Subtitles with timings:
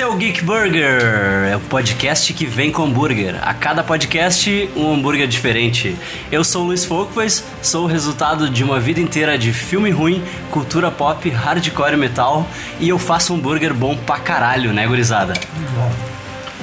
[0.00, 1.02] Esse é o Geek Burger,
[1.50, 3.38] é o podcast que vem com hambúrguer.
[3.46, 5.94] A cada podcast, um hambúrguer diferente.
[6.32, 10.24] Eu sou o Luiz Folkways, sou o resultado de uma vida inteira de filme ruim,
[10.50, 12.48] cultura pop, hardcore e metal,
[12.80, 15.34] e eu faço um hambúrguer bom pra caralho, né, gurizada?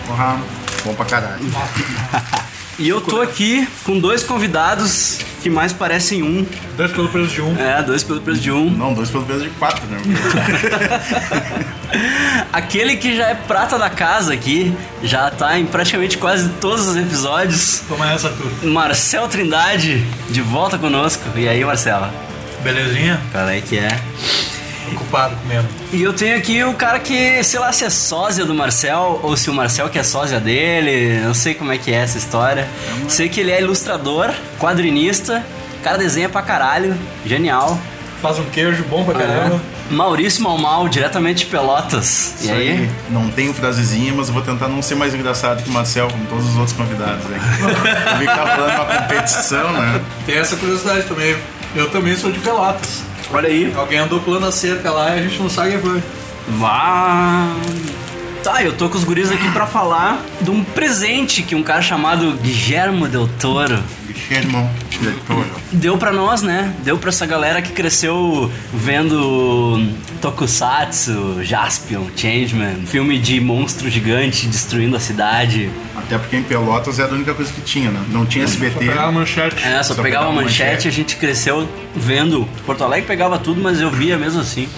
[0.07, 0.39] Porra,
[0.83, 1.45] bom pra caralho.
[2.79, 6.45] E eu tô aqui com dois convidados que mais parecem um.
[6.75, 7.57] Dois pelo preço de um.
[7.59, 8.69] É, dois pelo preço de um.
[8.69, 9.97] Não, dois pelo peso de quatro, né?
[12.53, 16.95] Aquele que já é prata da casa aqui, já tá em praticamente quase todos os
[16.95, 17.81] episódios.
[17.87, 18.67] Toma essa tu.
[18.67, 21.23] Marcel Trindade, de volta conosco.
[21.35, 22.13] E aí, Marcela?
[22.63, 23.19] Belezinha?
[23.31, 23.99] Qual é que é?
[24.93, 25.67] Ocupado comendo.
[25.91, 29.35] E eu tenho aqui o cara que, sei lá se é sósia do Marcel ou
[29.35, 32.67] se o Marcel que é sósia dele, não sei como é que é essa história.
[33.07, 35.43] Sei que ele é ilustrador, quadrinista,
[35.79, 36.95] o cara desenha pra caralho,
[37.25, 37.77] genial.
[38.21, 39.61] Faz um queijo bom pra caramba.
[39.89, 42.33] Maurício Mal Mal, diretamente de Pelotas.
[42.41, 42.89] E Isso aí?
[43.09, 46.25] Não tenho frasezinha, mas eu vou tentar não ser mais engraçado que o Marcel, como
[46.25, 47.23] todos os outros convidados.
[47.29, 50.01] Eu vi que tá falando uma competição, né?
[50.25, 51.37] Tem essa curiosidade também.
[51.75, 53.03] Eu também sou de Pelotas.
[53.33, 53.73] Olha aí.
[53.75, 56.03] Alguém andou pulando a cerca lá e a gente não sabe quem foi.
[56.49, 57.53] Vá.
[58.47, 61.81] Tá, eu tô com os guris aqui pra falar de um presente que um cara
[61.81, 63.77] chamado Guillermo Del Toro
[64.07, 64.69] Guilherme
[65.01, 65.45] del Toro.
[65.69, 66.73] deu pra nós, né?
[66.81, 69.85] Deu pra essa galera que cresceu vendo
[70.21, 75.69] Tokusatsu, Jaspion, Changeman, filme de monstro gigante destruindo a cidade.
[75.93, 78.01] Até porque em Pelotas era a única coisa que tinha, né?
[78.07, 78.71] Não tinha SBT.
[78.71, 79.67] Só pegar a manchete.
[79.67, 80.87] É, só, Só pegava pegava manchete, manchete.
[80.87, 82.47] a gente cresceu vendo.
[82.65, 84.69] Porto Alegre pegava tudo, mas eu via mesmo assim.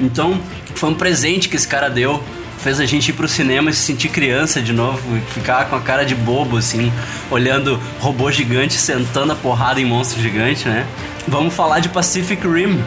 [0.00, 0.40] Então,
[0.74, 2.24] foi um presente que esse cara deu.
[2.62, 5.00] Fez a gente ir pro cinema e se sentir criança de novo,
[5.32, 6.92] ficar com a cara de bobo, assim,
[7.30, 10.86] olhando robô gigante sentando a porrada em monstro gigante, né?
[11.26, 12.84] Vamos falar de Pacific Rim.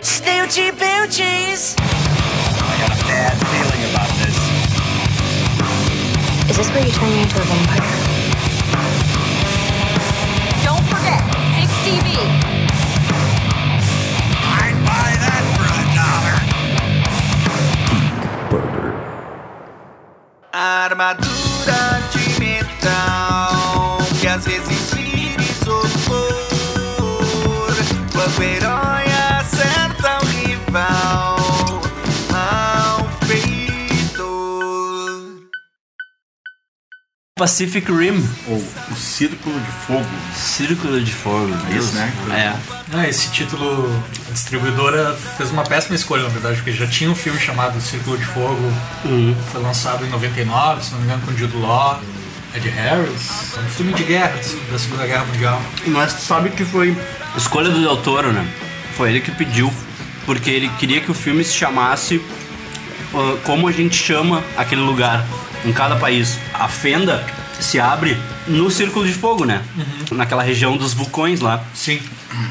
[0.00, 1.76] Snoochie Boochies!
[6.48, 7.80] Is this where you turn me into a vampire?
[10.64, 11.20] Don't forget,
[11.60, 12.51] 6 TV.
[21.00, 21.31] out of my
[37.42, 40.06] Pacific Rim, Ou O Círculo de Fogo.
[40.32, 41.52] Círculo de Fogo.
[41.72, 42.12] É isso, né?
[42.30, 42.76] É.
[42.92, 43.92] Ah, esse título,
[44.28, 48.16] a distribuidora fez uma péssima escolha, na verdade, porque já tinha um filme chamado Círculo
[48.16, 48.72] de Fogo,
[49.50, 52.00] foi lançado em 99, se não me engano, com Jude Law,
[52.54, 53.56] Ed Harris.
[53.56, 54.38] É um filme de guerra,
[54.70, 55.60] da Segunda Guerra Mundial.
[55.86, 56.96] Mas sabe que foi
[57.36, 58.46] escolha do Del Toro, né?
[58.96, 59.68] Foi ele que pediu,
[60.26, 62.22] porque ele queria que o filme se chamasse
[63.12, 65.26] ah, como a gente chama aquele lugar
[65.64, 66.38] em cada país.
[66.54, 67.24] A fenda
[67.60, 68.16] se abre
[68.48, 69.62] no Círculo de Fogo, né?
[70.10, 72.00] Naquela região dos vulcões lá, Sim.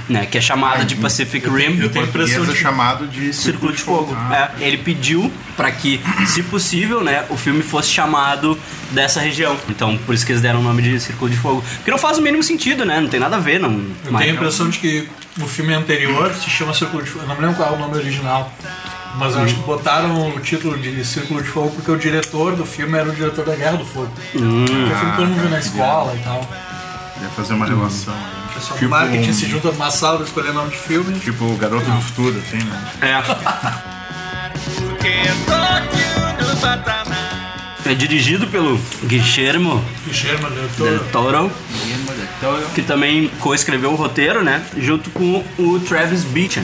[0.08, 0.26] né?
[0.26, 1.64] Que é chamada de Pacific Rim.
[1.74, 4.16] Em tenho a português impressão é de- chamado de Círculo de Fogo.
[4.18, 8.58] Ah, É, ele pediu pra que, se possível, né, o filme fosse chamado
[8.92, 9.58] dessa região.
[9.68, 11.62] Então, por isso que eles deram o nome de Círculo de Fogo.
[11.76, 13.02] Porque não faz o mínimo sentido, né?
[13.02, 13.72] Não tem nada a ver, não.
[14.06, 15.10] Eu tenho a impressão de que
[15.42, 17.26] o filme anterior se chama Círculo de Fogo.
[17.26, 18.52] Eu não me lembro qual é o nome original.
[19.18, 22.66] Mas eu acho que botaram o título de Círculo de Fogo porque o diretor do
[22.66, 24.12] filme era o diretor da Guerra do Fogo.
[24.36, 24.66] Hum.
[24.66, 26.50] Porque o filme todo mundo viu na escola e tal.
[27.20, 28.14] Deve fazer uma relação.
[28.14, 28.30] né?
[28.50, 31.20] O pessoal Tipo do marketing um- se junta numa sala pra escolher nome de filme.
[31.20, 32.92] Tipo o Garoto do Futuro, assim, né?
[33.02, 33.92] É.
[37.86, 41.52] É dirigido pelo Guillermo Guilherme Del del Toro.
[42.40, 44.64] Toro, que também co-escreveu o roteiro, né?
[44.78, 46.64] Junto com o Travis Beecham,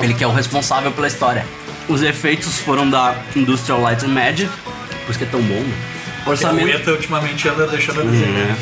[0.00, 1.44] ele que é o responsável pela história.
[1.92, 4.50] Os efeitos foram da Industrial Light and Magic,
[5.04, 5.54] por isso que é tão bom.
[5.60, 5.74] né?
[6.24, 8.28] Orçamento, ultimamente anda deixando a desejar.
[8.28, 8.56] É.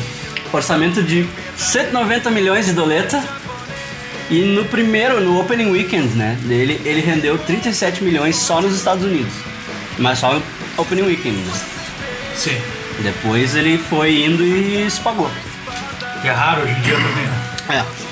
[0.51, 1.25] Orçamento de
[1.55, 3.23] 190 milhões de doleta.
[4.29, 9.03] E no primeiro, no opening weekend, né, dele, ele rendeu 37 milhões só nos Estados
[9.05, 9.31] Unidos.
[9.97, 10.41] Mas só no
[10.77, 11.37] opening weekend.
[11.37, 11.53] né?
[12.35, 12.57] Sim.
[12.99, 15.29] Depois ele foi indo e se pagou.
[16.21, 17.41] Que é raro hoje em dia também, né?
[17.69, 18.10] É.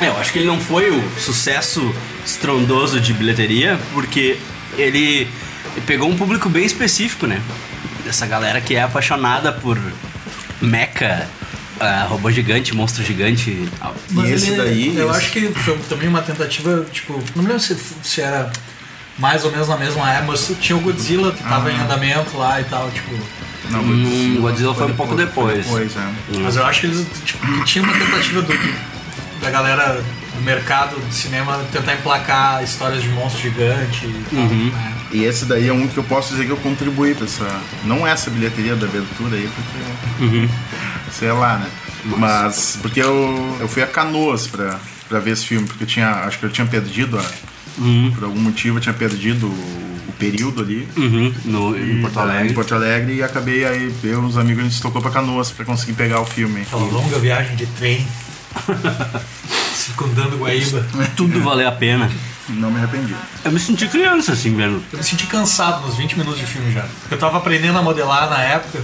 [0.00, 1.94] É, eu acho que ele não foi o sucesso
[2.24, 4.38] estrondoso de bilheteria, porque
[4.78, 5.28] ele
[5.86, 7.40] pegou um público bem específico, né?
[8.08, 9.78] Essa galera que é apaixonada por
[10.60, 11.28] mecha,
[11.78, 13.94] ah, robô gigante, monstro gigante e tal.
[14.24, 17.60] E esse daí, Eu esse- acho que foi também uma tentativa, tipo, não me lembro
[17.62, 18.50] se, se era
[19.18, 21.72] mais ou menos na mesma época, mas tinha o Godzilla que tava Ah.
[21.72, 23.10] em andamento lá e tal, tipo.
[23.70, 25.62] Não, Hum, Godzilla foi um pouco depois.
[25.64, 26.38] Depois, é.
[26.40, 28.52] Mas eu acho que eles tipo, que tinha uma tentativa do,
[29.40, 30.02] da galera
[30.38, 34.94] o mercado de cinema tentar emplacar histórias de monstro gigante e tal, né?
[35.12, 37.60] E esse daí é um que eu posso dizer que eu contribuí pra essa.
[37.84, 39.48] Não essa bilheteria da abertura aí,
[40.18, 40.48] porque.
[41.10, 41.68] Sei lá, né?
[42.04, 42.78] Mas.
[42.80, 44.78] Porque eu, eu fui a canoas pra,
[45.08, 46.08] pra ver esse filme, porque eu tinha.
[46.24, 47.24] Acho que eu tinha perdido a.
[48.14, 49.50] Por algum motivo eu tinha perdido o,
[50.08, 50.86] o período ali.
[50.96, 52.52] Uhum, no, em Porto Em Alegre.
[52.54, 55.64] Porto Alegre e acabei aí, eu e uns amigos a gente tocou pra canoas pra
[55.64, 56.60] conseguir pegar o filme.
[56.62, 58.06] Aquela longa viagem de trem.
[59.74, 60.86] Circundando Guaíba.
[61.16, 62.10] Tudo valeu a pena.
[62.48, 63.14] Não me arrependi.
[63.44, 64.82] Eu me senti criança, assim, vendo.
[64.92, 66.84] Eu me senti cansado nos 20 minutos de filme já.
[67.10, 68.82] Eu tava aprendendo a modelar na época.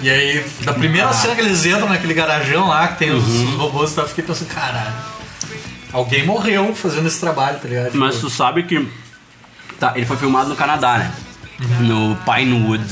[0.00, 3.54] E aí, da primeira cena que eles entram naquele garajão lá, que tem os, os
[3.54, 4.94] robôs e tal, eu fiquei pensando, caralho.
[5.92, 7.94] Alguém morreu fazendo esse trabalho, tá ligado?
[7.94, 8.86] Mas tu sabe que.
[9.80, 11.12] Tá, ele foi filmado no Canadá, né?
[11.80, 12.84] No Pinewood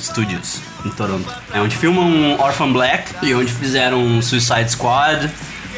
[0.00, 1.32] Studios, em Toronto.
[1.52, 5.30] É onde filmam Orphan Black e onde fizeram Suicide Squad,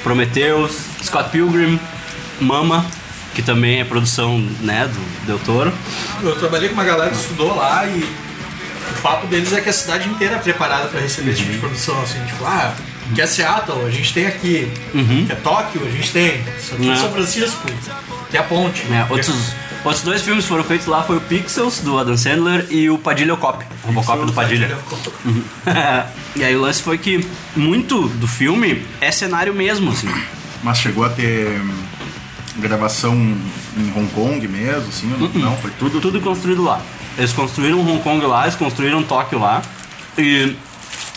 [0.02, 0.72] Prometheus,
[1.02, 1.78] Scott Pilgrim,
[2.40, 2.84] Mama,
[3.34, 5.72] que também é produção, né, do Del Toro.
[6.22, 8.02] Eu trabalhei com uma galera que estudou lá e
[8.98, 11.58] o papo deles é que a cidade inteira é preparada pra receber esse tipo de
[11.58, 12.74] produção, assim, tipo, ah,
[13.14, 14.70] que é Seattle, a gente tem aqui,
[15.26, 16.94] que é Tóquio, a gente tem, Né.
[16.94, 17.66] em São Francisco,
[18.30, 18.82] tem a ponte.
[18.92, 19.52] É, outros,
[19.86, 23.36] outros dois filmes foram feitos lá foi o Pixels, do Adam Sandler, e o Padilha
[23.36, 24.76] Cop, o Robocop do Padilha.
[26.36, 30.08] e aí o lance foi que muito do filme é cenário mesmo, assim.
[30.62, 31.74] Mas chegou a ter hum,
[32.58, 35.12] gravação em Hong Kong mesmo, assim?
[35.12, 36.00] ou Não, não foi tudo.
[36.00, 36.80] Tudo construído lá.
[37.16, 39.62] Eles construíram Hong Kong lá, eles construíram Tóquio lá.
[40.18, 40.54] E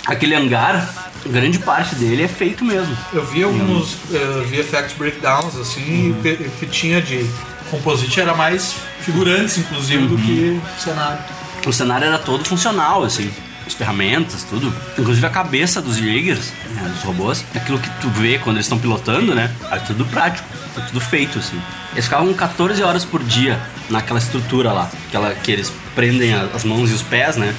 [0.05, 0.87] aquele hangar,
[1.25, 2.95] grande parte dele é feito mesmo.
[3.13, 6.21] Eu vi alguns eh, VFX breakdowns, assim, Uhum.
[6.21, 7.25] que, que tinha de
[7.69, 11.19] composite era mais figurantes, inclusive, do que cenário.
[11.65, 13.29] O cenário era todo funcional, assim.
[13.67, 14.73] As ferramentas, tudo.
[14.97, 17.43] Inclusive a cabeça dos Jaegers, né, dos robôs.
[17.55, 19.51] Aquilo que tu vê quando eles estão pilotando, né?
[19.71, 20.47] É tudo prático.
[20.77, 21.59] É tudo feito, assim.
[21.93, 24.89] Eles ficavam 14 horas por dia naquela estrutura lá.
[25.07, 27.53] Aquela que eles prendem a- as mãos e os pés, né?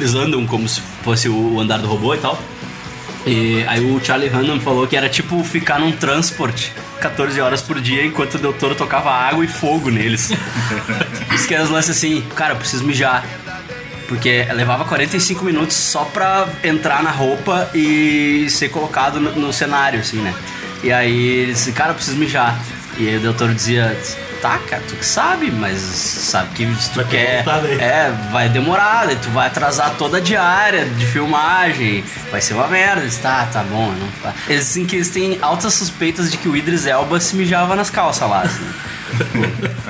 [0.00, 2.40] Eles andam como se fosse o andar do robô e tal.
[3.26, 6.72] E aí o Charlie Hunnam falou que era tipo ficar num transporte
[7.02, 10.30] 14 horas por dia enquanto o Del Toro tocava água e fogo neles.
[11.34, 13.26] Os lances assim, cara, eu preciso mijar.
[14.06, 20.00] Porque levava 45 minutos só pra entrar na roupa e ser colocado no, no cenário,
[20.00, 20.34] assim, né?
[20.82, 22.58] E aí ele disse, cara, eu preciso mijar.
[22.98, 23.96] E aí o Del Toro dizia,
[24.42, 27.44] tá, cara, tu que sabe, mas sabe que se tu Vai quer.
[27.80, 32.66] É, vai demorar, daí tu vai atrasar toda a diária de filmagem, vai ser uma
[32.68, 33.00] merda.
[33.02, 34.34] Eles, tá, tá bom, não tá.
[34.48, 37.88] Eles assim que eles têm altas suspeitas de que o Idris Elba se mijava nas
[37.88, 38.66] calças lá, assim.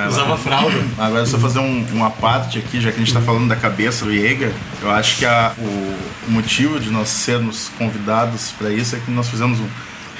[0.08, 0.76] Usava fralda.
[0.98, 4.04] Agora, só fazer um, uma parte aqui, já que a gente está falando da cabeça
[4.04, 4.52] do Jäger,
[4.82, 5.96] eu acho que a- o
[6.28, 9.66] motivo de nós sermos convidados para isso é que nós fizemos um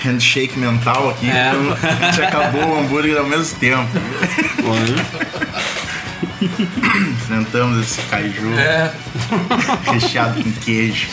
[0.02, 1.52] handshake mental aqui, É.
[1.54, 3.88] então a gente acabou o hambúrguer ao mesmo tempo.
[7.10, 8.92] Enfrentamos esse kaiju É,
[9.92, 11.08] recheado com queijo.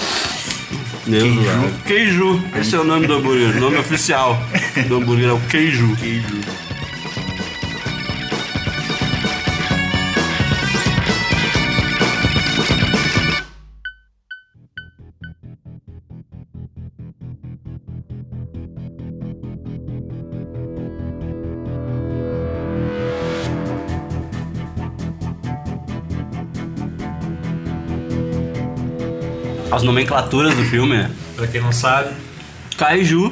[1.05, 1.73] Deus Queijo.
[1.85, 2.43] Queijo.
[2.59, 3.55] Esse é o nome do hambúrguer.
[3.57, 4.41] O nome oficial
[4.87, 5.95] do hambúrguer é o queijo.
[5.95, 6.25] Queijo.
[29.79, 31.11] As nomenclaturas do filme, né?
[31.35, 32.09] pra quem não sabe,
[32.77, 33.31] Kaiju,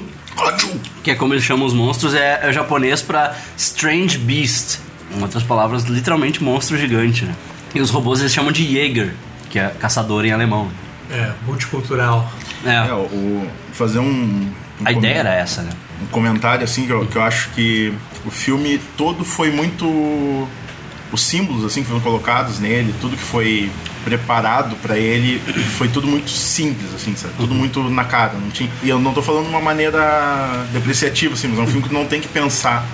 [1.04, 4.80] que é como eles chamam os monstros, é, é japonês pra Strange Beast.
[5.18, 7.34] Em outras palavras, literalmente monstro gigante, né?
[7.74, 9.13] E os robôs eles chamam de Jäger,
[9.50, 10.70] que é caçador em alemão.
[11.10, 12.30] é multicultural.
[12.66, 14.06] É, É, o, o- fazer um.
[14.06, 14.51] um
[14.84, 15.70] a ideia era essa, né?
[16.01, 17.92] um comentário assim que eu, que eu acho que
[18.25, 20.48] o filme todo foi muito
[21.12, 23.72] os símbolos assim que foram colocados nele, tudo que foi
[24.04, 25.40] preparado pra ele,
[25.78, 27.34] foi tudo muito simples assim, sabe?
[27.38, 28.70] Tudo muito na cara, não tinha.
[28.84, 31.94] E eu não tô falando de uma maneira depreciativa assim, mas é um filme que
[31.94, 32.86] não tem que pensar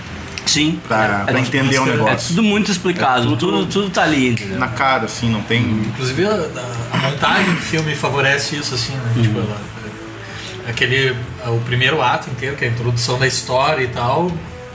[0.45, 0.79] Sim.
[0.87, 2.29] pra, é, pra é, entender o é negócio.
[2.29, 4.57] tudo muito explicado, É tudo- tudo, tudo tá ali, entendeu?
[4.59, 9.13] Na cara assim, não tem Inclusive a, montagem do filme favorece isso, assim, né?
[9.21, 9.61] Tipo, ela-
[10.67, 11.15] aquele.
[11.47, 14.31] O primeiro ato inteiro, que é a introdução da história e tal,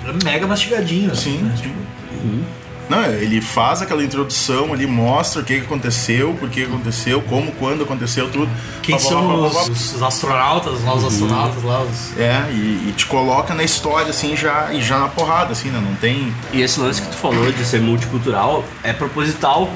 [0.06, 1.10] é mega mastigadinho.
[1.12, 1.54] assim, Sim, né?
[1.56, 2.44] sim.
[2.88, 7.52] Não, ele faz aquela introdução ali, mostra o que que aconteceu, por que aconteceu, como,
[7.52, 8.50] quando aconteceu, tudo.
[8.82, 9.72] Quem Blá, blá, são blá, blá, os, blá.
[9.72, 12.18] os astronautas, lá os astronautas lá, os.
[12.18, 15.80] É, e, e te coloca na história, assim, já, e já na porrada, assim, né?
[15.84, 16.32] Não tem.
[16.52, 19.68] E esse lance que tu falou de ser multicultural é proposital.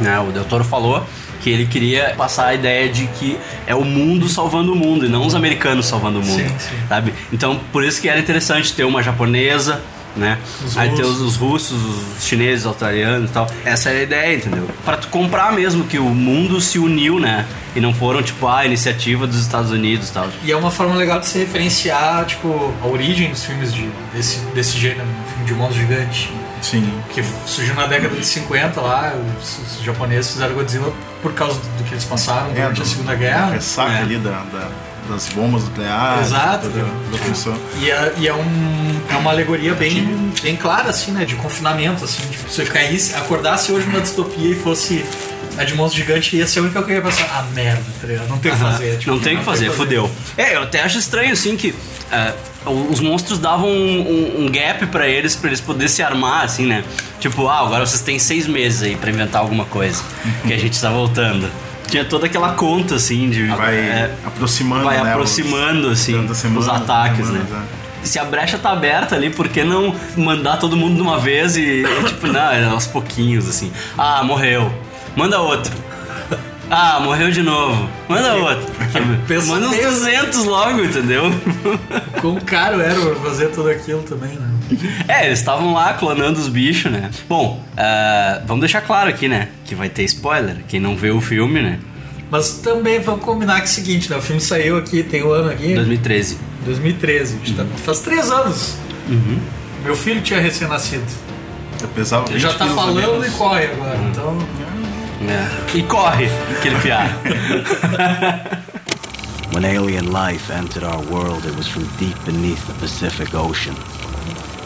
[0.00, 0.18] Né?
[0.20, 1.04] O Del Toro falou
[1.40, 5.08] Que ele queria passar a ideia de que é o mundo salvando o mundo e
[5.08, 6.76] não os americanos salvando o mundo, Sim, sim.
[6.88, 7.12] sabe?
[7.32, 9.82] Então, por isso que era interessante ter uma japonesa,
[10.18, 10.38] né?
[10.64, 11.06] Os Aí russos.
[11.06, 11.78] os, os russos,
[12.18, 13.48] os chineses, os australianos e tal.
[13.64, 14.68] Essa é a ideia, entendeu?
[14.84, 17.46] Pra tu comprar mesmo que o mundo se uniu, né?
[17.76, 20.28] E não foram, tipo, a iniciativa dos Estados Unidos e tal.
[20.42, 24.38] E é uma forma legal de se referenciar, tipo, a origem dos filmes de, desse,
[24.54, 26.32] desse gênero, um filme de monstro gigante.
[26.60, 26.92] Sim.
[27.14, 31.78] Que surgiu na década de 50 lá, os, os japoneses fizeram Godzilla por causa do,
[31.78, 33.50] do que eles passaram durante do- a Segunda Guerra.
[33.52, 33.98] Ressaca É.
[34.00, 34.68] ali da, da-
[35.08, 36.26] das bombas nucleares.
[36.26, 36.68] Exato.
[36.68, 37.56] Da, da função.
[37.80, 41.24] E, é, e é, um, é uma alegoria bem, bem clara, assim, né?
[41.24, 42.22] De confinamento, assim.
[42.30, 45.04] Tipo, se eu caísse, acordasse hoje numa distopia e fosse
[45.56, 48.06] a de monstro gigante, ia ser a única que eu ia pensar, ah, merda, tá?
[48.28, 48.98] Não tem o que fazer.
[48.98, 50.08] tipo, não tem o que fazer, fudeu.
[50.36, 51.74] É, eu até acho estranho, assim, que
[52.12, 52.32] é,
[52.64, 54.00] os monstros davam um,
[54.38, 56.84] um- um gap pra eles, pra eles poderem se armar, assim, né?
[57.18, 60.00] Tipo, ah, agora vocês têm seis meses aí pra inventar alguma coisa,
[60.46, 61.50] que a gente tá voltando.
[61.88, 63.46] Tinha toda aquela conta, assim, de...
[63.46, 67.62] Vai é, aproximando, vai né, aproximando, os- assim, durante a semana, os ataques, semanas, né?
[67.84, 68.06] é.
[68.06, 71.56] Se a brecha tá aberta ali, por que não mandar todo mundo de uma vez
[71.56, 73.72] e, tipo, não, é aos pouquinhos, assim.
[73.96, 74.72] Ah, morreu.
[75.16, 75.72] Manda outro.
[76.70, 77.88] Ah, morreu de novo.
[78.08, 78.66] Manda outro.
[79.26, 79.90] pensa Manda uns mesmo.
[79.90, 81.22] 200 logo, entendeu?
[82.20, 84.48] Quão caro era pra fazer tudo aquilo também, né?
[85.08, 87.10] É, eles estavam lá clonando os bichos, né?
[87.28, 89.48] Bom, ah, vamos deixar claro aqui, né?
[89.64, 90.56] Que vai ter spoiler.
[90.68, 91.78] Quem não viu o filme, né?
[92.30, 94.16] Mas também vamos combinar que é o seguinte, né?
[94.18, 96.38] O filme saiu aqui, tem o ano aqui, 2013.
[96.66, 97.34] 2013.
[97.34, 98.76] a gente tá- faz três anos.
[99.08, 99.38] Uhum.
[99.82, 101.04] Meu filho tinha recém-nascido.
[101.80, 103.96] Eu pesava Ele já 20 tá falando e corre agora.
[103.96, 104.08] Uhum.
[104.10, 104.38] Então,
[105.20, 105.76] É.
[105.76, 107.08] E corre, aquele piá.
[109.52, 113.74] When alien life entered our world, it was from deep beneath the Pacific Ocean.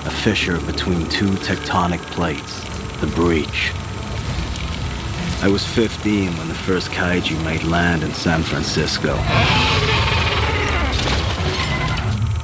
[0.05, 2.63] A fissure between two tectonic plates,
[3.01, 3.73] the breach.
[5.43, 9.17] I was 15 when the first kaiju made land in San Francisco.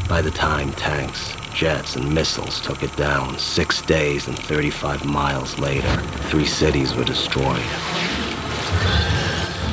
[0.09, 5.59] By the time tanks, jets, and missiles took it down, six days and 35 miles
[5.59, 5.93] later,
[6.31, 7.61] three cities were destroyed.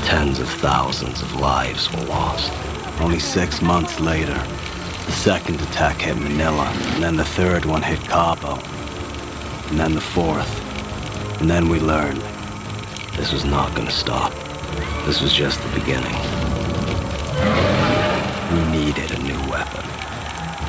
[0.04, 2.52] Tens of thousands of lives were lost.
[3.00, 8.00] Only six months later, the second attack hit Manila, and then the third one hit
[8.00, 8.56] Cabo,
[9.70, 10.50] and then the fourth.
[11.40, 12.20] And then we learned
[13.16, 14.34] this was not going to stop.
[15.06, 16.16] This was just the beginning.
[18.52, 20.05] We needed a new weapon.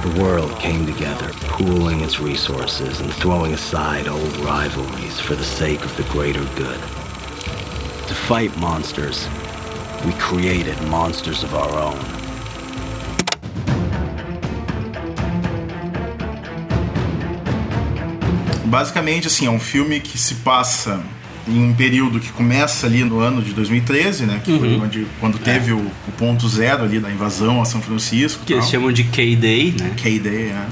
[0.07, 5.85] The world came together, pooling its resources and throwing aside old rivalries for the sake
[5.85, 6.79] of the greater good.
[8.07, 9.29] To fight monsters,
[10.05, 11.99] we created monsters of our own.
[18.71, 21.03] Basicamente, assim, é um filme que se passa
[21.49, 24.41] em um período que começa ali no ano de 2013, né?
[24.45, 24.59] Que Uhum.
[24.59, 28.45] foi onde, quando teve o, o ponto zero ali da invasão a São Francisco.
[28.45, 28.73] Que e eles tal.
[28.73, 29.93] chamam de K-Day, né?
[29.97, 30.67] K-Day, né?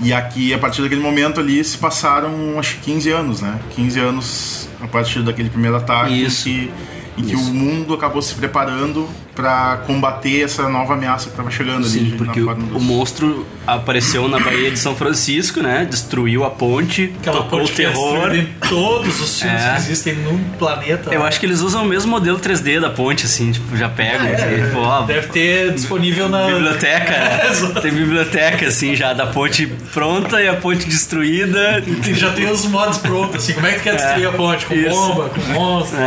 [0.00, 3.58] E aqui, a partir daquele momento ali, se passaram, acho que 15 anos, né?
[3.76, 6.44] 15 anos a partir daquele primeiro ataque Isso.
[6.44, 6.70] que,
[7.16, 11.78] em que o mundo acabou se preparando para combater essa nova ameaça que estava chegando
[11.86, 11.88] ali.
[11.88, 15.86] Sim, na porque o, dos- o monstro apareceu na Baía de São Francisco, né?
[15.88, 18.12] Destruiu a ponte, aquela tocou o ponte que é terror.
[18.30, 19.70] destruída em todos os filmes É.
[19.72, 21.12] que existem no planeta.
[21.14, 24.26] Eu acho que eles usam o mesmo modelo 3D da ponte, assim, tipo, já pegam.
[24.26, 26.46] É, assim, tipo, ó, Deve ter disponível na.
[26.46, 27.40] biblioteca, né?
[27.80, 31.82] Tem biblioteca, assim, já da ponte pronta e a ponte destruída.
[32.14, 33.54] Já tem os mods prontos, assim.
[33.54, 34.66] Como é que tu quer destruir a ponte?
[34.66, 34.90] Com isso.
[34.90, 35.98] bomba, com monstro?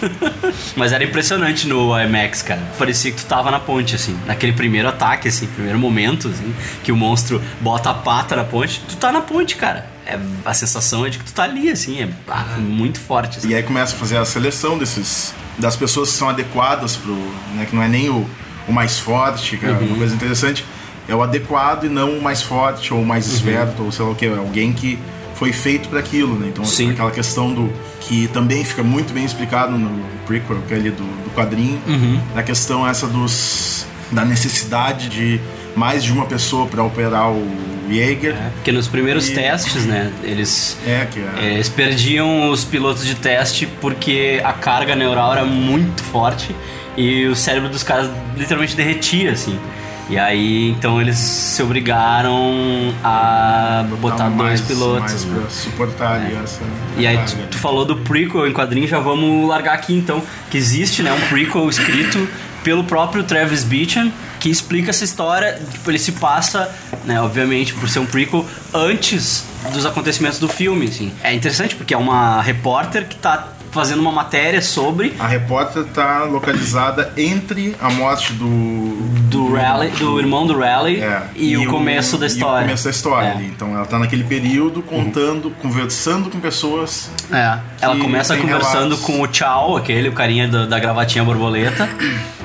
[0.76, 2.60] Mas era impressionante no IMAX, cara.
[2.78, 4.18] Parecia que tu tava na ponte, assim.
[4.26, 8.80] Naquele primeiro ataque, assim, primeiro momento, assim, que o monstro bota a pata na ponte,
[8.88, 9.86] tu tá na ponte, cara.
[10.06, 13.38] É, a sensação é de que tu tá ali, assim, é ah, muito forte.
[13.38, 13.48] Assim.
[13.48, 17.14] E aí começa a fazer a seleção desses das pessoas que são adequadas pro,
[17.54, 18.28] né, que não é nem o,
[18.68, 19.86] o mais forte, que é Uhum.
[19.86, 20.64] uma coisa interessante,
[21.08, 23.34] é o adequado e não o mais forte ou o mais Uhum.
[23.34, 24.98] esperto ou sei lá o que, é alguém que
[25.36, 26.48] foi feito para aquilo, né?
[26.48, 26.90] Então Sim.
[26.92, 31.02] aquela questão do que também fica muito bem explicado no prequel, que é ali do,
[31.24, 32.20] do quadrinho, Uhum.
[32.34, 35.40] da questão essa dos da necessidade de
[35.74, 37.44] mais de uma pessoa para operar o
[37.90, 38.34] Jaeger.
[38.34, 43.04] É, porque nos primeiros E- testes, né, eles É, que é, Eles perdiam os pilotos
[43.04, 46.54] de teste porque a carga neural era muito forte
[46.96, 49.58] e o cérebro dos caras literalmente derretia, assim.
[50.08, 55.00] E aí, então eles se obrigaram a botar Dá dois mais- pilotos.
[55.00, 55.40] mais né?
[55.40, 56.60] pra suportar ali essa
[56.96, 60.22] E aí, tu, tu falou do prequel em quadrinho, já vamos largar aqui então.
[60.50, 62.28] Que existe, né, um prequel escrito
[62.62, 65.60] pelo próprio Travis Beecham, que explica essa história.
[65.72, 66.72] Tipo, ele se passa,
[67.04, 71.12] né, obviamente, por ser um prequel, antes dos acontecimentos do filme, assim.
[71.20, 76.24] É interessante porque é uma repórter que tá fazendo uma matéria sobre A repórter tá
[76.24, 78.46] localizada entre a morte do.
[79.48, 82.58] Do Rally, do irmão do Rally É, e, o começo da e história.
[82.58, 83.32] o começo da história É.
[83.32, 83.46] ali.
[83.46, 87.10] Então ela tá naquele período contando, conversando com pessoas.
[87.32, 89.00] É, ela começa conversando relatos.
[89.00, 91.88] com o Chao, aquele, o carinha da, da gravatinha borboleta,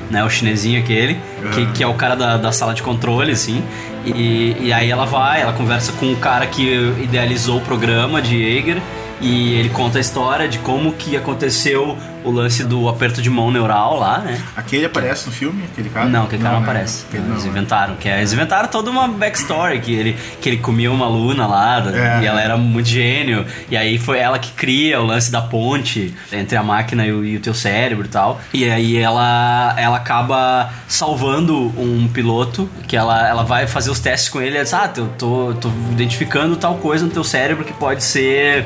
[0.09, 1.17] né, o chinesinho aquele,
[1.53, 3.63] que, que é o cara da, da sala de controle, assim.
[4.05, 6.63] E, e aí ela vai, ela conversa com o cara que
[7.01, 8.81] idealizou o programa de Jaeger
[9.21, 13.51] e ele conta a história de como que aconteceu o lance do aperto de mão
[13.51, 14.41] neural lá, né?
[14.55, 16.07] Aquele aparece no filme, aquele cara?
[16.07, 16.69] Não, aquele cara não, né?
[16.69, 17.05] aparece.
[17.07, 17.49] Aquele Eles não, né?
[17.49, 21.47] inventaram, que é, eles inventaram toda uma backstory, que ele, que ele comia uma aluna
[21.47, 22.23] lá, É.
[22.23, 26.13] e ela era muito gênio, e aí foi ela que cria o lance da ponte
[26.31, 28.39] entre a máquina e o, e o teu cérebro e tal.
[28.53, 34.29] E aí ela, ela acaba salvando um piloto, que ela, ela vai fazer os testes
[34.29, 37.63] com ele, e ela diz, ah, eu tô, tô identificando tal coisa no teu cérebro
[37.65, 38.65] que pode ser.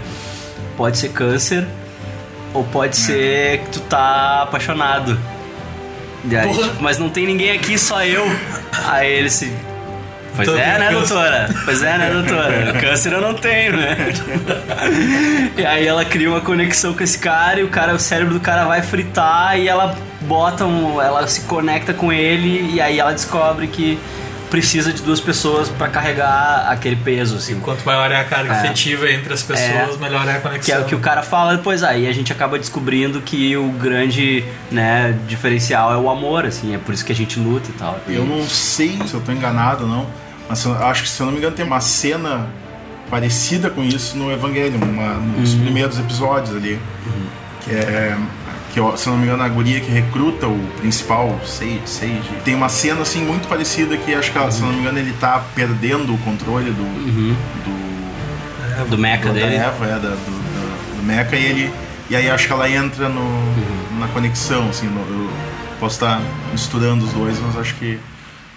[0.78, 1.66] Pode ser câncer.
[2.56, 5.20] Ou pode ser que tu tá apaixonado.
[6.24, 8.26] E aí, tipo, mas não tem ninguém aqui, só eu.
[8.88, 9.54] Aí ele se.
[10.36, 10.94] Pois Então é, né, câncer.
[10.94, 11.50] doutora?
[11.66, 12.74] Pois é, né, doutora?
[12.82, 13.96] Câncer eu não tenho, né?
[15.58, 18.40] e aí ela cria uma conexão com esse cara e o cara, o cérebro do
[18.40, 21.02] cara vai fritar e ela bota um.
[21.02, 24.00] Ela se conecta com ele e aí ela descobre que
[24.50, 27.60] precisa de duas pessoas pra carregar aquele peso, assim.
[27.60, 28.66] Quanto maior é a carga É.
[28.66, 29.98] efetiva entre as pessoas, É.
[30.00, 30.82] melhor é a Que é conexão.
[30.82, 35.18] o que o cara fala depois aí a gente acaba descobrindo que o grande né,
[35.28, 38.00] diferencial é o amor, assim, é por isso que a gente luta e tal.
[38.08, 40.08] Eu não sei se eu tô enganado ou não,
[40.48, 42.48] mas eu acho que se eu não me engano tem uma cena
[43.10, 45.62] parecida com isso no Evangelho, uma, nos Uhum.
[45.62, 46.80] primeiros episódios ali.
[47.62, 48.16] Que é.
[48.76, 52.54] Que, se eu não me engano, a guria que recruta o principal, Sage, Sage, tem
[52.54, 55.42] uma cena assim muito parecida que acho que, se eu não me engano, ele tá
[55.56, 56.84] perdendo o controle do.
[57.64, 59.56] do Do mecha dele.
[59.56, 61.72] Eva, é, da, do, do, do Mecha, e ele.
[62.10, 64.00] E aí acho que ela entra no, Uhum.
[64.00, 65.30] na conexão, assim, no- eu
[65.80, 67.98] posso estar misturando os dois, mas acho que,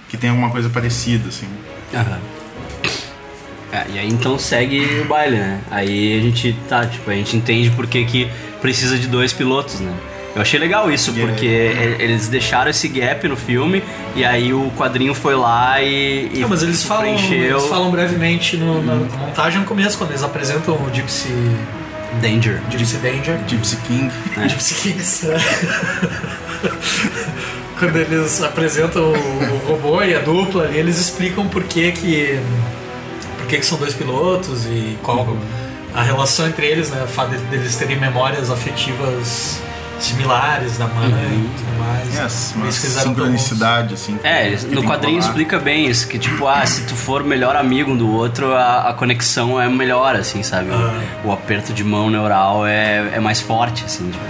[0.08, 1.46] que tem alguma coisa parecida, assim.
[1.94, 2.18] Aham.
[3.72, 5.60] É, e aí então segue o baile, né?
[5.70, 8.28] Aí a gente tá, tipo, a gente entende por que, que
[8.60, 9.92] precisa de dois pilotos, né?
[10.36, 11.32] Eu achei legal isso, Yeah.
[11.32, 11.46] porque
[11.98, 13.82] eles deixaram esse gap no filme
[14.14, 17.90] e aí o quadrinho foi lá e, e Não, mas eles falam, preencheu eles falam
[17.90, 21.28] brevemente no- na montagem no começo, quando eles apresentam o Gypsy,
[22.20, 22.60] Danger.
[22.70, 23.38] Gypsy Danger.
[23.48, 24.12] Gypsy King.
[24.48, 25.26] Gypsy Kings.
[25.26, 25.36] né?
[27.78, 32.40] Quando eles apresentam o, robô e a dupla, eles explicam por que que,
[33.38, 35.36] por que que são dois pilotos e qual
[35.94, 37.02] a relação entre eles, né?
[37.04, 39.60] O fato de- deles terem memórias afetivas
[39.98, 42.14] similares da mãe e tudo mais.
[42.14, 44.16] Yes, uma eles eram tão sincronicidade, assim.
[44.22, 47.90] É, no quadrinho explica bem isso, que tipo, ah, se tu for o melhor amigo
[47.90, 50.70] um do outro, a, a conexão é melhor, assim, sabe?
[50.70, 51.02] O- Ah.
[51.24, 54.24] O, aperto de mão neural é, é mais forte, assim, tipo.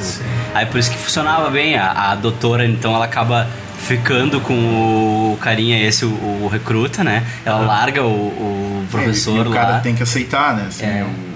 [0.54, 1.76] Aí por isso que funcionava bem.
[1.76, 3.46] A, a doutora, então, ela acaba
[3.86, 7.24] ficando com o carinha esse, o, o recruta, né?
[7.44, 9.80] Ela larga o, o professor É, e o cara lá.
[9.80, 10.64] tem que aceitar, né?
[10.68, 11.04] Assim, É.
[11.04, 11.27] o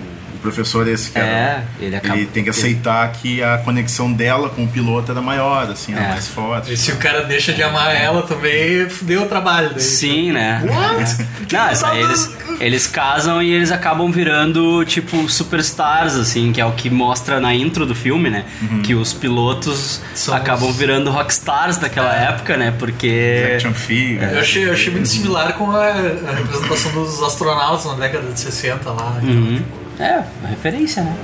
[0.42, 1.26] professor esse cara.
[1.26, 5.70] É, ele acaba- tem que aceitar que a conexão dela com o piloto era maior,
[5.70, 6.08] assim, era É.
[6.10, 6.72] mais forte.
[6.72, 9.80] E se o cara deixa de amar ela também, fudeu o trabalho dele.
[9.80, 10.62] Sim, né?
[10.66, 11.22] What?
[11.22, 11.26] É.
[11.56, 16.66] Não, isso aí eles, eles casam e eles acabam virando, tipo, superstars, assim, que é
[16.66, 18.44] o que mostra na intro do filme, né?
[18.82, 22.72] Que os pilotos São acabam virando rockstars daquela época, né?
[22.78, 23.52] Porque.
[23.54, 24.24] Action figure.
[24.32, 28.40] Eu achei, eu achei muito similar com a, a representação dos astronautas na década de
[28.40, 29.18] 60 lá.
[29.22, 29.62] então, Uhum.
[30.02, 31.16] É, referência, né?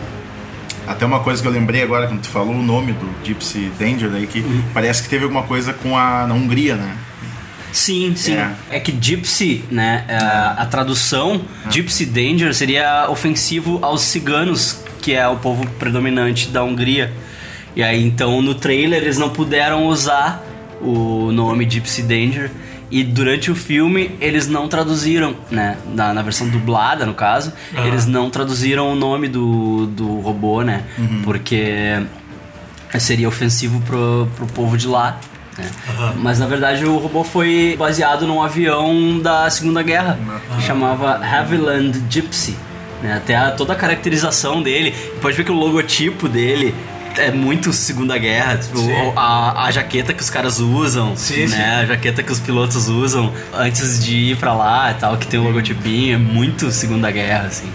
[0.87, 4.11] Até uma coisa que eu lembrei agora quando tu falou o nome do Gypsy Danger
[4.15, 6.97] aí, que parece que teve alguma coisa com a na Hungria, né?
[7.73, 8.35] Sim, sim.
[8.35, 8.51] É.
[8.71, 10.05] É, que Gypsy, né?
[10.09, 16.63] A, a tradução, Gypsy Danger, seria ofensivo aos ciganos, que é o povo predominante da
[16.63, 17.13] Hungria.
[17.77, 20.43] E aí, então, no trailer, eles não puderam usar
[20.81, 22.51] o nome Gypsy Danger.
[22.91, 25.77] E durante o filme, eles não traduziram, né?
[25.95, 27.87] Na, na versão dublada, no caso, Aham.
[27.87, 30.85] eles não traduziram o nome do, do robô, né?
[31.23, 32.01] Porque
[32.99, 35.19] seria ofensivo pro, pro povo de lá.
[35.59, 35.67] né?
[36.17, 40.19] Mas na verdade o robô foi baseado num avião da Segunda Guerra
[40.57, 42.57] que chamava Havilland Gypsy.
[43.03, 43.15] né?
[43.17, 46.75] Até a- toda a caracterização dele, pode ver que o logotipo dele
[47.17, 49.13] é muito Segunda Guerra, tipo, Sim.
[49.17, 51.57] a, a jaqueta que os caras usam, Sim, sim.
[51.57, 51.81] né?
[51.83, 55.39] A jaqueta que os pilotos usam antes de ir pra lá e tal, que tem
[55.39, 57.71] o logotipinho, é muito Segunda Guerra, assim.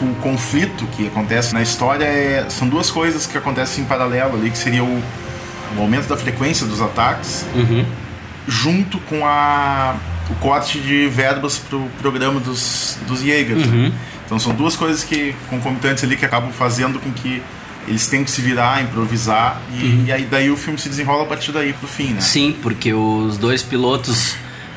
[0.00, 4.50] O conflito que acontece na história é, são duas coisas que acontecem em paralelo ali,
[4.50, 5.02] que seria o,
[5.76, 7.84] o aumento da frequência dos ataques Uhum.
[8.48, 9.94] Junto com a,
[10.30, 13.66] o corte de verbas pro programa dos, dos Jaegers.
[13.66, 13.92] Uhum.
[14.24, 17.42] Então são duas coisas que concomitantes ali que acabam fazendo com que
[17.86, 21.26] eles tenham que se virar, improvisar e, e aí daí o filme se desenrola a
[21.26, 22.14] partir daí pro fim, né?
[22.14, 22.20] Uhum.
[22.20, 24.34] Sim, porque os dois pilotos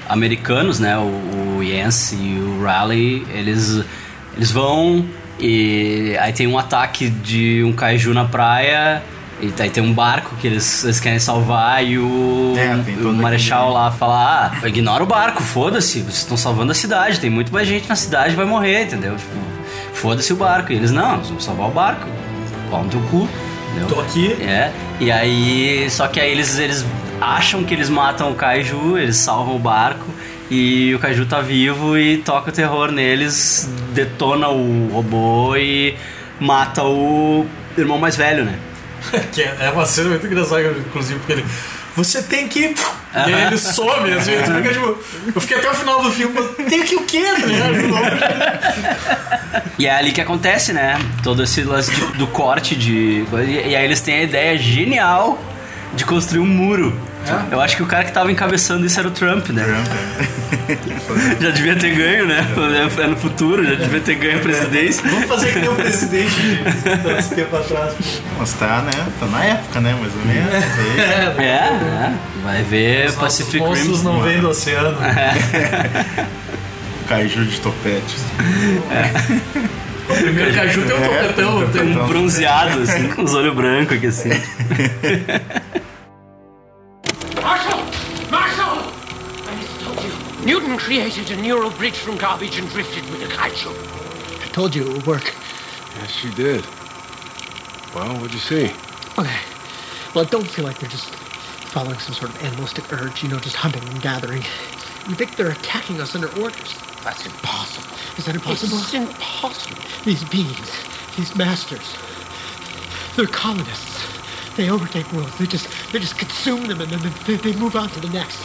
[0.08, 3.84] americanos, né, o, o Yance e o Raleigh, eles,
[4.36, 5.06] eles vão
[5.40, 9.02] e aí tem um ataque de um kaiju na praia
[9.42, 13.72] e aí tem um barco que eles, eles querem salvar e o, É, o marechal
[13.74, 17.68] lá fala, ah, ignora o barco, foda-se, vocês estão salvando a cidade, tem muito mais
[17.68, 19.16] gente na cidade vai morrer, entendeu?
[19.16, 19.52] Tipo,
[19.94, 20.72] Foda-se o barco.
[20.72, 22.08] E eles, não, nós vamos salvar o barco.
[22.70, 23.28] Pau no teu cu.
[23.70, 23.88] Entendeu?
[23.88, 24.34] Tô aqui.
[24.42, 26.86] É, e aí, só que aí eles, eles
[27.20, 30.06] acham que eles matam o Kaiju, eles salvam o barco
[30.50, 35.96] e o Kaiju tá vivo e toca o terror neles, detona o robô e
[36.40, 37.46] mata o
[37.78, 38.56] irmão mais velho, né?
[39.32, 41.46] Que é é uma cena muito engraçada, inclusive, porque ele.
[41.96, 42.74] Você tem que.
[43.28, 44.98] E aí ele some, assim, tu fica, tipo,
[45.36, 47.42] eu fiquei até o final do filme, mas tem que o quê, tá?
[49.78, 50.98] E é ali que acontece, né?
[51.24, 53.26] Todo esse lance de- do corte de.
[53.34, 55.42] E aí eles têm a ideia genial
[55.94, 56.98] de construir um muro.
[57.28, 57.54] É?
[57.54, 59.64] Eu acho que o cara que tava encabeçando isso era o Trump, né?
[61.40, 62.46] já devia ter ganho, né?
[63.00, 65.04] É no futuro, já devia ter ganho a presidência.
[65.08, 67.94] Vamos fazer que nem o presidente de tempo atrás.
[68.40, 68.92] Mas tá, né?
[69.20, 69.96] Tá na época, né?
[70.00, 70.52] Mais ou menos.
[70.54, 71.00] Aí.
[71.00, 72.12] É, é.
[72.44, 74.04] Vai ver Os Pacific monstros Rim.
[74.06, 74.98] não vêm do oceano.
[77.08, 78.16] Kaiju de topete.
[80.10, 81.58] O primeiro caju tem um É, topetão.
[81.60, 82.08] um Tem um...
[82.08, 84.30] Bronzeado, assim, com os olhos brancos aqui, assim.
[90.44, 93.72] Newton created a neural bridge from garbage and drifted with a kaiju.
[94.44, 95.36] I told you it would work.
[95.98, 96.66] Yes, you did.
[97.94, 98.74] Well, what'd you see?
[99.20, 99.38] Okay.
[100.16, 101.14] Well, I don't feel like they're just
[101.72, 104.42] following some sort of animalistic urge, you know, just hunting and gathering.
[105.08, 106.76] You think they're attacking us under orders.
[107.04, 107.96] That's impossible.
[108.18, 108.80] Is that impossible?
[108.80, 109.78] It's impossible.
[110.06, 110.72] These beings,
[111.18, 111.96] these masters,
[113.16, 114.08] they're colonists.
[114.56, 115.38] They overtake worlds.
[115.38, 118.44] They just they just consume them and then they, they move on to the next.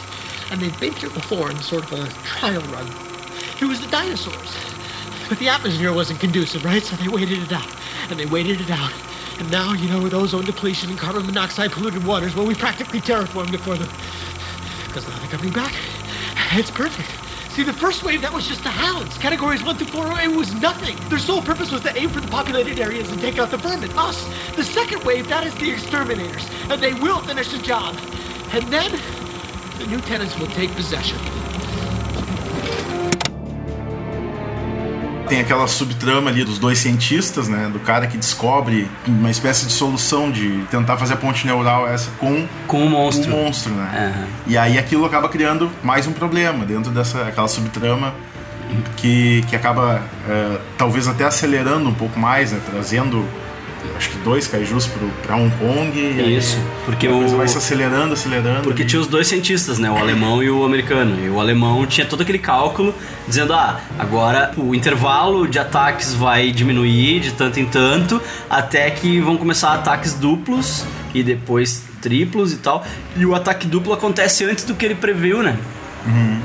[0.51, 2.87] And they've been here before in sort of a trial run.
[3.59, 4.55] It was the dinosaurs.
[5.27, 6.81] But the atmosphere wasn't conducive, right?
[6.81, 7.69] So they waited it out.
[8.09, 8.93] And they waited it out.
[9.39, 13.01] And now, you know, with ozone depletion and carbon monoxide polluted waters, well, we practically
[13.01, 13.89] terraformed it for them.
[14.87, 15.73] Because now they're coming back.
[16.53, 17.09] It's perfect.
[17.49, 19.17] See, the first wave, that was just the hounds.
[19.17, 20.95] Categories 1 through 4, it was nothing.
[21.09, 23.89] Their sole purpose was to aim for the populated areas and take out the vermin,
[23.97, 24.29] us.
[24.55, 26.47] The second wave, that is the exterminators.
[26.69, 27.97] And they will finish the job.
[28.51, 28.91] And then,
[29.77, 31.17] the new tenants will take possession.
[35.27, 37.69] Tem aquela subtrama ali dos dois cientistas, né?
[37.71, 42.09] Do cara que descobre uma espécie de solução de tentar fazer a ponte neural essa
[42.11, 43.33] com Com o monstro.
[43.33, 44.13] o monstro, né?
[44.15, 44.27] Aham.
[44.47, 48.13] E aí aquilo acaba criando mais um problema dentro dessa aquela subtrama
[48.95, 52.61] que, que acaba é, talvez até acelerando um pouco mais, né?
[52.71, 53.25] Trazendo
[53.95, 54.89] acho que dois kaijus
[55.23, 56.35] pra Hong Kong.
[56.35, 58.63] Isso, porque o- vai se acelerando, acelerando.
[58.63, 58.89] Porque ali.
[58.89, 59.89] tinha os dois cientistas, né?
[59.89, 61.17] O alemão e o americano.
[61.23, 62.93] E o alemão tinha todo aquele cálculo
[63.27, 69.19] dizendo: ah, agora o intervalo de ataques vai diminuir de tanto em tanto, até que
[69.21, 72.85] vão começar ataques duplos e depois triplos e tal.
[73.15, 75.55] E o ataque duplo acontece antes do que ele previu, né?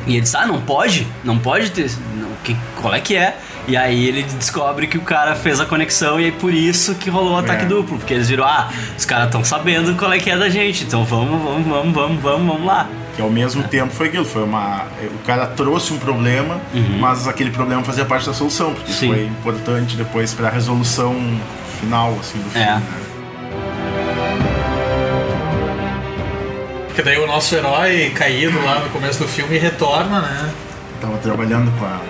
[0.07, 1.07] E ele disse, ah, não pode?
[1.23, 1.89] Não pode ter.
[2.17, 3.37] não, que, qual é que é?
[3.69, 7.09] E aí ele descobre que o cara fez a conexão e aí por isso que
[7.09, 7.67] rolou o ataque É.
[7.67, 7.97] duplo.
[7.97, 11.05] Porque eles viram, ah, os caras estão sabendo qual é que é da gente, então
[11.05, 12.89] vamos, vamos, vamos, vamos, vamos, vamos lá.
[13.15, 14.87] Que ao mesmo tempo foi aquilo, foi uma.
[15.15, 16.61] O cara trouxe um problema,
[16.99, 18.97] mas aquele problema fazia parte da solução, porque Uhum.
[18.99, 19.09] Sim.
[19.09, 21.15] foi importante depois para a resolução
[21.81, 22.67] final assim, do filme.
[22.67, 22.75] É.
[22.75, 22.83] né?
[26.87, 30.53] Porque daí o nosso herói caído lá no começo do filme retorna, né?
[31.01, 32.01] Tava trabalhando com a,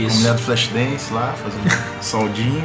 [0.00, 0.16] com a Isso.
[0.18, 2.64] mulher do Flashdance lá, fazendo soldinho.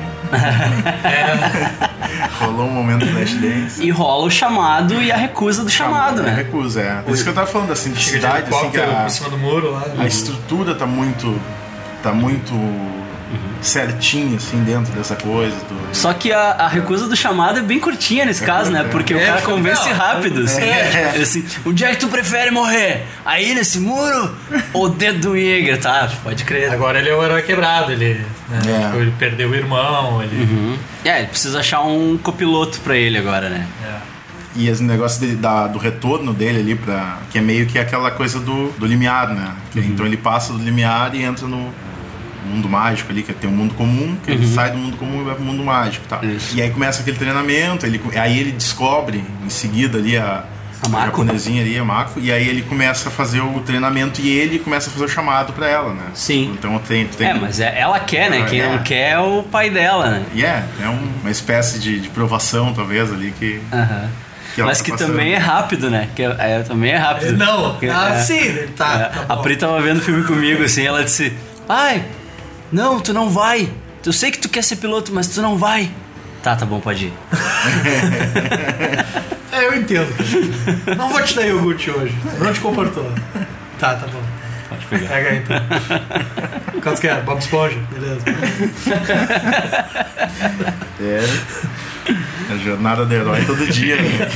[2.39, 3.83] Rolou um momento Flashdance.
[3.83, 6.33] E rola o chamado e a recusa do chamado, É né?
[6.35, 7.01] recusa, é.
[7.01, 9.37] Por isso que eu tava falando Chega de simplicidade, assim, que a, por cima do
[9.37, 9.83] muro lá.
[9.99, 11.39] a estrutura tá muito.
[12.01, 12.53] tá muito
[13.61, 15.55] certinha, assim, dentro dessa coisa.
[15.55, 15.95] Do...
[15.95, 18.85] Só que a, a recusa do chamado é bem curtinha nesse caso, né?
[18.91, 20.41] Porque o É, cara foi- convence não, rápido.
[20.43, 20.61] Assim.
[20.61, 21.17] é.
[21.21, 23.05] Assim, onde é que tu prefere morrer?
[23.25, 24.35] Aí nesse muro
[24.73, 25.79] ou dedo do Jäger?
[25.79, 26.71] Tá, pode crer.
[26.71, 28.15] Agora ele é o herói quebrado, ele,
[28.49, 28.59] né?
[28.67, 28.85] É.
[28.87, 30.77] Tipo, ele perdeu o irmão, ele.
[31.05, 33.67] É, ele precisa achar um copiloto pra ele agora, né?
[33.85, 34.13] É.
[34.55, 38.11] E esse negócio dele- da- do retorno dele ali, pra, que é meio que aquela
[38.11, 39.51] coisa do, do limiar, né?
[39.71, 41.73] Que- Então ele passa do limiar e entra no
[42.45, 45.23] mundo mágico ali, que tem um mundo comum, que ele sai do mundo comum e
[45.25, 46.23] vai pro mundo mágico e tal.
[46.25, 46.55] Isso.
[46.57, 50.43] E aí começa aquele treinamento, ele, aí ele descobre em seguida ali a,
[50.85, 51.05] A Mako?
[51.05, 54.89] japonesinha ali, a Mako, e aí ele começa a fazer o treinamento e ele começa
[54.89, 56.03] a fazer o chamado pra ela, né?
[56.13, 56.51] Sim.
[56.57, 57.05] Então tem.
[57.07, 58.45] tem É, mas é- ela quer, né?
[58.49, 58.67] Quem É.
[58.69, 60.23] não quer é o pai dela, né?
[60.33, 63.61] E é, é um- uma espécie de, de provação, talvez, ali que.
[63.71, 64.09] Aham.
[64.55, 65.07] que Mas tá que passando.
[65.11, 66.09] também é rápido, né?
[66.15, 67.35] Que é, é, também é rápido.
[67.37, 69.11] Não, ah, é, sim, tá.
[69.11, 69.37] é, tá a.
[69.37, 71.33] Pri tava vendo o filme comigo, assim, ela disse:
[71.67, 72.03] Ai,
[72.73, 73.71] não, tu não vai.
[74.05, 75.91] Eu sei que tu quer ser piloto, mas tu não vai.
[76.41, 77.13] Tá, tá bom, pode ir.
[79.53, 80.11] É, eu entendo.
[80.97, 82.17] Não vou te dar iogurte hoje.
[82.39, 83.07] Não te comportou.
[83.77, 84.19] Tá, tá bom.
[84.67, 85.09] Pode pegar.
[85.09, 85.61] Pega aí então.
[86.81, 87.21] Quantos que é?
[87.21, 87.77] Bob Esponja?
[87.91, 88.23] Beleza.
[90.99, 91.23] É.
[92.51, 94.27] A jornada do herói todo dia, né?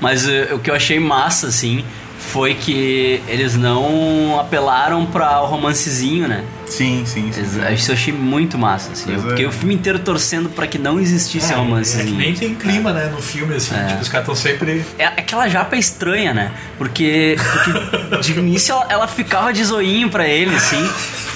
[0.00, 1.84] Mas eh, o que eu achei massa, assim,
[2.28, 6.44] foi que eles não apelaram pra o romancezinho, né?
[6.66, 7.40] Sim, sim, sim.
[7.40, 9.12] Eles- Isso eu achei muito massa, assim.
[9.12, 9.30] Eu é.
[9.30, 12.08] fiquei o filme inteiro torcendo pra que não existisse É, romancezinho.
[12.08, 13.74] é que nem tem clima, né, no filme, assim.
[13.76, 13.86] É.
[13.86, 14.84] Tipo, os caras estão sempre.
[14.98, 16.50] É aquela japa é estranha, né?
[16.78, 20.88] Porque, porque de início ela, ela ficava de zoinho pra ele, assim.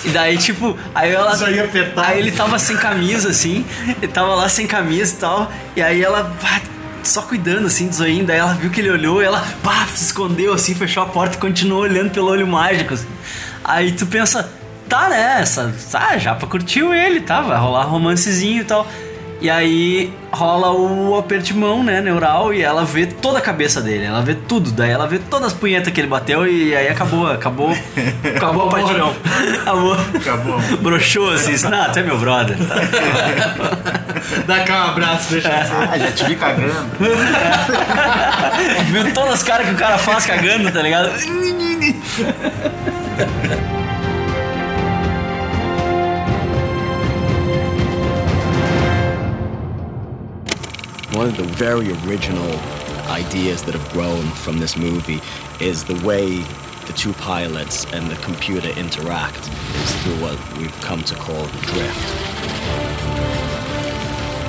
[0.04, 1.34] E daí, tipo, aí ela.
[1.36, 2.06] Zoinho apertado.
[2.08, 3.64] Aí ele tava sem camisa, assim.
[4.00, 5.52] Ele tava lá sem camisa e tal.
[5.76, 6.32] E aí ela.
[7.02, 7.88] Só cuidando, assim.
[8.24, 11.40] Daí ela viu que ele olhou ela, pá, se escondeu, assim, fechou a porta e
[11.40, 13.08] continuou olhando pelo olho mágico, assim.
[13.64, 14.50] Aí tu pensa,
[14.88, 15.44] tá, né?
[15.90, 17.40] Tá, a japa curtiu ele, tá?
[17.42, 18.86] Vai rolar romancezinho e tal.
[19.40, 23.80] E aí rola o aperto de mão, né, neural, e ela vê toda a cabeça
[23.80, 26.88] dele, ela vê tudo, daí ela vê todas as punhetas que ele bateu e aí
[26.88, 27.70] acabou, acabou,
[28.36, 29.14] acabou a paixão.
[29.62, 29.96] Acabou.
[30.14, 30.60] Acabou.
[30.80, 32.56] Broxou assim, não, tu é meu brother.
[34.46, 35.72] Dá cá um abraço, deixa assim.
[35.74, 36.74] Ah, já te vi cagando.
[38.86, 41.10] Viu todas as caras que o cara faz cagando, tá ligado?
[51.18, 52.48] One of the very original
[53.10, 55.20] ideas that have grown from this movie
[55.58, 56.42] is the way
[56.86, 62.08] the two pilots and the computer interact is through what we've come to call drift.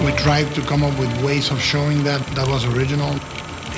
[0.05, 3.17] We tried to come up with ways of showing that that was original.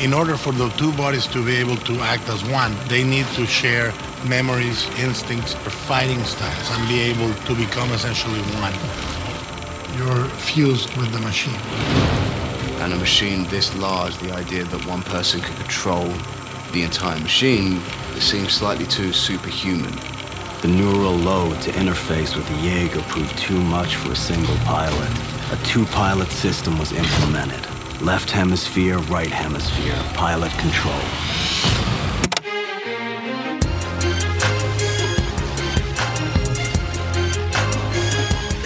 [0.01, 3.25] In order for the two bodies to be able to act as one, they need
[3.35, 3.93] to share
[4.27, 8.75] memories, instincts, or fighting styles, and be able to become essentially one.
[9.97, 12.20] You're fused with the machine.
[12.81, 16.11] And a machine this large, the idea that one person could control
[16.73, 17.79] the entire machine
[18.17, 19.93] seems slightly too superhuman.
[20.63, 25.11] The neural load to interface with the Jaeger proved too much for a single pilot.
[25.51, 27.61] A two-pilot system was implemented.
[28.01, 31.01] Left hemisphere, right hemisphere, pilot control.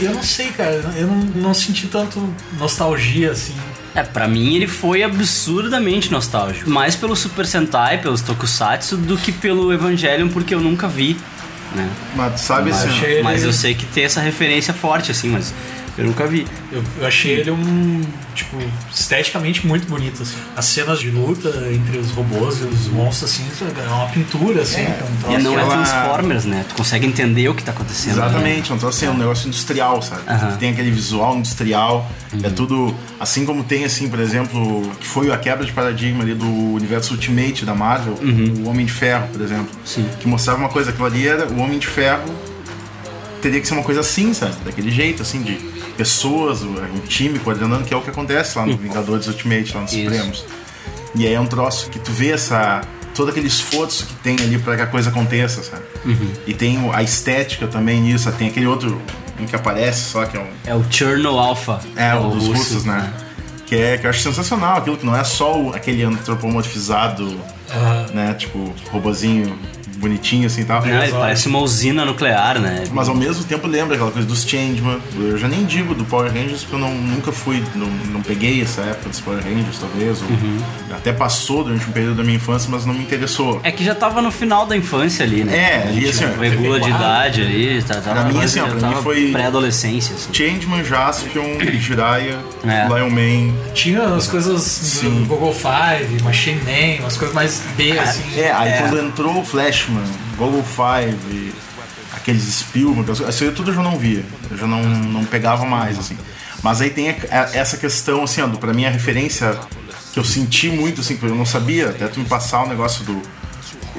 [0.02, 0.76] Eu não sei, cara.
[0.96, 2.20] Eu não, não senti tanto
[2.58, 3.65] nostalgia, assim.
[3.96, 6.70] É, pra mim ele foi absurdamente nostálgico.
[6.70, 11.16] Mais pelo Super Sentai, pelos Tokusatsu, do que pelo Evangelion, porque eu nunca vi,
[11.74, 11.90] né?
[12.16, 15.54] Mas sabe mas, assim, mas ele- eu sei que tem essa referência forte, assim, mas
[15.98, 16.46] eu nunca vi.
[16.72, 18.02] Eu, eu achei ele um,
[18.34, 18.58] tipo,
[18.94, 20.36] esteticamente muito bonito, assim.
[20.56, 23.44] As cenas de luta entre os robôs e os monstros, assim,
[23.78, 24.82] é uma pintura, assim.
[24.82, 26.66] É, um E não é ela- Transformers, né?
[26.68, 28.18] Tu consegue entender o que tá acontecendo.
[28.18, 28.26] né?
[28.26, 30.22] Exatamente, então assim, é um negócio industrial, sabe?
[30.28, 30.52] Aham.
[30.52, 32.10] Que tem aquele visual industrial,
[32.44, 32.54] é Uhum.
[32.54, 36.46] tudo assim como tem assim, por exemplo, que foi a quebra de paradigma ali do
[36.74, 38.16] universo Ultimate da Marvel,
[38.64, 39.86] o Homem de Ferro, por exemplo, Uhum.
[39.86, 40.06] Sim.
[40.20, 42.24] que mostrava uma coisa, aquilo ali era o Homem de Ferro
[43.42, 44.56] teria que ser uma coisa assim, sabe?
[44.66, 45.54] Daquele jeito, assim, de
[45.96, 49.94] pessoas, um time coordenando, que é o que acontece lá no Vingadores Ultimate, lá nos
[49.94, 50.00] Uhum.
[50.00, 50.10] Isso.
[50.12, 50.46] Supremos.
[51.16, 52.82] E aí é um troço que tu vê essa.
[53.14, 55.84] todo aquele esforço que tem ali pra que a coisa aconteça, sabe?
[56.04, 56.32] Uhum.
[56.46, 59.02] E tem a estética também nisso, tem aquele outro
[59.40, 60.48] um que aparece só que é um.
[60.66, 61.80] É o Cherno Alpha.
[61.96, 63.14] É, o dos russo, russos, né?
[63.66, 67.40] Que, é, que eu acho sensacional, aquilo que não é só aquele antropomorfizado,
[68.14, 68.34] né?
[68.34, 69.58] Tipo, robozinho
[69.98, 70.86] bonitinho assim e tal.
[70.86, 72.84] Não, ele parece uma usina nuclear, né?
[72.92, 75.00] Mas ao mesmo tempo lembra aquela coisa dos Changeman.
[75.18, 78.62] Eu já nem digo do Power Rangers porque eu não, nunca fui, não, não peguei
[78.62, 80.22] essa época dos Power Rangers, talvez.
[80.22, 80.58] ou Uhum.
[80.92, 83.60] Até passou durante um período da minha infância, mas não me interessou.
[83.64, 85.56] É que já tava no final da infância ali, né?
[85.58, 88.96] É, ali, assim, regula de idade ali, tá, tava Pra mim, assim, ó, pra mim
[89.04, 90.34] foi- pré-adolescência, assim.
[90.34, 92.88] Changeman, Jaspion, Jiraiya, É.
[92.88, 93.54] Lion Man.
[93.74, 95.10] Tinha as coisas Sim.
[95.22, 98.24] do Google Five, Machine Man, umas coisas mais B, assim.
[98.40, 99.46] É, aí quando entrou o
[99.76, 100.04] Flashman,
[100.38, 101.54] Google Five,
[102.14, 104.24] aqueles Spielberg, isso aí tudo eu já não via.
[104.50, 106.18] Eu já não, não pegava mais, assim.
[106.64, 109.58] Mas aí tem essa questão, assim, ó, pra mim a referência
[110.14, 113.04] que eu senti muito, assim, que eu não sabia, até tu me passar o negócio
[113.04, 113.22] do,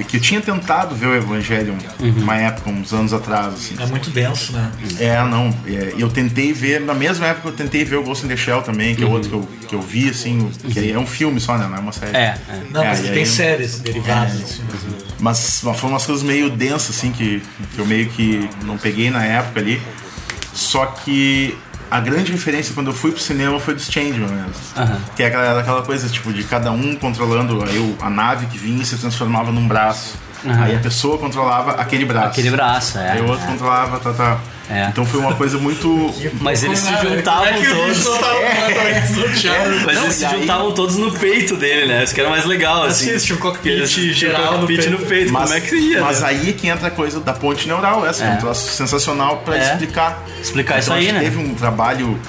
[0.03, 3.75] que eu tinha tentado ver o Evangelho uma época, uns anos atrás, assim.
[3.79, 4.71] É muito denso, né?
[4.99, 5.53] É, não.
[5.65, 8.61] é, eu tentei ver, na mesma época eu tentei ver o Ghost in the Shell
[8.61, 11.39] também, que é outro que eu, que eu vi, assim, que aí é um filme
[11.39, 11.67] só, né?
[11.67, 12.15] Não é uma série.
[12.15, 12.61] É, é.
[12.71, 14.33] Não, mas e tem aí- séries derivadas.
[14.43, 14.61] assim,
[15.19, 17.41] Mas, mas foram umas coisas meio densas, assim, que,
[17.73, 19.81] que eu meio que não peguei na época ali.
[20.53, 21.55] Só que
[21.89, 24.53] a grande referência quando eu fui pro cinema foi dos Changeman mesmo.
[24.75, 24.99] Aham.
[25.15, 28.81] Que é aquela, aquela coisa, tipo, de cada um controlando aí a nave que vinha
[28.81, 30.15] e se transformava num braço.
[30.45, 30.63] Aham.
[30.63, 32.27] Aí a pessoa controlava aquele braço.
[32.27, 33.11] Aquele braço, é.
[33.11, 33.47] Aí o outro é.
[33.47, 34.39] controlava, tá, tá.
[34.69, 34.87] É.
[34.89, 36.13] Então foi uma coisa muito.
[36.41, 38.05] Mas eles se é juntavam o todos.
[39.85, 42.03] Mas eles se aí- juntavam todos no peito dele, né?
[42.03, 43.11] Isso que era mais legal, assim.
[43.15, 44.91] Assim, tinha um cockpit Eles tinham geral no cockpit peito.
[44.91, 45.31] no peito.
[45.33, 46.01] Mas, Como é que ia?
[46.01, 46.27] mas né?
[46.27, 48.35] aí que entra a coisa da ponte neural, essa, que é É.
[48.35, 49.61] um troço sensacional pra É.
[49.71, 50.23] explicar.
[50.41, 51.29] Explicar isso Então, aí, acho que né?
[51.29, 52.19] Teve um trabalho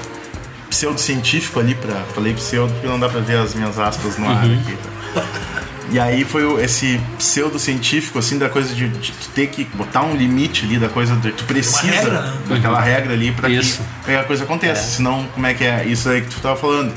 [0.70, 1.94] pseudocientífico ali pra.
[2.14, 4.60] Falei pseudo porque não dá pra ver as minhas aspas no ar Uhum.
[4.60, 4.76] aqui.
[5.14, 5.22] tá?
[5.90, 10.14] E aí foi esse pseudocientífico, assim, da coisa de, de tu ter que botar um
[10.14, 12.38] limite ali, da coisa de tu precisa regra, né?
[12.48, 13.78] daquela regra ali Isso.
[13.78, 14.96] que, pra que a coisa aconteça.
[14.96, 15.86] Senão, como é que é?
[15.86, 16.92] Isso aí que tu tava falando.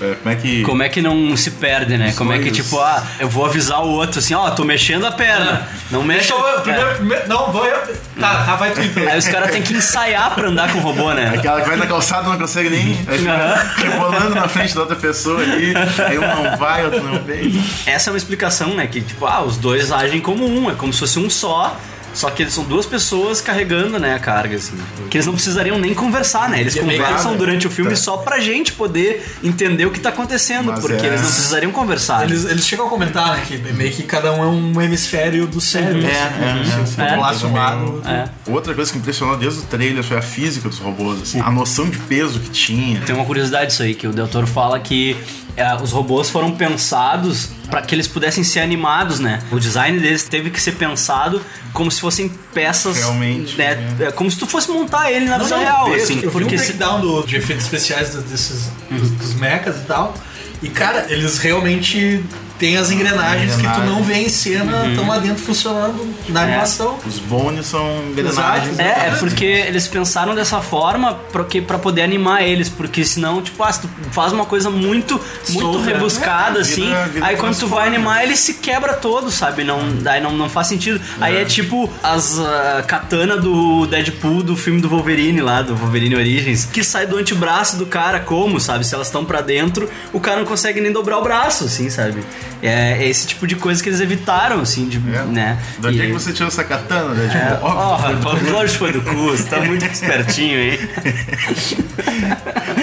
[0.00, 0.62] É, Como é que.
[0.62, 2.12] Como é que não se perde, né?
[2.16, 2.56] Como é que, Sonhos.
[2.58, 5.66] tipo, ah, eu vou avisar o outro assim, ó, tô mexendo a perna.
[5.90, 6.32] Não mexe.
[6.32, 6.94] Deixa eu, primeiro, É.
[6.94, 7.96] primeiro, não, vou eu.
[8.20, 9.06] Tá, tá, vai tu então.
[9.08, 11.32] Aí os caras têm que ensaiar pra andar com o robô, né?
[11.34, 12.98] Aquela que vai na calçada não consegue nem.
[13.08, 15.72] aí fica Rebolando na frente da outra pessoa ali.
[16.06, 17.62] Aí um não vai, outro não vem.
[17.86, 18.86] Essa é uma explicação, né?
[18.86, 21.76] Que, tipo, ah, os dois agem como um, é como se fosse um só.
[22.16, 24.72] Só que eles são duas pessoas carregando, né, a carga, assim.
[25.10, 26.60] Que eles não precisariam nem conversar, né?
[26.60, 27.96] Eles E é conversam durante o filme tá.
[27.96, 31.70] só pra gente poder entender o que tá acontecendo, Mas porque é- eles não precisariam
[31.72, 32.24] conversar.
[32.24, 33.42] Eles, eles chegam a comentar, né?
[33.46, 36.06] Que meio que cada um é um hemisfério do cérebro.
[36.06, 37.04] É, assim, é, Se é.
[37.04, 38.02] controlasse um lado.
[38.06, 38.28] É.
[38.50, 41.88] Outra coisa que impressionou desde o trailer foi a física dos robôs, assim, a noção
[41.90, 43.00] de peso que tinha.
[43.02, 45.16] Tem uma curiosidade disso aí, que o Del Toro fala que
[45.56, 49.40] é, os robôs foram pensados para que eles pudessem ser animados, né?
[49.50, 51.40] O design deles teve que ser pensado
[51.72, 52.96] como se fossem peças.
[52.98, 53.76] Realmente, Né?
[54.00, 56.14] É como se tu fosse montar ele na vida real, eu, assim.
[56.16, 59.76] eu vi um porque se breakdown do, de efeitos especiais do- desses, dos, dos mechas
[59.76, 60.14] e tal.
[60.62, 62.24] E, cara, eles realmente
[62.58, 66.98] têm as engrenagens que tu não vê em cena, estão lá dentro funcionando na animação.
[67.06, 68.78] Os bones são engrenagens.
[68.78, 73.62] É, é porque eles pensaram dessa forma porque para poder animar eles, porque senão, tipo,
[73.62, 75.92] ah, se tu faz uma coisa muito muito né?
[75.92, 79.64] rebuscada É, assim, vira- vira aí quando tu vai animar ele se quebra todo, sabe?
[79.64, 81.00] Não, daí não, não faz sentido.
[81.20, 86.14] Aí é tipo as ah, katana do Deadpool do filme do Wolverine lá, do Wolverine
[86.16, 88.86] Origins, que sai do antebraço do cara como, sabe?
[88.86, 92.22] Se elas estão pra dentro, o cara não consegue nem dobrar o braço, assim, sabe?
[92.62, 95.22] É, é esse tipo de coisa que eles evitaram, assim, de, É.
[95.24, 95.58] né?
[95.78, 97.26] De onde é que você tirou essa katana, né?
[97.28, 98.50] Tipo, é, óbvio.
[98.50, 100.78] ó, lógico foi do cu, você tá muito espertinho, hein?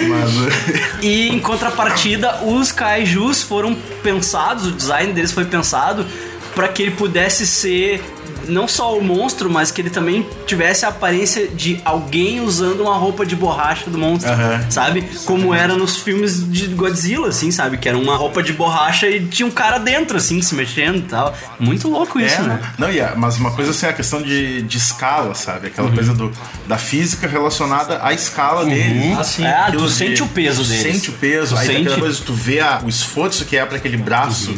[0.08, 6.06] Mas, E em contrapartida, os kaijus foram pensados, o design deles foi pensado
[6.54, 8.02] para que ele pudesse ser
[8.48, 12.96] não só o monstro, mas que ele também tivesse a aparência de alguém usando uma
[12.96, 14.30] roupa de borracha do monstro,
[14.70, 15.02] sabe?
[15.24, 17.76] Como era nos filmes de Godzilla, assim, sabe?
[17.78, 21.02] Que era uma roupa de borracha e tinha um cara dentro, assim, se mexendo e
[21.02, 21.34] tal.
[21.58, 22.60] Muito louco isso, é, né?
[22.78, 25.68] Não, e a- mas uma coisa assim, a questão de, de escala, sabe?
[25.68, 25.94] Aquela Uhum.
[25.94, 26.32] coisa do,
[26.66, 29.18] da física relacionada à escala deles.
[29.18, 29.44] Ah, sim.
[29.44, 30.82] É, tu Aquilo de- sente o peso tu deles.
[30.94, 31.54] Sente o peso.
[31.54, 33.96] Tu aí tem sente- aquela coisa tu vê a- o esforço que é pra aquele
[33.96, 34.54] braço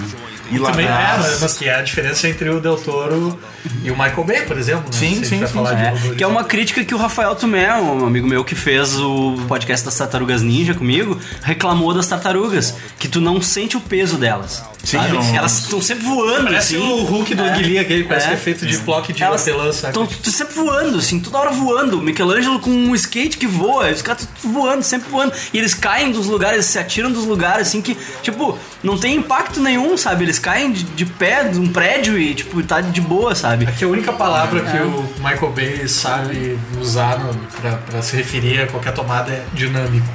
[0.59, 3.39] lá Também é, mas, que é a diferença entre o Del Toro
[3.83, 4.85] e o Michael Bay, por exemplo.
[4.87, 4.93] Né?
[4.93, 6.13] Sim, sim, sim, sim.
[6.13, 9.37] É, que é uma crítica que o Rafael Tumé, um amigo meu que fez o
[9.49, 14.63] podcast das tartarugas ninja comigo, reclamou das tartarugas, que tu não sente o peso delas.
[14.85, 16.87] Sim, não- Elas estão sempre voando, Parece assim.
[16.87, 17.51] o Hulk do É.
[17.57, 18.29] Guilherme, aquele parece É.
[18.31, 22.01] que é feito de bloco de Elas hortelã, estão sempre voando, assim, toda hora voando.
[22.01, 25.33] Michelangelo com um skate que voa, os caras estão voando, sempre voando.
[25.53, 29.59] E eles caem dos lugares, se atiram dos lugares, assim, que, tipo, não tem impacto
[29.61, 30.25] nenhum, sabe?
[30.25, 33.66] Eles caem de, de pé de um prédio e, tipo, tá de boa, sabe?
[33.66, 34.83] Aqui a única palavra que É.
[34.83, 40.07] o Michael Bay sabe usar no, pra, pra se referir a qualquer tomada é dinâmico.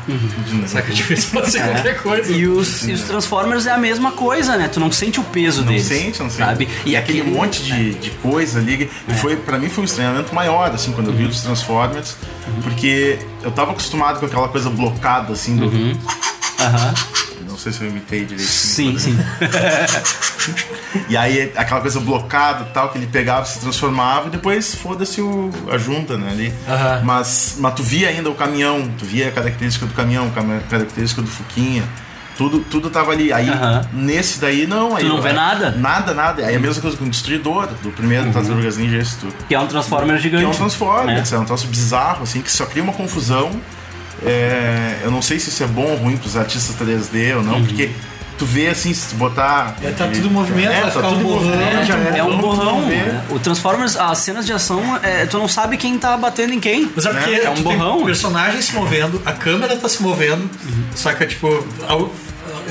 [0.67, 0.91] Saca?
[0.91, 1.65] Tipo, isso pode ser Uhum.
[1.71, 1.73] É.
[1.73, 2.31] qualquer coisa.
[2.31, 4.67] E os, e os Transformers é a mesma coisa, né?
[4.67, 5.84] Tu não sente o peso Não deles.
[5.86, 6.45] sente, não sente.
[6.45, 6.67] Sabe?
[6.86, 8.89] E aquele monte de, de coisa ali.
[9.07, 12.15] E foi, pra mim foi um estranhamento maior, assim, quando eu vi os Transformers.
[12.63, 15.65] Porque eu tava acostumado com aquela coisa blocada, assim, do.
[16.59, 16.93] Aham.
[16.93, 17.30] Não
[17.62, 18.47] sei se eu imitei direito.
[18.49, 19.18] Sim, sim.
[21.07, 25.22] E aí aquela coisa blocada tal, que ele pegava, se transformava e depois foda-se
[25.72, 26.30] a junta, né?
[26.32, 26.53] Ali.
[27.03, 31.22] Mas, mas tu via ainda o caminhão, tu via a característica do caminhão, a característica
[31.22, 31.84] do Fuquinha.
[32.38, 33.32] Tudo, tudo tava ali.
[33.32, 33.82] Aí Aham.
[33.93, 34.95] nesse daí não.
[34.95, 35.72] Aí, Tu não vê é- nada?
[35.72, 36.45] Nada, nada.
[36.45, 39.34] Aí a mesma coisa com o Destruidor, do primeiro Tartarugas Ninja, esse tudo.
[39.47, 40.45] Que é um Transformer Que gigante.
[40.45, 41.36] é um Transformers, É.
[41.36, 41.39] é.
[41.39, 43.51] um troço bizarro, assim, que só cria uma confusão.
[44.26, 47.55] É, eu não sei se isso é bom ou ruim pros artistas 3D ou não,
[47.55, 47.65] Uhum.
[47.65, 47.89] porque
[48.38, 49.76] tu vê assim, se tu botar.
[49.84, 52.17] É, tá tudo em movimento, vai tá ficar tudo um borrão, já é.
[52.17, 52.82] É um borrão.
[52.88, 53.24] né?
[53.30, 56.89] O Transformers, as cenas de ação, é, tu não sabe quem tá batendo em quem.
[56.95, 58.03] Mas é porque é um tem borrão.
[58.05, 60.49] personagem se movendo, a câmera tá se movendo,
[60.95, 61.26] saca?
[61.26, 62.11] Tipo, ao-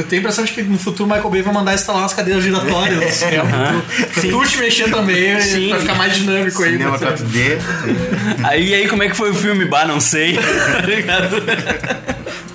[0.00, 2.12] eu tenho a impressão de que no futuro o Michael Bay vai mandar instalar umas
[2.14, 3.82] cadeiras giratórias no cinema.
[4.12, 5.68] Pra tu- te mexer também, Sim.
[5.70, 6.72] pra ficar mais dinâmico aí.
[6.72, 7.06] Cinema né?
[7.06, 7.58] 4D.
[8.44, 9.64] Aí, aí como é que foi o filme?
[9.66, 10.36] Bah, não sei.
[10.36, 11.36] Tá ligado?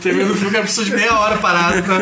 [0.02, 1.98] Termina o filme que precisa de meia hora parado pra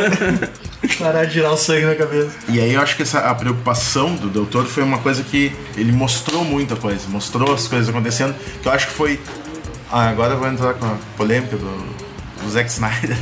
[1.00, 2.30] parar de girar o sangue na cabeça.
[2.50, 5.92] E aí eu acho que essa, a preocupação do doutor foi uma coisa que ele
[5.92, 9.20] mostrou muita coisa, mostrou as coisas acontecendo, que eu acho que foi.
[9.92, 11.66] Ah, agora eu vou entrar com a polêmica do,
[12.44, 13.18] do Zack Snyder.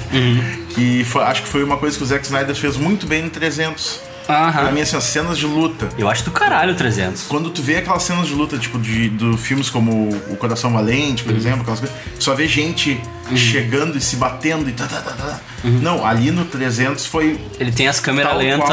[0.76, 3.30] Que foi- acho que foi uma coisa que o Zack Snyder fez muito bem no
[3.30, 4.00] 300.
[4.30, 4.52] Aham.
[4.64, 5.90] Pra mim, assim, as cenas de luta.
[5.98, 7.24] Eu acho do caralho o 300.
[7.24, 11.24] Quando tu vê aquelas cenas de luta, tipo, de, do filmes como O Coração Valente,
[11.24, 13.02] por exemplo, aquelas coisas, só vê gente
[13.36, 15.40] chegando e se batendo e tá, tá, tá, tá.
[15.64, 17.40] Não, ali no 300 foi.
[17.60, 18.70] Ele tem as câmeras lentas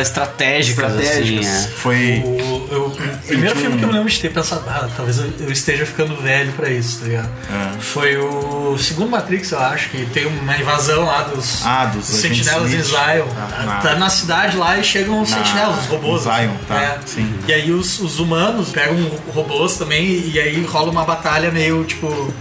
[0.00, 1.46] estratégicas, Estratégicas.
[1.46, 1.66] assim.
[1.66, 1.76] é.
[1.76, 2.22] Foi.
[2.24, 5.30] O, eu- o primeiro filme que eu me lembro de ter pensado, ah, talvez eu,
[5.40, 7.28] eu esteja ficando velho pra isso, tá ligado?
[7.50, 7.80] É.
[7.80, 12.16] Foi o segundo Matrix, eu acho, que tem uma invasão lá dos, Ah, dos dos
[12.16, 12.82] sentinelas em.
[12.82, 13.26] Zion.
[13.36, 16.22] Ah, na- tá na cidade lá e chegam os Na- sentinelas, os robôs.
[16.22, 16.58] Zion, assim.
[16.68, 16.98] tá, É.
[17.06, 17.34] sim.
[17.46, 18.96] E aí os, os humanos pegam
[19.34, 22.32] robôs também e aí rola uma batalha meio tipo.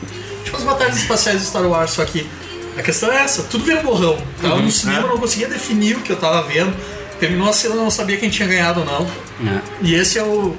[0.44, 2.28] Tipo as batalhas espaciais do Star Wars, só que
[2.78, 4.18] a questão é essa, tudo vira borrão.
[4.42, 4.64] Tava Uhum.
[4.64, 5.04] no cinema, É.
[5.04, 6.74] eu não conseguia definir o que eu tava vendo.
[7.20, 9.04] Terminou a cena, eu não sabia quem tinha ganhado ou não.
[9.48, 9.60] É.
[9.82, 10.56] E esse é o,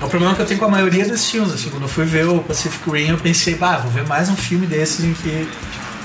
[0.00, 1.52] é o problema que eu tenho com a maioria desses filmes.
[1.52, 4.36] Assim, quando eu fui ver o Pacific Rim, eu pensei, bah, vou ver mais um
[4.36, 5.48] filme desses em que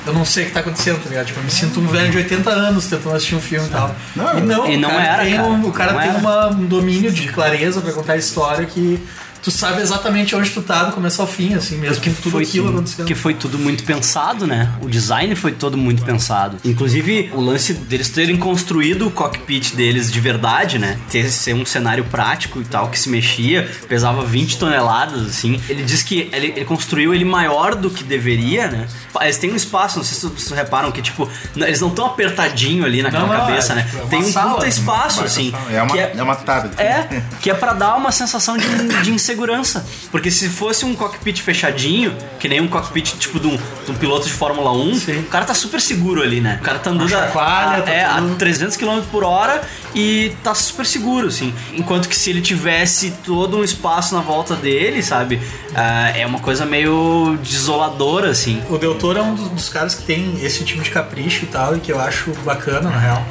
[0.08, 1.28] eu não sei o que tá acontecendo, tá ligado?
[1.28, 3.96] Tipo, eu me sinto um velho de 80 anos tentando assistir um filme e tal.
[4.16, 5.48] Não, e não, e o não cara era, tem, cara.
[5.48, 9.00] um, o cara Não tem uma- um domínio de clareza pra contar a história que
[9.42, 12.44] tu sabe exatamente onde tu tá do começo ao fim, assim, mesmo que tudo foi
[12.44, 13.06] aquilo acontecendo.
[13.06, 14.72] que foi tudo muito pensado, né?
[14.82, 16.58] O design foi todo muito pensado.
[16.64, 20.98] Inclusive, o lance deles terem construído o cockpit deles de verdade, né?
[21.10, 25.60] Ter ser um cenário prático e tal, que se mexia, pesava 20 toneladas, assim.
[25.70, 28.88] Ele diz que ele, ele construiu ele maior do que deveria, né?
[29.22, 32.86] Eles têm um espaço, não sei se vocês reparam, que tipo, eles não estão apertadinho
[32.86, 33.84] ali naquela Não, não, cabeça, é, né?
[33.84, 35.54] tipo, é Tem um sala, puta espaço, assim.
[35.72, 36.80] É uma, que é uma tablet.
[36.80, 38.68] é, que é pra dar uma sensação de,
[39.04, 39.86] de insegurança.
[40.12, 43.56] Porque se fosse um cockpit fechadinho, que nem um cockpit tipo de um,
[43.86, 46.58] de um piloto de Fórmula 1, o cara tá super seguro ali, né?
[46.62, 49.62] O cara tá andando a, chacoalha, a- tá é, a tudo- 300 km por hora
[49.94, 51.54] e tá super seguro, assim.
[51.74, 55.40] Enquanto que se ele tivesse todo um espaço na volta dele, sabe?
[55.76, 58.62] Ah, é uma coisa meio desoladora, assim.
[58.70, 61.48] O Del Toro é um dos, dos caras que tem esse tipo de capricho e
[61.48, 63.26] tal, e que eu acho bacana, na real.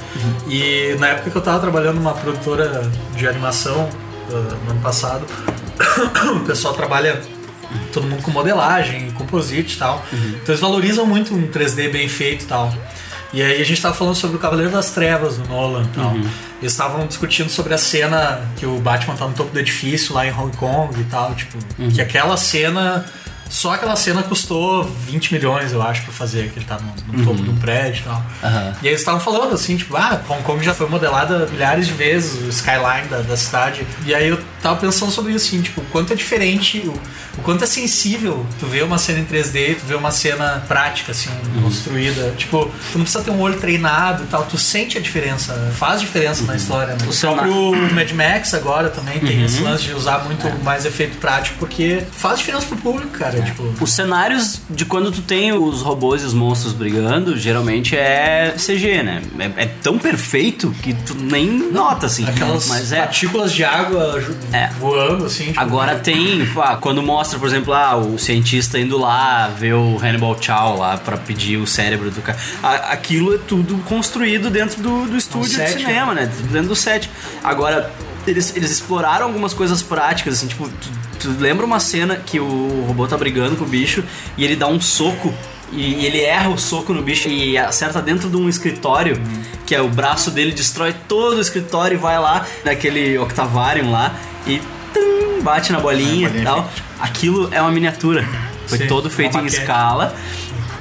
[0.48, 3.88] E na época que eu tava trabalhando numa produtora de animação,
[4.30, 4.32] uh,
[4.64, 5.24] no ano passado,
[6.36, 7.20] o pessoal trabalha
[7.92, 10.04] todo mundo com modelagem, composite e tal.
[10.12, 12.72] Então eles valorizam muito um 3D bem feito e tal.
[13.32, 16.14] E aí a gente tava falando sobre o Cavaleiro das Trevas do Nolan e tal.
[16.16, 20.26] Eles estavam discutindo sobre a cena que o Batman tá no topo do edifício lá
[20.26, 21.58] em Hong Kong e tal, tipo,
[21.94, 23.04] que aquela cena
[23.48, 27.24] só aquela cena custou 20 milhões, eu acho, pra fazer, que ele tá no, no
[27.24, 28.22] topo de um prédio e tal.
[28.44, 28.74] Aham.
[28.82, 31.92] E aí eles estavam falando assim, tipo, ah, Hong Kong já foi modelada milhares de
[31.92, 33.86] vezes, o skyline da, da cidade.
[34.04, 36.92] E aí eu tava pensando sobre isso, assim, tipo, o quanto é diferente, o,
[37.38, 41.12] o quanto é sensível tu ver uma cena em 3D, tu ver uma cena prática,
[41.12, 41.30] assim,
[41.62, 42.34] construída.
[42.36, 46.00] Tipo, tu não precisa ter um olho treinado e tal, tu sente a diferença, faz
[46.00, 47.06] diferença na história, né?
[47.08, 49.44] O próprio Mad Max agora também tem Uhum.
[49.44, 53.37] esse lance de usar muito mais efeito prático, porque faz diferença pro público, cara.
[53.42, 58.54] Tipo, Os cenários de quando tu tem os robôs e os monstros brigando, geralmente é
[58.56, 59.22] CG, né?
[59.38, 62.26] É, é tão perfeito que tu nem nota, assim.
[62.28, 62.98] aquelas Mas é.
[63.00, 64.22] partículas de água
[64.52, 64.68] É.
[64.78, 65.46] voando, assim.
[65.48, 69.98] Tipo, Agora tem, ah, quando mostra, por exemplo, ah, o cientista indo lá ver o
[69.98, 72.38] Hannibal Chow lá pra pedir o cérebro do cara.
[72.90, 76.26] Aquilo é tudo construído dentro do, do estúdio de set, cinema, né?
[76.34, 77.10] Tudo Dentro do set.
[77.44, 77.90] Agora,
[78.26, 80.90] eles, eles exploraram algumas coisas práticas, assim, tipo, tu,
[81.20, 84.04] tu lembra uma cena que o robô tá brigando com o bicho
[84.36, 85.32] e ele dá um soco
[85.72, 89.20] e ele erra o soco no bicho e acerta dentro de um escritório,
[89.66, 94.14] que é o braço dele destrói todo o escritório e vai lá naquele Octavarium lá
[94.46, 94.62] e
[94.94, 96.68] tum, bate na bolinha e tal.
[96.98, 98.26] Aquilo é uma miniatura.
[98.66, 100.14] Foi Sim, todo uma feito em escala.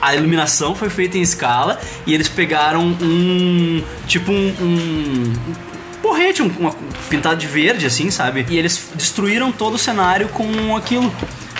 [0.01, 3.83] A iluminação foi feita em escala e eles pegaram um.
[4.07, 4.53] Tipo um.
[4.61, 5.33] um
[6.07, 6.73] porrete, um, uma,
[7.09, 8.45] pintado de verde, assim, sabe?
[8.49, 11.11] E eles destruíram todo o cenário com aquilo,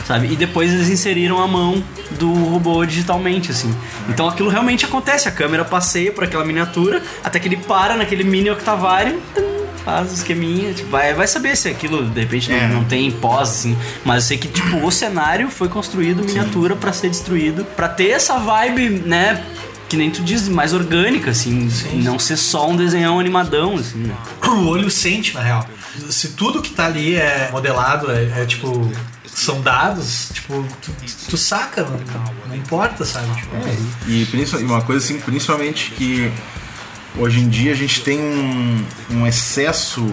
[0.05, 0.31] sabe?
[0.31, 3.73] E depois eles inseriram a mão do robô digitalmente, assim.
[4.07, 8.23] Então aquilo realmente acontece, a câmera passeia por aquela miniatura até que ele para naquele
[8.23, 9.21] mini octavário.
[9.83, 12.67] Faz o esqueminha, tipo, vai, vai saber se aquilo de repente não, É.
[12.67, 13.77] não tem pós, assim.
[14.03, 18.09] Mas eu sei que, tipo, o cenário foi construído miniatura pra ser destruído, pra ter
[18.09, 19.41] essa vibe, né?
[19.89, 21.69] Que nem tu diz, mais orgânica, assim.
[21.93, 24.15] Não ser só um desenhão animadão, assim, né?
[24.45, 25.67] o olho sente, na real.
[26.09, 28.89] Se tudo que tá ali é modelado, é, é, tipo.
[29.25, 30.91] São dados, tipo, tu,
[31.29, 31.99] tu saca, não,
[32.49, 33.27] não importa, sabe?
[33.35, 33.55] Tipo,
[34.07, 36.31] E principal- e uma coisa assim, principalmente que
[37.15, 40.03] hoje em dia a gente tem um, um excesso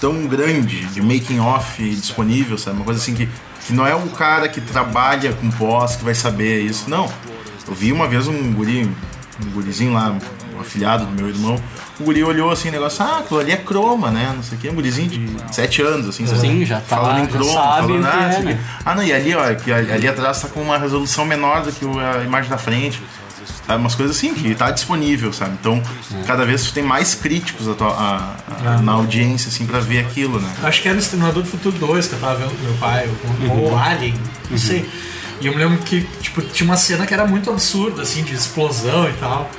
[0.00, 2.76] tão grande de making off disponível, sabe?
[2.78, 3.28] Uma coisa assim que,
[3.64, 6.90] que não é o cara que trabalha com pós que vai saber isso.
[6.90, 7.08] Não.
[7.68, 8.90] Eu vi uma vez um guri,
[9.42, 10.10] um gurizinho lá,
[10.56, 11.58] um afilhado do meu irmão,
[11.98, 14.32] o guri olhou assim, negócio, ah, aquilo ali é croma, né?
[14.34, 16.40] Não sei o que, um gurizinho de 7 anos, assim, sabe?
[16.40, 18.52] Sim, já tá falando lá, em já croma, sabe falando, ah, é, né?
[18.54, 18.58] quê.
[18.84, 21.72] Ah, não, e ali, ó, que ali ali atrás tá com uma resolução menor do
[21.72, 23.00] que a imagem da frente.
[23.66, 25.56] Sabe, umas coisas assim, que tá disponível, sabe?
[25.60, 25.82] Então,
[26.26, 28.82] cada vez tem mais críticos a tua- a- a- Ah.
[28.82, 30.50] na audiência, assim, pra ver aquilo, né?
[30.62, 33.08] Acho que era o Exterminador do Futuro 2 que eu tava vendo com meu pai,
[33.50, 34.14] ou, ou Alien,
[34.50, 34.88] não sei.
[35.44, 38.32] E eu me lembro que, tipo, tinha uma cena que era muito absurda, assim, de
[38.34, 39.50] explosão e tal.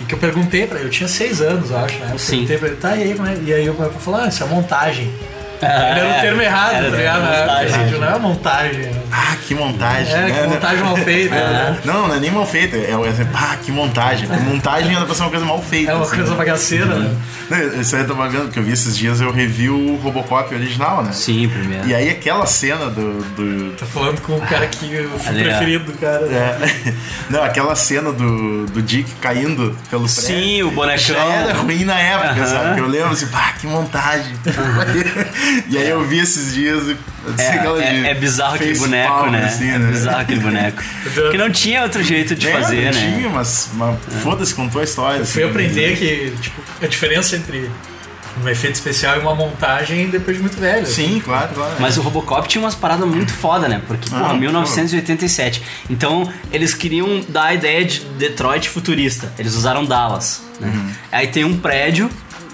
[0.00, 2.10] E que eu perguntei pra ele, eu tinha seis anos, eu acho, né?
[2.12, 2.46] Eu Sim.
[2.46, 3.36] perguntei pra ele, tá, e aí, como é?
[3.44, 5.12] E aí pai falou, ah, isso é montagem.
[5.62, 7.20] Ah, ele era o termo errado, era tá ligado?
[7.22, 7.86] montagem.
[7.86, 8.90] Tipo, não é montagem.
[9.12, 10.14] Ah, que montagem.
[10.14, 10.40] É, né?
[10.42, 11.34] que montagem mal feita.
[11.34, 11.78] né?
[11.84, 12.76] Não, não é nem mal feita.
[12.76, 14.26] É, é, ah, que montagem.
[14.28, 15.92] Porque montagem era pra ser uma coisa mal feita.
[15.92, 16.16] É uma assim.
[16.16, 17.16] coisa bagaceira, né?
[17.48, 20.52] Não, Isso aí eu tava vendo, porque eu vi esses dias, eu revi o Robocop
[20.54, 21.12] original, né?
[21.12, 21.86] Sim, primeiro.
[21.88, 23.22] E aí aquela cena do.
[23.36, 26.26] do Tô falando com o cara que o preferido do cara.
[26.26, 26.92] é,
[27.30, 30.08] não, aquela cena do, do Dick caindo pelo prédio.
[30.08, 31.14] Sim, o bonecão.
[31.14, 32.46] Já era ruim na época, Aham.
[32.46, 32.74] sabe?
[32.74, 34.34] Que eu lembro assim, pá, que montagem.
[35.68, 36.96] e aí eu vi esses dias e.
[37.38, 39.44] É, é, é bizarro aquele boneco, palm, né?
[39.44, 40.82] assim, é bizarro aquele boneco.
[41.30, 43.16] que não tinha outro jeito de É, fazer, não né?
[43.16, 45.18] Tinha, mas, mas foda-se, contou a história.
[45.18, 47.68] Eu fui assim, aprender que, tipo, a diferença entre
[48.44, 50.86] um efeito especial e uma montagem depois de muito velho.
[50.86, 51.72] Sim, claro, claro.
[51.80, 53.80] Mas o Robocop tinha umas paradas muito foda, né?
[53.86, 55.62] Porque, porra, Ah, 1987.
[55.88, 59.32] Então, eles queriam dar a ideia de Detroit futurista.
[59.38, 60.42] Eles usaram Dallas.
[60.60, 60.68] né?
[60.68, 60.90] Uhum.
[61.12, 62.10] Aí tem um prédio,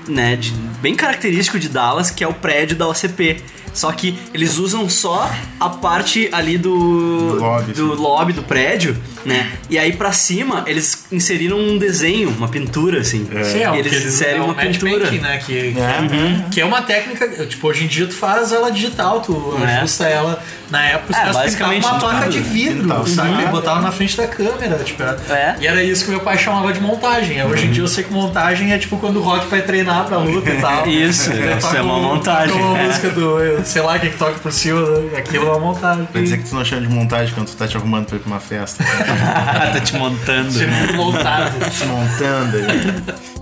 [0.09, 0.51] né, de-
[0.81, 3.43] bem característico de Dallas, que é o prédio da OCP.
[3.75, 8.97] Só que eles usam só a parte ali do, Do lobby, do lobby do prédio,
[9.25, 9.51] né?
[9.71, 13.27] E aí pra cima eles inseriram um desenho, uma pintura, assim.
[13.45, 15.11] Sim, é, o E eles inserem é o uma pintura.
[15.11, 15.39] né?
[15.45, 16.45] Que, É.
[16.51, 19.79] que é uma técnica, tipo, hoje em dia tu faz ela digital, tu É.
[19.79, 20.43] ajusta ela.
[20.71, 22.49] Na época os É, caras pintavam basicamente uma placa de né?
[22.51, 23.29] vidro, sabe?
[23.31, 23.41] Uhum.
[23.43, 25.57] E botavam na frente da câmera, tipo, era- É.
[25.61, 27.43] E era isso que meu pai chamava de montagem.
[27.45, 30.17] Hoje em dia eu sei que montagem é tipo quando o rock vai treinar pra
[30.19, 30.87] luta e tal.
[30.89, 32.55] Isso, isso é uma um- montagem.
[32.55, 32.87] toca Uma é.
[32.87, 35.19] música do, sei lá, que toca por cima, né?
[35.19, 36.07] aquilo é uma montagem.
[36.13, 38.21] Quer dizer que tu não chama de montagem quando tu tá te arrumando pra ir
[38.21, 38.83] pra uma festa.
[39.73, 40.51] tá te montando.
[40.53, 41.71] Tipo, montado.
[41.73, 43.33] Se montando aí.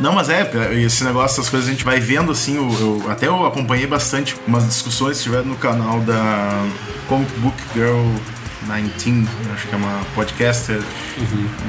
[0.00, 0.50] Não, mas é,
[0.82, 2.56] esse negócio, essas coisas a gente vai vendo assim.
[2.56, 6.64] Eu, eu- até eu acompanhei bastante umas discussões que tiveram no canal da
[7.06, 8.06] Comic Book Girl
[8.62, 10.78] 19, acho que é uma podcaster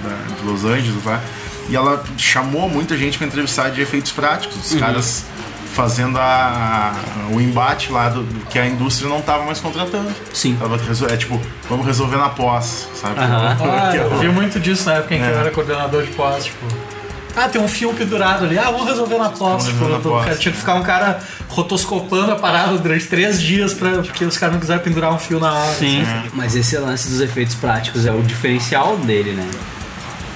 [0.03, 1.21] da- de Los Angeles lá.
[1.69, 4.57] E ela chamou muita gente para entrevistar de efeitos práticos.
[4.65, 4.79] Os Uhum.
[4.79, 5.25] caras
[5.73, 6.93] fazendo a,
[7.31, 10.11] o embate lá do, do que a indústria não tava mais contratando.
[10.33, 10.57] Sim.
[10.59, 10.75] Tava
[11.09, 11.39] é tipo,
[11.69, 13.19] vamos resolver na pós, sabe?
[13.21, 13.57] Aham.
[13.61, 15.31] Ah, eu vi muito disso na época em que É.
[15.31, 16.65] eu era coordenador de pós, tipo.
[17.35, 18.57] Ah, tem um fio pendurado ali.
[18.57, 19.67] Ah, vamos resolver na pós.
[20.01, 20.25] Pós.
[20.25, 24.37] cara tinha que ficar um cara rotoscopando a parada durante três dias pra, porque os
[24.37, 25.73] caras não quiseram pendurar um fio na hora.
[25.75, 26.29] Sim, assim.
[26.33, 29.49] mas esse lance dos efeitos práticos é o diferencial dele, né?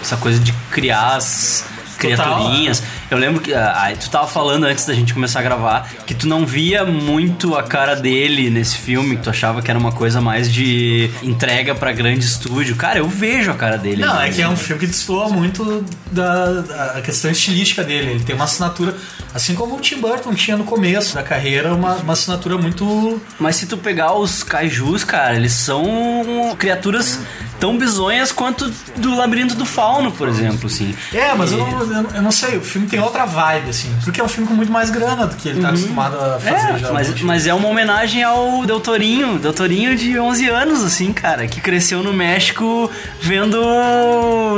[0.02, 1.66] Essa coisa de criar as
[1.98, 2.84] criaturinhas.
[3.10, 6.28] Eu lembro que ah, tu tava falando antes da gente começar a gravar que tu
[6.28, 10.20] não via muito a cara dele nesse filme, que tu achava que era uma coisa
[10.20, 12.76] mais de entrega pra grande estúdio.
[12.76, 14.02] Cara, eu vejo a cara dele.
[14.02, 18.12] Não, é que é um filme que destoa muito da, da questão estilística dele.
[18.12, 18.96] Ele tem uma assinatura,
[19.36, 23.22] assim como o Tim Burton tinha no começo da carreira, uma, uma assinatura muito.
[23.38, 27.20] Mas se tu pegar os kaijus, cara, eles são criaturas
[27.60, 30.94] tão bizonhas quanto do Labirinto do Fauno, por exemplo, assim.
[31.14, 33.94] É, mas E- eu, não, eu, não sei, o filme tem outra vibe, assim.
[34.04, 36.86] Porque é um filme com muito mais grana do que ele tá acostumado a fazer
[36.86, 41.14] É, mas, mas é uma homenagem ao Del Torinho, Del Torinho de 11 anos, assim,
[41.14, 42.90] cara, que cresceu no México
[43.22, 43.58] vendo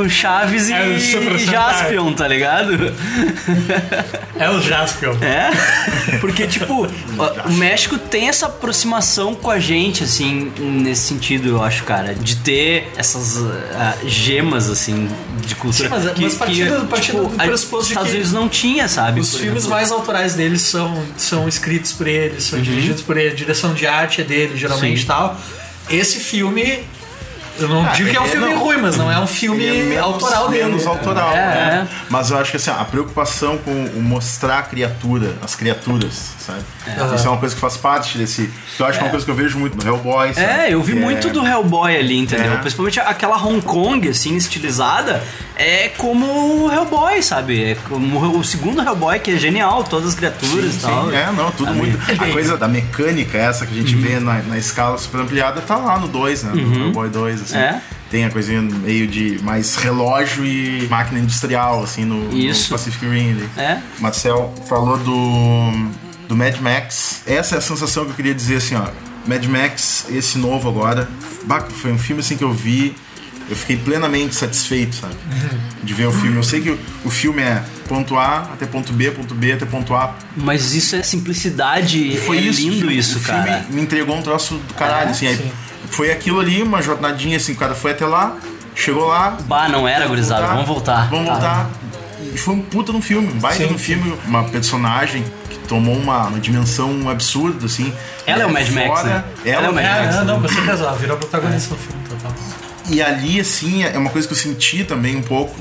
[0.08, 1.38] Chaves e, É, e.
[1.38, 2.92] Jaspion, tá ligado?
[4.36, 5.16] É o Jaspion.
[5.22, 5.50] É,
[6.20, 11.84] porque, tipo, o México tem essa aproximação com a gente, assim, nesse sentido, eu acho,
[11.84, 13.36] cara, de ter essas
[13.74, 15.08] ah, gemas, assim,
[15.46, 15.88] de cultura.
[15.88, 19.20] Sim, mas- mas partindo- partindo do a- pressuposto de Estados que Unidos não tinha, sabe?
[19.20, 19.70] Os filmes exemplo.
[19.70, 22.50] mais autorais deles são, são escritos por eles, Uhum.
[22.50, 25.38] são dirigidos por ele, a direção de arte é dele, geralmente e tal.
[25.90, 26.80] Esse filme,
[27.58, 28.58] Eu não Ah, digo que é um é- filme não.
[28.58, 30.64] ruim, mas não é um filme é menos- autoral dele.
[30.64, 31.88] menos autoral, É, né?
[32.08, 36.60] Mas eu acho que assim, a preocupação com o mostrar a criatura, as criaturas, sabe?
[36.86, 37.14] É.
[37.14, 38.50] Isso é uma coisa que faz parte desse.
[38.78, 40.32] Eu acho que é uma coisa que eu vejo muito no Hellboy.
[40.34, 40.46] sabe?
[40.46, 42.52] É, eu vi muito é- do Hellboy ali, entendeu?
[42.52, 42.56] É.
[42.56, 45.22] Principalmente aquela Hong Kong, assim, estilizada,
[45.56, 47.62] é como o Hellboy, sabe?
[47.72, 51.10] É como o segundo Hellboy, que é genial, todas as criaturas Sim, e tal.
[51.10, 51.78] sim, é, não, tudo Ali.
[51.78, 51.98] muito.
[52.22, 55.76] A coisa da mecânica, essa que a gente vê na, na escala super ampliada, tá
[55.76, 56.52] lá no 2, né?
[56.54, 56.84] No Uhum.
[56.86, 57.58] Hellboy 2, assim.
[57.58, 57.80] É.
[58.10, 62.64] Tem a coisinha meio de mais relógio e máquina industrial, assim, no, Isso.
[62.72, 63.32] no Pacific Rim.
[63.32, 63.48] ali.
[63.56, 63.78] É.
[63.98, 65.90] Marcel falou do,
[66.28, 67.22] do Mad Max.
[67.26, 68.86] Essa é a sensação que eu queria dizer, assim, ó.
[69.26, 71.06] Mad Max, esse novo agora,
[71.74, 72.96] foi um filme assim que eu vi,
[73.50, 75.14] eu fiquei plenamente satisfeito, sabe?
[75.82, 76.36] De ver o filme.
[76.36, 79.94] Eu sei que o, filme é ponto A até ponto B, ponto B até ponto
[79.94, 80.14] A.
[80.34, 82.60] Mas isso é simplicidade, E foi é isso.
[82.62, 83.66] lindo o filme- isso, o filme cara.
[83.70, 85.26] me entregou um troço do caralho, É, assim.
[85.26, 85.52] aí.
[85.90, 88.36] Foi aquilo ali, uma jornadinha assim, o cara foi até lá,
[88.74, 89.36] chegou lá.
[89.42, 91.08] Bah, não era, gurizada, vamos voltar.
[91.10, 91.32] Vamos Tá.
[91.34, 91.70] voltar.
[92.34, 95.96] E foi um puta no filme, um baita Sim, no filme, uma personagem que tomou
[95.96, 97.92] uma, uma dimensão absurda, assim.
[98.26, 99.24] Ela é o Mad Max, né?
[99.44, 100.16] Ela, é o Mad Max.
[100.16, 102.32] É, não, com certeza, ela virou protagonista no filme, total.
[102.90, 105.54] E ali, assim, é uma coisa que eu senti também um pouco.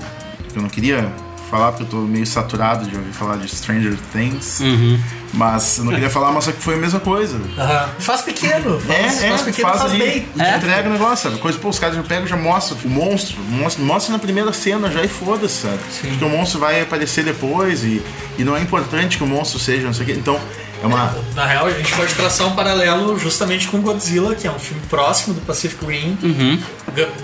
[0.52, 1.10] que Eu não queria
[1.50, 4.60] falar porque eu tô meio saturado de ouvir falar de Stranger Things.
[4.60, 5.00] Uhum.
[5.34, 7.40] Mas eu não queria falar, mas só que foi a mesma coisa.
[7.58, 7.90] Aham.
[8.00, 11.42] Faz pequeno, faz, É, é, faz pequeno, faz, faz, ali, te entrega o negócio, sabe?
[11.42, 14.90] Coisa, pô, os caras já pegam já mostram o monstro, mostra, mostra na primeira cena
[14.90, 15.80] já e foda-se, sabe?
[16.02, 18.02] Porque o monstro vai aparecer depois e,
[18.38, 20.14] e não é importante que o monstro seja, não sei o quê.
[20.18, 20.40] Então,
[20.82, 21.16] é uma.
[21.36, 24.82] Na real, a gente pode traçar um paralelo justamente com Godzilla, que é um filme
[24.90, 26.60] próximo do Pacific Rim, Uhum.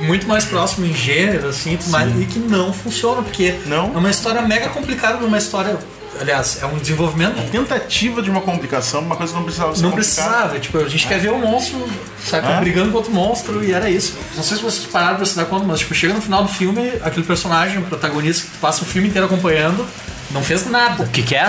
[0.01, 4.41] muito mais próximo em gênero, assim, mais, e que não funciona, porque é uma história
[4.41, 5.77] mega complicada, uma história.
[6.21, 7.49] Aliás, é um desenvolvimento.
[7.51, 10.29] Tentativa de uma complicação, uma coisa que não precisava ser Não complicada.
[10.29, 11.89] precisava, tipo, a gente quer ver o monstro,
[12.23, 12.59] sabe, É?
[12.59, 14.13] brigando contra o monstro e era isso.
[14.35, 16.49] Não sei se vocês pararam pra se dar conta, mas tipo, chega no final do
[16.49, 19.87] filme, aquele personagem, o protagonista que tu passa o filme inteiro acompanhando,
[20.29, 21.03] não fez nada.
[21.03, 21.47] O que que é?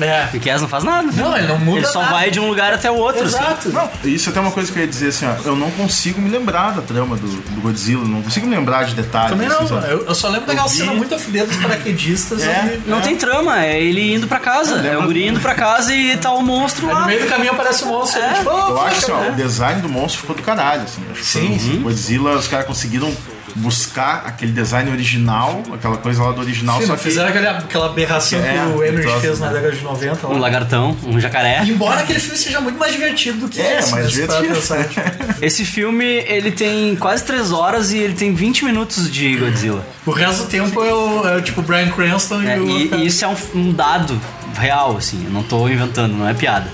[0.00, 0.28] É.
[0.36, 0.58] O que é?
[0.58, 1.10] não faz nada.
[1.12, 2.12] Não, ele não muda Ele só nada.
[2.14, 3.24] vai de um lugar até o outro.
[3.24, 3.36] assim.
[3.36, 3.68] Exato.
[3.70, 6.20] Não, isso é até uma coisa que eu ia dizer assim, ó, eu não consigo
[6.20, 9.30] me lembrar da trama do, do Godzilla, não consigo me lembrar de detalhes.
[9.30, 12.42] Também não, assim, eu, eu só lembro daquela vi- cena muito afilhada dos paraquedistas.
[12.42, 14.76] É, Não tem trama, é ele indo pra casa.
[14.86, 17.00] É o guri indo pra casa e tá o monstro lá.
[17.00, 18.20] no meio do caminho aparece o monstro.
[18.20, 18.32] É.
[18.34, 21.02] tipo, oh, Eu acho assim, ó, poxa, o design do monstro ficou do caralho, assim.
[21.14, 21.76] Que Sim, um- sim.
[21.78, 23.12] O Godzilla, os caras conseguiram
[23.56, 27.04] buscar aquele design original, aquela coisa lá do original, Sim, só não que...
[27.04, 29.52] fizeram aquela, aquela aberração É, que o Emmerich troço, fez na né?
[29.54, 30.26] década de 90.
[30.26, 30.34] lá.
[30.34, 31.62] Um lagartão, um jacaré.
[31.64, 34.54] Embora aquele filme seja muito mais divertido do que É, esse, mais divertido.
[34.88, 35.44] tipo.
[35.44, 39.86] Esse filme, ele tem quase 3 horas e ele tem 20 minutos de Godzilla.
[40.06, 42.68] O resto do tempo é, o, é o tipo Brian Cranston É, e o.
[42.68, 44.20] e, e isso é um, um dado
[44.58, 45.22] real, assim.
[45.24, 46.70] Eu não tô inventando, não é piada.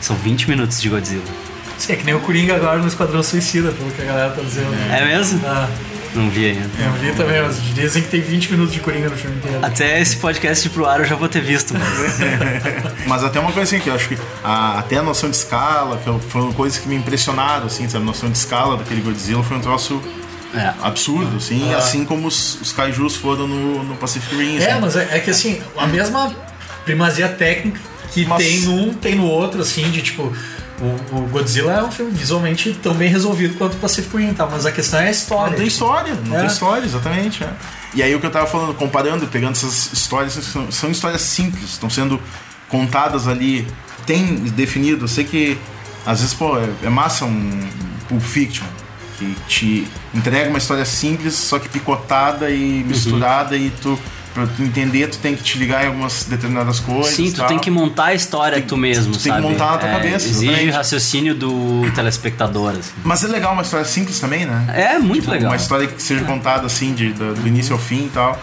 [0.00, 1.22] São 20 minutos de Godzilla.
[1.76, 4.42] Sim, é que nem o Coringa agora no Esquadrão Suicida, pelo que a galera tá
[4.42, 4.74] dizendo.
[4.92, 5.40] É mesmo?
[5.46, 5.68] Ah,
[6.14, 6.68] Não vi ainda.
[6.78, 9.58] eu vi também, mas dizem que tem 20 minutos de Coringa no filme inteiro.
[9.64, 12.18] Até esse podcast ir pro ar eu já vou ter visto, mas...
[13.06, 15.96] Mas até uma coisa assim, que eu acho que a- até a noção de escala,
[15.98, 18.02] que foram coisas que me impressionaram, assim, sabe?
[18.04, 20.02] A noção de escala daquele Godzilla foi um troço
[20.54, 20.72] É.
[20.82, 21.78] absurdo, assim, Ah.
[21.78, 24.80] assim como os, os kaijus foram no, no Pacific Rim, É, assim.
[24.80, 26.34] mas é, é que assim, a mesma
[26.84, 27.80] primazia técnica
[28.12, 30.32] que Mas- tem num, tem no outro, assim, de tipo.
[30.80, 34.46] O, o Godzilla é um filme visualmente tão bem resolvido quanto o Pacific Rim, tá?
[34.50, 35.50] mas a questão é a história.
[35.50, 36.38] Não tem história, não É.
[36.40, 37.42] tem história, exatamente.
[37.42, 37.50] é.
[37.94, 41.70] E aí o que eu tava falando, comparando, pegando essas histórias, são, são histórias simples,
[41.70, 42.20] estão sendo
[42.68, 43.66] contadas ali,
[44.06, 45.58] tem definido, eu sei que
[46.06, 47.68] às vezes, pô, é, é massa um
[48.08, 48.66] Pulp Fiction,
[49.18, 53.98] que te entrega uma história simples, só que picotada e misturada e tu,
[54.46, 57.14] pra tu entender, tu tem que te ligar em algumas determinadas coisas.
[57.14, 57.46] Sim, tu tal.
[57.48, 59.42] tem que montar a história tu mesmo, tu tem que sabe?
[59.42, 60.70] montar na tua É, cabeça, Exige exatamente.
[60.74, 62.92] raciocínio do telespectador, assim.
[63.04, 64.64] Mas é legal uma história simples também, né?
[64.74, 65.50] É, muito Tipo, legal.
[65.50, 68.40] Uma história que seja contada assim, de, do, do início ao fim e tal.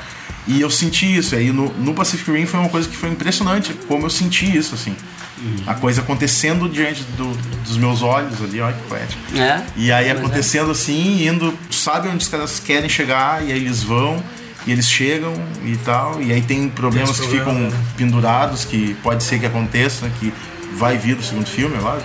[0.47, 1.33] E eu senti isso.
[1.35, 4.75] Aí no, no Pacific Rim foi uma coisa que foi impressionante, como eu senti isso,
[4.75, 4.95] assim.
[5.37, 5.55] Uhum.
[5.67, 7.35] A coisa acontecendo diante do-
[7.67, 9.21] dos meus olhos ali, olha que poético.
[9.37, 9.61] É.
[9.75, 10.11] E aí é.
[10.11, 14.23] acontecendo assim, indo, tu sabe onde os caras querem chegar, e aí eles vão,
[14.67, 16.21] e eles chegam e tal.
[16.21, 17.85] E aí tem problemas Tem que problema, ficam né?
[17.97, 20.33] pendurados, que pode ser que aconteça, que
[20.75, 22.03] vai vir o segundo filme, eu acho.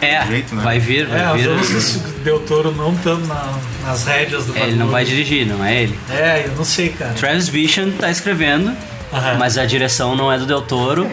[0.00, 0.62] É, jeito, né?
[0.62, 1.46] vai vir, vai É, vir.
[1.46, 3.52] eu não sei se o Del Toro não estando na-
[3.84, 5.98] nas rédeas do É, ele não vai dirigir, não é ele.
[6.10, 7.12] É, eu não sei, cara.
[7.14, 8.72] Travis Bickle tá escrevendo,
[9.12, 9.36] Aham.
[9.38, 11.08] mas a direção não é do Del Toro.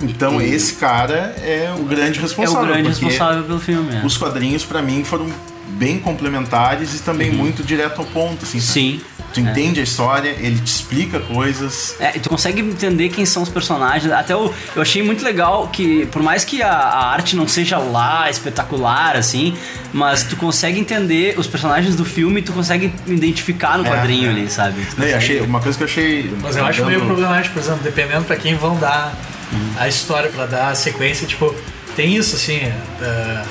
[0.00, 2.62] Então esse cara é o grande É responsável.
[2.62, 3.94] o grande responsável pelo filme.
[3.96, 4.04] é.
[4.04, 5.26] Os quadrinhos pra mim foram
[5.68, 8.60] bem complementares e também muito direto ao ponto, assim.
[8.60, 9.00] Sim.
[9.34, 11.96] Tu entende a história, ele te explica coisas.
[11.98, 14.12] É, e tu consegue entender quem são os personagens.
[14.12, 17.76] Até eu, eu achei muito legal que, por mais que a, a arte não seja
[17.78, 19.56] lá espetacular, assim,
[19.92, 24.30] mas tu consegue entender os personagens do filme, tu consegue identificar no É, quadrinho é.
[24.30, 24.74] ali, sabe?
[24.82, 26.36] Tu Não, consegue- achei, uma coisa que eu achei.
[26.40, 29.12] Mas eu acho dando- meio problemático, por exemplo, dependendo pra quem vão dar
[29.52, 29.72] Uhum.
[29.78, 31.52] a história, pra dar a sequência, tipo,
[31.96, 32.60] tem isso assim.
[33.02, 33.42] é,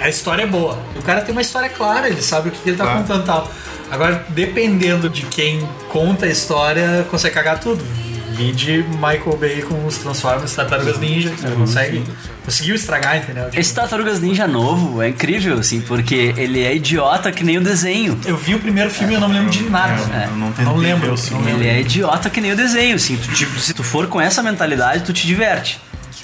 [0.00, 0.78] a história é boa.
[0.94, 3.00] O cara tem uma história clara, ele sabe o que ele tá Claro.
[3.00, 3.52] contando e tal.
[3.90, 7.82] Agora, dependendo de quem conta a história, consegue cagar tudo.
[8.32, 11.54] Vide Michael Bay com os Transformers, Tartarugas Ninja, que Uhum.
[11.60, 12.02] consegue.
[12.44, 13.48] Conseguiu estragar, entendeu?
[13.54, 18.18] Esse Tartarugas Ninja novo é incrível, assim, porque ele é idiota que nem o desenho.
[18.26, 19.94] Eu vi o primeiro filme e eu não me lembro de nada.
[20.14, 20.26] É.
[20.26, 21.00] Eu não Não tentei lembro.
[21.00, 21.44] ver o não segundo.
[21.46, 21.62] lembro.
[21.62, 23.16] Ele é idiota que nem o desenho, assim.
[23.16, 25.80] Tu, tipo, se tu for com essa mentalidade, tu te diverte.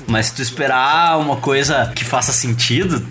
[0.06, 3.04] Mas se tu esperar uma coisa que faça sentido,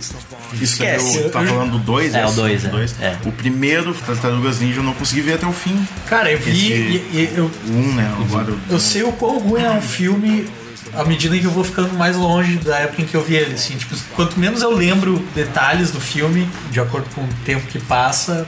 [0.54, 1.20] Isso é esquece.
[1.20, 2.16] o, tá falando do 2?
[2.16, 3.06] É, o dois, é.
[3.06, 3.18] É.
[3.26, 5.88] O primeiro, Tartarugas Ninja, eu não consegui ver até o fim.
[6.08, 8.14] Cara, eu vi Esse- e, e eu, O 1, né?
[8.20, 10.48] Agora, o- eu sei o quão ruim é um filme
[10.94, 13.54] à medida que eu vou ficando mais longe da época em que eu vi ele,
[13.54, 17.80] assim, tipo, quanto menos eu lembro detalhes do filme, de acordo com o tempo que
[17.80, 18.46] passa,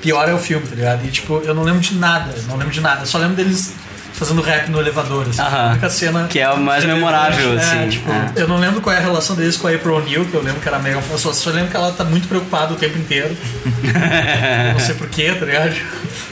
[0.00, 1.04] pior é o filme, tá ligado?
[1.06, 3.74] E tipo, eu não lembro de nada, não lembro de nada, eu só lembro deles
[4.22, 5.68] fazendo rap no elevador, assim, Aham.
[5.68, 8.32] a única cena Que é o mais memorável, é, assim, tipo, é.
[8.36, 10.60] eu não lembro qual é a relação deles com a April O'Neil, que eu lembro
[10.60, 13.36] que era mega eu só, só lembro que ela tá muito preocupada o tempo inteiro.
[14.72, 15.74] não sei porquê, tá ligado?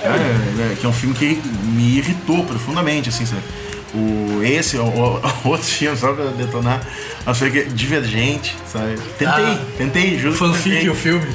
[0.02, 3.42] É, é, que é um filme que me irritou profundamente, assim, sabe?
[3.92, 6.80] O, esse, o, o, outro filme, só pra detonar,
[7.26, 8.94] mas foi que- divergente, sabe?
[9.18, 10.34] Tentei, Ah, tentei, juro.
[10.34, 10.88] Fanfic tentei.
[10.90, 11.26] o filme.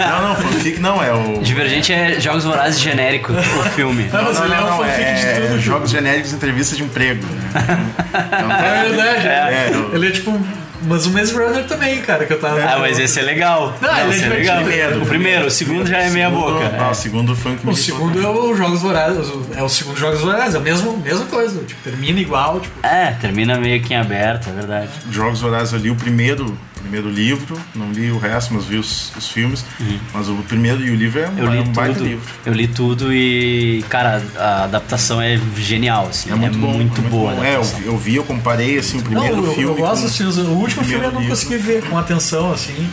[0.00, 1.40] Não, não, fanfic não, é o.
[1.42, 4.08] Divergente é Jogos Vorazes genérico, o filme.
[4.12, 5.60] Não, ele é um fanfic é, de tudo.
[5.60, 7.24] Jogos genéricos, entrevistas de emprego.
[7.26, 7.90] Né?
[8.10, 9.28] Então, É verdade.
[9.28, 10.40] É, eu- Ele é tipo.
[10.82, 12.60] Mas o Maze Runner também, cara, que eu tava.
[12.62, 13.74] Ah, mas esse é legal.
[13.80, 14.62] Não, ele é esse é legal.
[14.62, 16.68] Primeiro, O primeiro, o segundo já é meia boca.
[16.70, 19.28] Não, o segundo foi o que me O segundo é o Jogos Vorazes.
[19.56, 21.62] É o segundo Jogos Vorazes, é a mesma, mesma coisa.
[21.64, 22.60] Tipo, termina igual.
[22.60, 24.90] Tipo, É, termina meio que em aberto, é verdade.
[25.10, 29.12] Jogos Vorazes eu li o primeiro, primeiro livro, não li o resto, mas vi os,
[29.16, 29.64] os filmes.
[30.12, 32.06] Mas o primeiro e o livro é um, Eu li é um baita tudo.
[32.06, 32.30] livro.
[32.44, 36.30] Eu li tudo e, cara, a adaptação é genial, assim.
[36.30, 36.72] É muito bom.
[36.72, 37.46] muito é muito boa.
[37.46, 39.64] É, eu, vi, eu comparei assim, o não, primeiro eu, filme.
[39.64, 40.36] eu gosto com dos filmes.
[40.38, 42.88] O último filme eu não primeiro consegui ver com atenção, assim.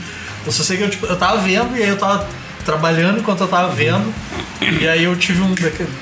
[0.45, 2.27] Eu só sei que eu, tipo, eu tava vendo e aí eu tava
[2.72, 4.13] trabalhando enquanto eu tava vendo.
[4.82, 5.53] E aí eu tive um.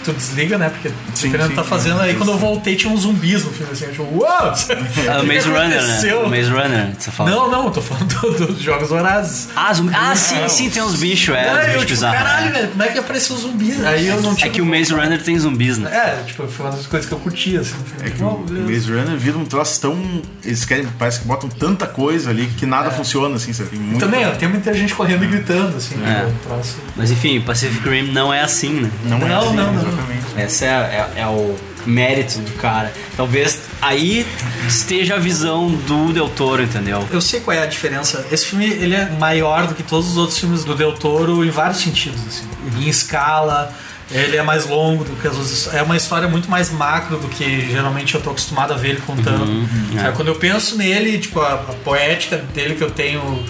[0.04, 0.70] Tu desliga, né?
[0.70, 2.00] Porque Sim, querendo sim, tá fazendo.
[2.02, 3.86] Aí quando eu voltei tinha uns zumbis no filme, assim.
[3.86, 4.54] Eu, tipo, uau!
[5.08, 6.16] Ah, o que Maze Runner, né?
[6.16, 7.30] O Maze Runner, você fala.
[7.30, 9.50] Não, não, eu tô falando do- dos Jogos Vorazes.
[9.56, 9.94] Ah, zumbi...
[9.94, 12.52] ah sim, sim, tem uns bichos, é, Aí uns eu, bichos tipo, caralho, né?
[12.54, 13.84] velho, como é que apareceu zumbis?
[13.86, 14.48] Aí eu não tinha.
[14.48, 15.92] É que o Maze Runner tem zumbis, né?
[15.94, 17.76] É, tipo, foi uma das coisas que eu curti, assim.
[18.04, 18.72] É que o Não, beleza.
[18.72, 20.22] Maze Runner vira um troço tão.
[20.44, 23.70] Eles querem, parece que botam tanta coisa ali que nada funciona, assim, sabe?
[23.72, 25.96] Tem muita- Também, ó, tem muita gente correndo e gritando, assim.
[26.04, 26.26] É.
[26.26, 26.78] tipo, troço.
[26.96, 28.92] Mas enfim, Pacific Rim não é assim, né?
[29.06, 29.82] Não, é Não, assim, não, não.
[29.82, 30.26] exatamente.
[30.38, 32.92] Essa é, é, é o mérito do cara.
[33.16, 34.26] Talvez aí
[34.68, 37.08] esteja a visão do Del Toro, entendeu?
[37.12, 38.26] Eu sei qual é a diferença.
[38.32, 41.50] Esse filme ele é maior do que todos os outros filmes do Del Toro em
[41.50, 42.22] vários sentidos.
[42.28, 42.46] Assim.
[42.80, 43.72] Em escala,
[44.10, 45.74] ele é mais longo do que as outras.
[45.74, 49.02] É uma história muito mais macro do que geralmente eu tô acostumado a ver ele
[49.02, 49.68] contando.
[49.94, 50.12] Sabe, é.
[50.12, 53.46] Quando eu penso nele, tipo, a, a poética dele que eu tenho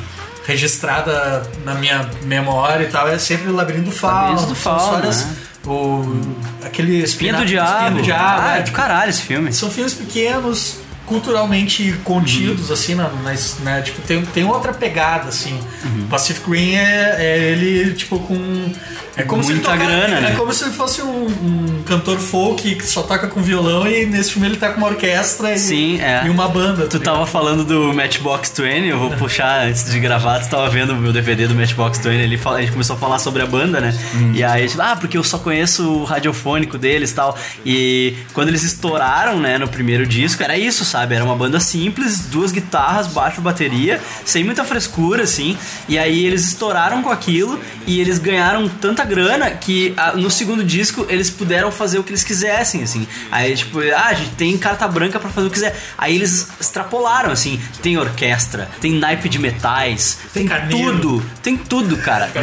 [0.45, 4.19] registrada na minha memória e tal, é sempre o Labirinto do Fauno.
[4.29, 5.35] Labirinto do Fauno, histórias- né?
[5.65, 6.21] O,
[6.63, 7.95] aquele Espinha do Espinha Diabo.
[7.97, 8.41] do Diabo.
[8.43, 9.51] Ah, é, é do caralho esse filme.
[9.51, 13.81] são filmes pequenos, culturalmente contidos, assim, na, na- né?
[13.81, 15.59] Tipo, tem, tem outra pegada, assim.
[15.83, 16.07] Uhum.
[16.09, 18.71] Pacific Rim é, é ele, tipo, com.
[19.17, 20.35] É como se ele Muita grana, É né?
[20.37, 24.33] como se ele fosse um, um cantor folk que só toca com violão e nesse
[24.33, 26.23] filme ele tá com uma orquestra e, Sim, é.
[26.25, 26.85] e uma banda.
[26.87, 30.89] Tu tava falando do Matchbox 20, eu vou puxar antes de gravar, tu tava vendo
[30.91, 33.45] o meu DVD do Matchbox 20, ele fala- a gente começou a falar sobre a
[33.45, 33.97] banda, né?
[34.33, 37.37] E aí, tipo, ah, porque eu só conheço o radiofônico deles e tal.
[37.65, 40.94] E quando eles estouraram, né, no primeiro disco, era isso, sabe?
[41.03, 45.57] Era uma banda simples, duas guitarras, baixo, bateria, sem muita frescura, assim.
[45.87, 50.63] E aí eles estouraram com aquilo e eles ganharam tanta grana que ah, no segundo
[50.63, 53.07] disco eles puderam fazer o que eles quisessem, assim.
[53.31, 55.75] Aí, tipo, ah, a gente tem carta branca pra fazer o que quiser.
[55.97, 57.59] Aí eles extrapolaram, assim.
[57.81, 60.99] Tem orquestra, tem naipe de metais, tem, carneiro.
[60.99, 62.31] tudo, tem tudo, cara.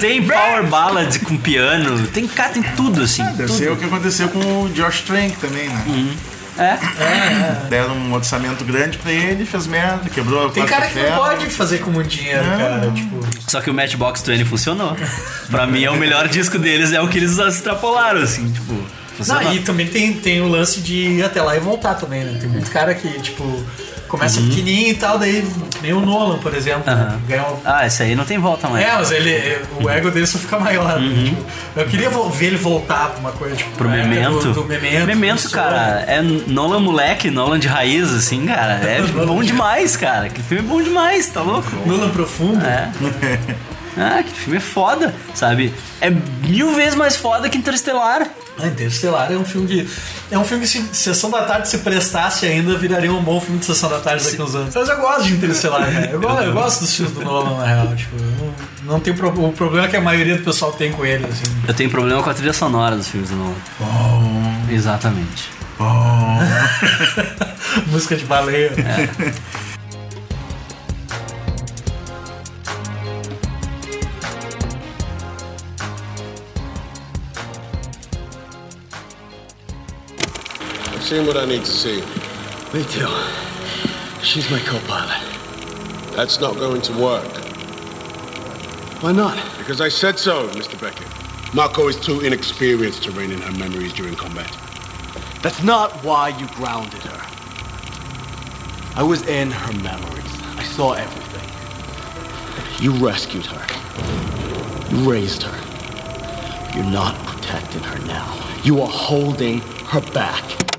[0.00, 3.22] tem power ballad com piano, tem, cara, tem tudo, assim.
[3.22, 3.58] Deve tudo.
[3.58, 6.16] ser o que aconteceu com o Josh Trank também, né?
[6.58, 11.16] É, Deram um orçamento grande pra ele, fez merda, quebrou a Tem cara que não
[11.16, 12.58] pode fazer com muito dinheiro, Não.
[12.58, 12.90] cara.
[12.90, 14.96] Tipo, Só que o Matchbox 20 funcionou.
[15.50, 18.74] pra mim, é o melhor disco deles, é o que eles extrapolaram, assim, tipo.
[19.16, 19.44] funcionou.
[19.44, 22.36] Não, e também tem, tem o lance de ir até lá e voltar também, né?
[22.38, 23.64] Tem muito cara que, tipo,
[24.10, 25.46] Começa pequenininho e tal, daí
[25.80, 26.82] nem o Nolan, por exemplo.
[26.86, 27.20] Aham.
[27.28, 28.84] Ganha um- Ah, esse aí não tem volta mais.
[28.84, 30.98] É, mas ele, o ego dele só fica maior.
[31.00, 31.24] né?
[31.24, 31.44] Tipo,
[31.76, 33.70] eu queria ver ele voltar pra uma coisa tipo.
[33.76, 34.40] Pro Memento.
[34.40, 35.06] Do, do Memento.
[35.06, 38.80] Memento, do cara, é Nolan moleque, Nolan de raiz, assim, cara.
[38.84, 40.28] É bom demais, cara.
[40.28, 41.70] Que filme é bom demais, tá louco?
[41.86, 42.64] Nolan profundo.
[42.66, 42.90] É.
[44.02, 45.74] Ah, que filme é foda, sabe?
[46.00, 48.26] É mil vezes mais foda que Interestelar.
[48.58, 49.90] Ah, Interestelar é um filme que.
[50.30, 53.58] É um filme que se Sessão da Tarde se prestasse ainda, viraria um bom filme
[53.58, 54.74] de Sessão da Tarde daqui uns anos.
[54.74, 56.08] Mas eu gosto de Interestelar, né?
[56.12, 57.94] Eu, gosto, eu gosto dos filmes do Nolan, na real.
[57.94, 58.54] Tipo, não,
[58.94, 61.44] não tem pro- o problema é que a maioria do pessoal tem com ele, assim.
[61.68, 63.54] Eu tenho problema com a trilha sonora dos filmes do Nolan.
[64.70, 65.50] Exatamente.
[67.86, 68.72] Música de baleia.
[68.76, 69.32] I've
[81.10, 82.02] seen what I need to see.
[82.72, 83.08] Me too.
[84.22, 85.20] She's my co-pilot.
[86.14, 87.26] That's not going to work.
[89.02, 89.36] Why not?
[89.58, 90.80] Because I said so, Mr.
[90.80, 91.08] Beckett.
[91.52, 94.56] Marco is too inexperienced to rein in her memories during combat.
[95.42, 97.20] That's not why you grounded her.
[98.94, 100.32] I was in her memories.
[100.58, 101.48] I saw everything.
[102.80, 104.94] You rescued her.
[104.94, 106.76] You raised her.
[106.76, 108.60] You're not protecting her now.
[108.62, 110.69] You are holding her back.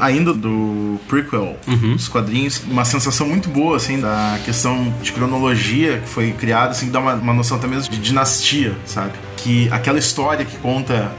[0.00, 1.94] Ainda do prequel, Uhum.
[1.94, 6.86] os quadrinhos, uma sensação muito boa, assim, da questão de cronologia que foi criada, assim,
[6.86, 9.12] que dá uma, uma noção até mesmo de dinastia, sabe?
[9.36, 11.12] Que aquela história que conta,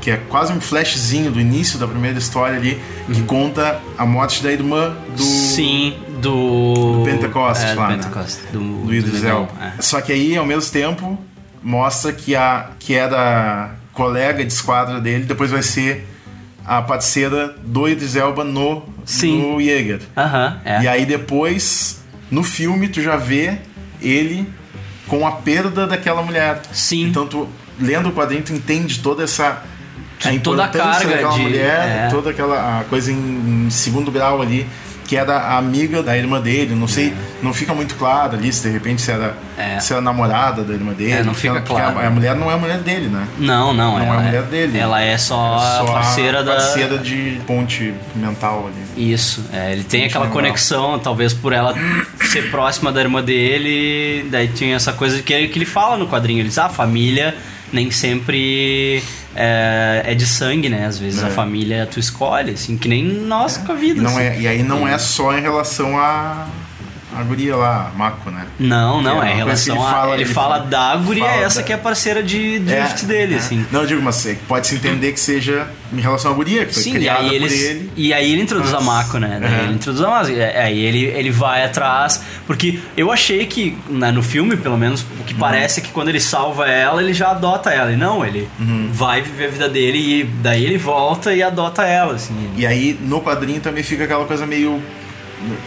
[0.00, 2.80] que é quase um flashzinho do início da primeira história ali,
[3.12, 5.22] que conta a morte da irmã do...
[5.22, 5.28] Uhum.
[5.28, 6.98] Sim, do.
[6.98, 7.96] Do Pentecoste é, do lá, né?
[7.96, 9.72] Pentecoste, do, do Idris é.
[9.80, 11.18] Só que aí, ao mesmo tempo,
[11.62, 16.06] mostra que a que era colega de esquadra dele, depois vai ser
[16.78, 19.42] a parceira do Idris Elba no, Sim.
[19.54, 20.00] no Jäger.
[20.16, 20.82] Aham, é.
[20.84, 22.00] E aí depois,
[22.30, 23.58] no filme, tu já vê
[24.00, 24.46] ele
[25.08, 26.62] com a perda daquela mulher.
[26.72, 27.08] Sim.
[27.08, 27.48] Então tu,
[27.80, 29.62] lendo o quadrinho, tu entende toda essa...
[30.22, 32.08] A Toda a importância carga daquela de- mulher, é.
[32.10, 34.66] toda aquela coisa em, em segundo grau ali,
[35.10, 36.72] que era a amiga da irmã dele.
[36.76, 39.80] Não sei, não fica muito claro ali se de repente se era, É.
[39.80, 41.10] se era namorada da irmã dele.
[41.14, 41.98] É, não fica claro.
[41.98, 43.26] A, a mulher não é a mulher dele, né?
[43.36, 44.78] Não, não, Não é a mulher dele.
[44.78, 46.52] Ela é só, Só a parceira da.
[46.54, 49.12] parceira de ponte mental ali.
[49.12, 50.44] Isso, é, ele tem Gente aquela normal.
[50.44, 51.74] conexão, talvez por ela
[52.30, 56.06] ser próxima da irmã dele, daí tinha essa coisa que ele, que ele fala no
[56.06, 57.34] quadrinho, ele diz, ah, a família
[57.72, 59.02] nem sempre
[59.34, 60.86] é, é de sangue, né?
[60.86, 61.26] Às vezes É.
[61.26, 64.00] a família tu escolhe, assim, que nem nós com a vida.
[64.02, 64.20] não assim.
[64.20, 66.46] é, e aí não é só em relação a,
[67.16, 68.46] a guria lá, a Mako, né?
[68.58, 70.14] Não, não, é que relação a.
[70.14, 73.34] Ele fala, fala- da guria, fala essa da- que é a parceira de drift dele,
[73.34, 73.38] é.
[73.38, 73.66] assim.
[73.72, 76.72] Não, eu digo, mas é que pode-se entender que seja em relação à guria, que
[76.74, 77.90] foi Sim, e criada por eles, ele.
[77.96, 79.38] e aí ele introduz a Mas- Mako, né?
[79.40, 79.62] Daí É.
[79.64, 80.30] ele introduz a Mako.
[80.30, 82.22] e Aí ele, ele vai atrás.
[82.46, 86.08] Porque eu achei que, né, no filme, pelo menos, o que parece é que quando
[86.08, 87.92] ele salva ela, ele já adota ela.
[87.92, 88.48] E não, ele
[88.92, 92.50] vai viver a vida dele e daí ele volta e adota ela, assim.
[92.56, 94.80] E aí no quadrinho também fica aquela coisa meio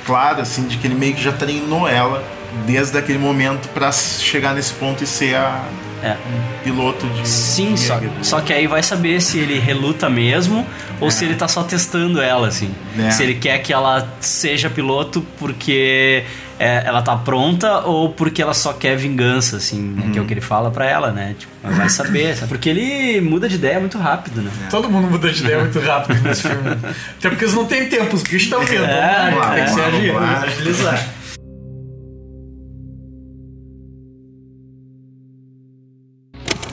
[0.06, 2.24] clara, assim, de que ele meio que já treinou ela
[2.66, 5.64] desde aquele momento pra chegar nesse ponto e ser a
[6.04, 6.16] É.
[6.64, 7.28] piloto de.
[7.28, 10.66] Sim, só, só que aí vai saber se ele reluta mesmo
[11.00, 12.70] ou se ele tá só testando ela, assim.
[13.00, 13.10] É.
[13.10, 16.24] Se ele quer que ela seja piloto porque
[16.60, 20.10] é, ela tá pronta ou porque ela só quer vingança, assim, né?
[20.12, 21.36] que é o que ele fala pra ela, né?
[21.38, 22.50] Tipo, mas vai saber, sabe?
[22.50, 24.52] Porque ele muda de ideia muito rápido, né?
[24.70, 26.70] Todo mundo muda de ideia muito rápido nesse filme.
[26.70, 28.86] Até porque eles não têm tempo, os bichos estão vendo.
[28.86, 31.10] É, vamos lá, tem que é, se agir, agilizar.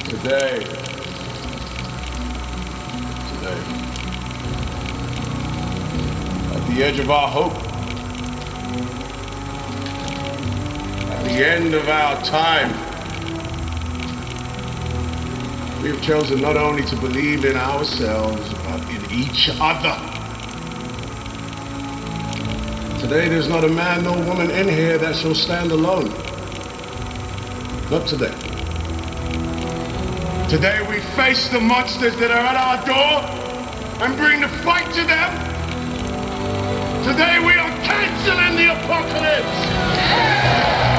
[0.09, 0.65] Today.
[3.31, 3.61] Today.
[6.55, 7.50] At the edge of our hope.
[11.51, 12.71] End of our time.
[15.83, 19.99] We have chosen not only to believe in ourselves, but in each other.
[23.01, 26.11] Today there's not a man nor woman in here that shall stand alone.
[27.91, 28.33] Not today.
[30.49, 33.25] Today we face the monsters that are at our door
[34.07, 35.33] and bring the fight to them.
[37.03, 40.90] Today we are canceling the apocalypse.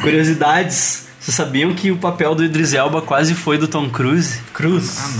[0.00, 1.06] Curiosidades.
[1.20, 4.38] Vocês sabiam que o papel do Idris Elba quase foi do Tom Cruise?
[4.54, 4.98] Cruz.
[4.98, 5.10] Ah,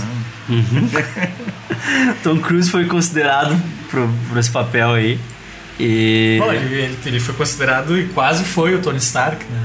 [0.49, 0.55] não.
[0.57, 0.89] Uhum.
[2.23, 3.55] Tom Cruise foi considerado
[3.89, 5.19] por esse papel aí.
[5.79, 6.37] E.
[6.39, 9.59] Bom, ele, ele- ele foi considerado e quase foi o Tony Stark, né?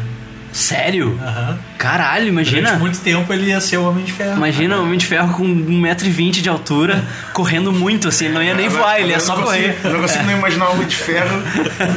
[0.56, 1.18] Sério?
[1.22, 1.58] Aham.
[1.76, 2.62] Caralho, imagina.
[2.62, 4.36] Durante muito tempo ele ia ser o Homem de Ferro.
[4.36, 7.04] Imagina um Homem de Ferro com 1,20m de altura,
[7.34, 9.74] correndo muito, assim, ele não ia nem voar, ele ia só não correr.
[9.74, 11.42] consigo- Eu não consigo nem imaginar o Homem de Ferro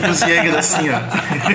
[0.03, 0.99] com os Jäger assim, ó.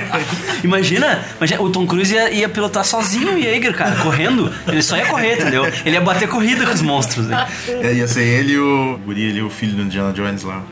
[0.64, 4.50] Imagina, imagina, o Tom Cruise ia, ia pilotar sozinho o Jaeger, cara, correndo.
[4.66, 5.66] Ele só ia correr, entendeu?
[5.84, 7.26] Ele ia bater corrida com os monstros.
[7.26, 7.46] Né?
[7.68, 10.62] É, ia ser ele e o guri ali, o filho do Indiana Jones lá.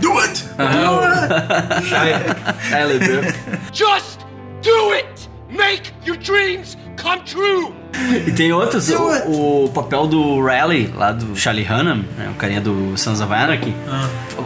[0.00, 0.44] Do it!
[3.72, 4.18] Just
[4.62, 5.30] do it!
[5.52, 7.74] Make your dreams come true!
[8.26, 12.60] E tem outros, o, o papel do Raleigh, lá do Charlie Hunnam, né, o carinha
[12.60, 13.74] do Sons of Anarchy.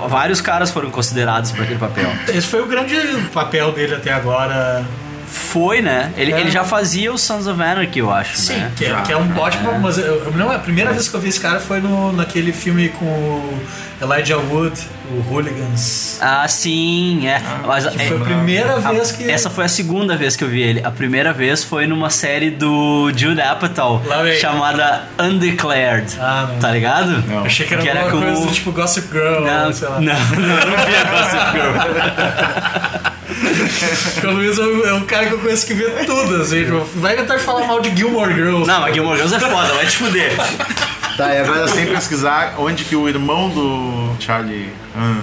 [0.08, 2.10] Vários caras foram considerados para aquele papel.
[2.28, 2.96] Esse foi o grande
[3.32, 4.84] papel dele até agora.
[5.26, 6.12] Foi, né?
[6.16, 6.40] Ele, É.
[6.40, 8.72] ele já fazia o Sons of Anarchy, eu acho, Sim, né?
[8.76, 9.78] que, é, que é um ótimo.
[9.80, 12.88] Mas eu, lembro, a primeira vez que eu vi esse cara foi no, naquele filme
[12.90, 13.60] com o
[14.00, 14.78] Elijah Wood,
[15.10, 16.18] o Hooligans.
[16.20, 17.40] Ah, sim, é.
[17.66, 20.60] Mas, que foi a primeira vez que- Essa foi a segunda vez que eu vi
[20.62, 20.80] ele.
[20.84, 24.38] A primeira vez foi numa série do Jude Apatow Lá vem.
[24.38, 26.16] chamada Undeclared.
[26.20, 26.58] Ah, não.
[26.58, 27.24] Tá ligado?
[27.30, 30.00] Eu achei que era alguma com coisa o- do tipo Gossip Girl, Não, sei lá.
[30.00, 33.12] não, não, não via Gossip Girl.
[33.26, 36.64] Porque o Luiz é o cara que eu conheço que vê tudo, assim.
[36.64, 38.66] tipo, vai tentar falar mal de Gilmore Girls.
[38.66, 40.32] Não, mas Gilmore Girls é foda, vai te fuder.
[41.16, 44.70] Tá, e agora sem pesquisar onde que o irmão do Charlie.
[44.94, 45.22] Hum,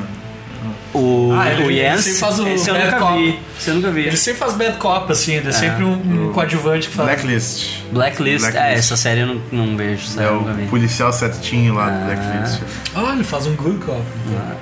[0.94, 3.18] O, Ah, ele- o ele Jens, sempre faz o esse eu Bad nunca Cop.
[3.20, 3.40] vi.
[3.60, 4.02] Esse eu nunca vi.
[4.02, 5.94] Ele sempre faz bad cop, assim, ele é, sempre um,
[6.28, 7.10] um coadjuvante que faz.
[7.10, 7.68] Blacklist.
[7.92, 12.62] Blacklist, é, essa série eu não, não vejo, É o policial certinho lá do Blacklist.
[12.96, 14.02] Ah, ele faz um good cop.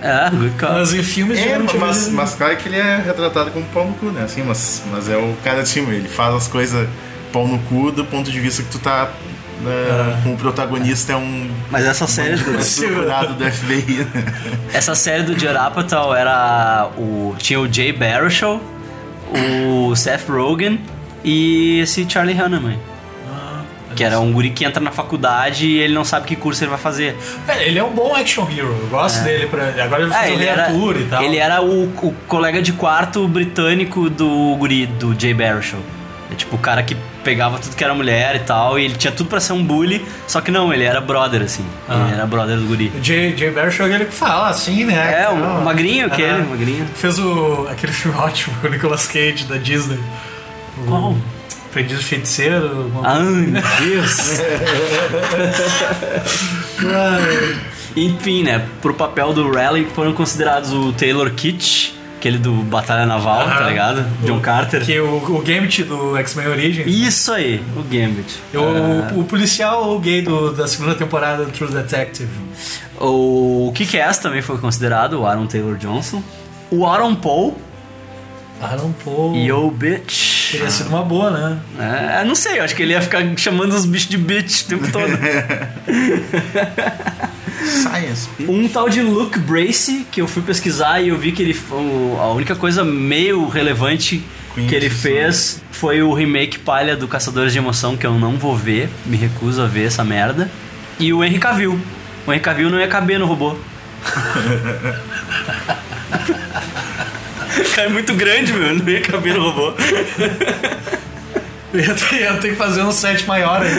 [0.02, 0.72] É, good cop.
[0.72, 3.94] Mas em filmes É, mas, ele- mas claro que ele é retratado como pau no
[3.96, 4.24] cu, né?
[4.24, 6.88] Assim, mas, mas é o cara assim, ele faz as coisas
[7.34, 9.10] pau no cu do ponto de vista que tu tá.
[9.64, 11.50] Né, Com o protagonista é um.
[11.70, 14.26] Mas essa série do- procurado do FBI, né?
[14.74, 18.62] Essa série do Judd Apatow era o tinha o Jay Baruchel,
[19.34, 20.80] o Seth Rogen
[21.24, 22.74] e esse Charlie Hunnam,
[23.96, 26.70] que era um guri que entra na faculdade e ele não sabe que curso ele
[26.72, 27.16] vai fazer.
[27.48, 28.76] É, ele é um bom action hero.
[28.82, 29.24] Eu gosto É.
[29.24, 29.48] dele.
[29.48, 29.66] Pra...
[29.84, 31.24] Agora ele vai É, ele era, e tal.
[31.24, 35.80] ele era o, o colega de quarto britânico do guri, do Jay Baruchel.
[36.32, 39.12] É tipo o cara que pegava tudo que era mulher e tal, e ele tinha
[39.12, 41.66] tudo pra ser um bully, só que não, ele era brother, assim.
[41.88, 42.06] Ah.
[42.08, 42.92] Ele era brother do guri.
[43.00, 45.24] O Jay, Jay Baruchel é ele que fala, assim, né?
[45.24, 45.62] É, o Tal.
[45.62, 46.50] magrinho aquele, Aham.
[46.50, 46.86] magrinho.
[46.96, 50.00] Fez o, aquele filme ótimo com o Nicolas Cage da Disney.
[50.80, 51.16] O Qual?
[51.70, 52.66] Aprendiz de Feiticeiro.
[52.68, 53.46] alguma Ai, coisa.
[53.46, 54.42] meu Deus.
[57.96, 58.66] Enfim, né?
[58.82, 61.92] Pro papel do Raleigh foram considerados o Taylor Kitsch,
[62.22, 64.06] aquele do Batalha Naval, tá ligado?
[64.24, 64.86] John Carter.
[64.86, 66.86] Que o, o Gambit do X-Men Origins.
[66.88, 68.40] Isso aí, o Gambit.
[68.54, 72.30] O, Ah, o policial gay do, da segunda temporada do True Detective.
[73.00, 76.22] o Kick-Ass também foi considerado, o Aaron Taylor Johnson.
[76.70, 77.58] O Aaron Paul,
[78.62, 79.36] Aaron Paul.
[79.36, 80.31] Yo Bitch.
[80.52, 81.58] Teria sido uma boa, né?
[81.80, 84.68] É, não sei, eu acho que ele ia ficar chamando os bichos de bitch o
[84.68, 85.12] tempo todo.
[87.64, 88.28] Science.
[88.48, 91.58] Um tal de Luke Bracey, que eu fui pesquisar e eu vi que ele
[92.20, 94.24] a única coisa meio relevante
[94.68, 98.56] que ele fez foi o remake palha do Caçadores de Emoção, que eu não vou
[98.56, 100.50] ver, me recuso a ver essa merda.
[101.00, 101.80] E o Henry Cavill.
[102.28, 103.56] O Henry Cavill não ia caber no robô.
[107.58, 109.74] O cara é muito grande, meu, não ia caber no robô.
[111.74, 113.72] Eu ia ter, ia ter que fazer um set maior aí.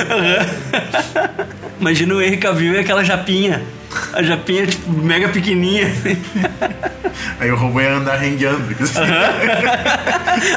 [1.81, 3.63] Imagina o Henry Cavill e aquela japinha.
[4.13, 5.91] A japinha, tipo, mega pequenininha.
[7.39, 8.63] Aí o robô ia andar rengueando.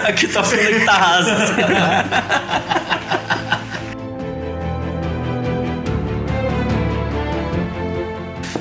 [0.08, 1.56] Aqui tá falando que tá rasa.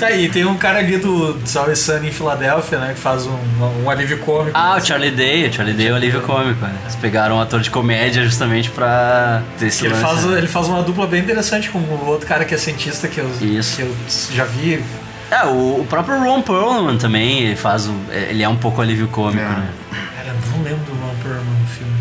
[0.05, 2.93] Tá aí, tem um cara ali do Salve Sunny em Filadélfia, né?
[2.93, 3.39] Que faz um,
[3.83, 4.51] um alívio cômico.
[4.53, 5.49] Ah, o Charlie Day.
[5.49, 6.61] O Charlie Day é o alívio cômico.
[6.63, 6.77] né?
[6.83, 10.37] Eles pegaram um ator de comédia justamente pra ter esse ele, lance, faz, né?
[10.37, 13.31] ele faz uma dupla bem interessante com o outro cara que é cientista que eu,
[13.41, 13.77] Isso.
[13.77, 13.97] que eu
[14.35, 14.85] já vi.
[15.31, 19.09] É, o, o próprio Ron Perlman também, ele faz o, ele é um pouco alívio
[19.09, 19.69] cômico, né?
[19.91, 21.93] Cara, eu não lembro do Ron Perlman no filme.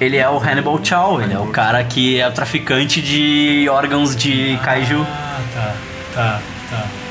[0.00, 4.16] Ele é o Hannibal Chow, ele é o cara que é o traficante de órgãos
[4.16, 5.06] de kaiju.
[5.08, 5.74] Ah, tá,
[6.16, 7.03] tá, tá.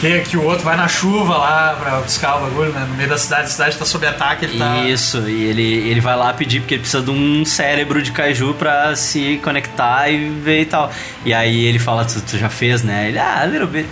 [0.00, 2.86] Que, que o outro vai na chuva lá pra buscar o bagulho, né?
[2.88, 4.84] No meio da cidade, a cidade tá sob ataque, ele tá.
[4.84, 8.54] Isso, e ele, ele vai lá pedir porque ele precisa de um cérebro de kaiju
[8.54, 10.92] pra se conectar e ver e tal.
[11.24, 13.08] E aí ele fala, tu, tu já fez, né?
[13.08, 13.88] Ele, ah, little bit.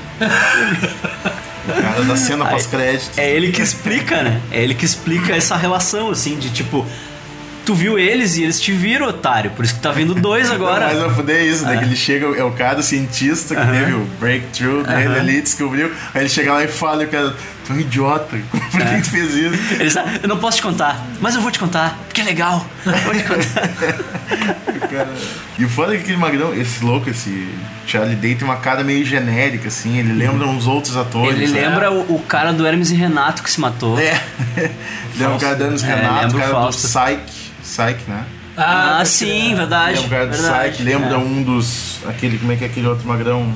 [1.68, 3.10] O cara da cena pós-crédito.
[3.18, 4.40] É ele que explica, né?
[4.52, 6.86] É ele que explica essa relação, assim, de tipo.
[7.66, 9.50] Tu viu eles e eles te viram, otário.
[9.50, 10.86] Por isso que tá vindo dois agora.
[10.86, 11.76] Mas não fuder isso, né?
[11.76, 13.72] Que ele chega, é o cara cientista que Aham.
[13.72, 15.18] teve o breakthrough dele Aham.
[15.18, 15.90] ali, descobriu.
[16.14, 17.34] Aí ele chega lá e fala, e o cara,
[17.66, 19.00] tu é um idiota, por que, É.
[19.00, 19.74] tu fez isso?
[19.74, 22.64] Eles, "Ah, eu não posso te contar, mas eu vou te contar, porque é legal.
[23.04, 23.68] Vou te contar.
[24.88, 25.08] Cara,
[25.58, 27.48] E o foda é que aquele magrão, esse louco, esse
[27.86, 31.34] Charlie Day tem uma cara meio genérica, assim, ele lembra uns outros atores.
[31.40, 31.68] Ele né?
[31.68, 33.98] lembra o, o cara do Hermes e Renato que se matou.
[33.98, 34.20] É.
[35.16, 36.68] Lembra o cara do Hermes É, Renato, o lembra o cara do.
[36.72, 38.24] Psyche, Psyche, né?
[38.56, 39.56] Ah, pode sim, crer.
[39.56, 39.92] verdade.
[40.00, 40.68] Lembra o cara do verdade.
[40.70, 41.16] Psyche, lembra É.
[41.18, 41.98] um dos.
[42.08, 43.54] aquele, como é que é aquele outro magrão?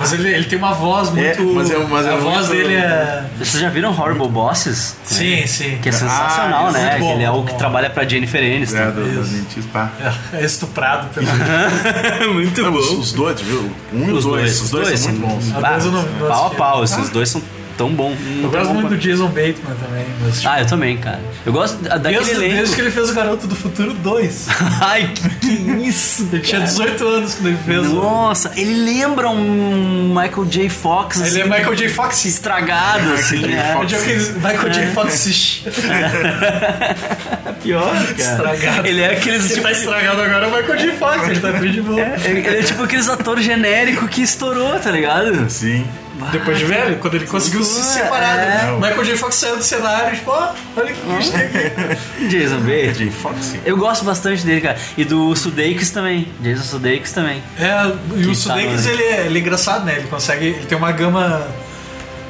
[0.00, 1.42] Mas ele, ele tem uma voz muito.
[1.44, 3.24] mas é- mas é a voz muito- dele é.
[3.38, 4.96] Vocês já viram Horrible Bosses?
[5.04, 5.78] Sim, sim.
[5.82, 6.80] Que é sensacional, Ah, né?
[6.80, 7.58] muito Que bom, ele é o muito que bom.
[7.58, 8.76] trabalha pra Jennifer Aniston.
[8.78, 9.90] É, do, do pá.
[10.32, 11.26] É estuprado pelo.
[12.34, 12.78] muito Não, bom.
[12.78, 13.70] os, os dois, viu?
[13.92, 14.60] Um e os dois.
[14.62, 15.52] Os dois são muito bons.
[15.62, 17.12] Ah, dois eu não- não pau a pau, esses Ah.
[17.12, 17.42] dois são
[17.80, 18.14] tão bons.
[18.42, 20.04] Eu gosto muito do Jason Bateman também.
[20.22, 21.18] Mas, Ah, eu também, cara.
[21.46, 22.56] Eu gosto da- daquele desde, elenco.
[22.56, 24.46] desde que ele fez o Garoto do Futuro 2.
[24.82, 25.52] Ai, que, que
[25.88, 26.28] isso?
[26.30, 26.70] Ele tinha cara.
[26.70, 27.94] 18 anos quando ele fez o.
[27.94, 30.68] Nossa, ele lembra um Michael J.
[30.68, 31.16] Fox.
[31.20, 31.88] Ele é assim, Michael J.
[31.88, 32.24] Fox.
[32.26, 33.44] Estragado, assim.
[33.44, 33.74] É.
[33.74, 34.80] Michael J.
[34.82, 34.86] É.
[34.88, 35.62] Fox.
[37.62, 38.10] Pior, cara.
[38.18, 38.86] Estragado.
[38.88, 39.62] Ele é aqueles Quem tipo.
[39.66, 40.92] tá estragado agora é o Michael J.
[40.98, 41.28] Fox.
[41.28, 42.00] Ele tá tudo de boa.
[42.24, 45.48] Ele ele é tipo aqueles atores genéricos que estourou, tá ligado?
[45.50, 45.86] Sim.
[46.32, 47.82] Depois de velho, quando ele conseguiu se É.
[47.82, 48.36] separar.
[48.36, 48.72] né?
[48.80, 49.16] Michael J.
[49.16, 52.26] Fox saiu do cenário, tipo, ó, olha que bicho aqui.
[52.28, 52.98] Jason Bates.
[52.98, 53.10] J.
[53.10, 53.54] Fox.
[53.64, 54.78] Eu gosto bastante dele, cara.
[54.96, 56.28] E do Sudeikis também.
[56.40, 57.42] Jason Sudeikis também.
[57.58, 58.54] É, e o Sudeikis, tá
[58.88, 59.96] no- ele, é, ele é engraçado, né?
[59.98, 60.46] Ele consegue.
[60.46, 61.46] Ele tem uma gama.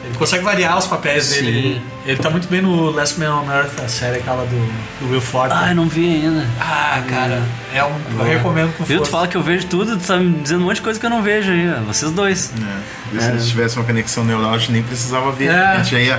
[0.05, 1.45] Ele consegue variar os papéis Sim.
[1.45, 1.83] dele.
[2.07, 5.21] Ele, tá muito bem no Last Man on Earth, a série aquela do, do Will
[5.21, 5.55] Forte.
[5.57, 6.47] Ah, eu não vi ainda.
[6.59, 7.43] Ah, cara,
[7.75, 7.95] é um.
[8.19, 8.97] Eu recomendo com Viu?
[8.97, 9.13] Tu força.
[9.13, 11.11] fala que eu vejo tudo, tu tá me dizendo um monte de coisa que eu
[11.11, 11.71] não vejo aí.
[11.71, 11.81] ó.
[11.83, 12.53] Vocês dois.
[12.57, 13.01] É.
[13.21, 15.51] Se a gente tivesse uma conexão neural, a gente nem precisava ver.
[15.51, 16.15] É, a gente já ia.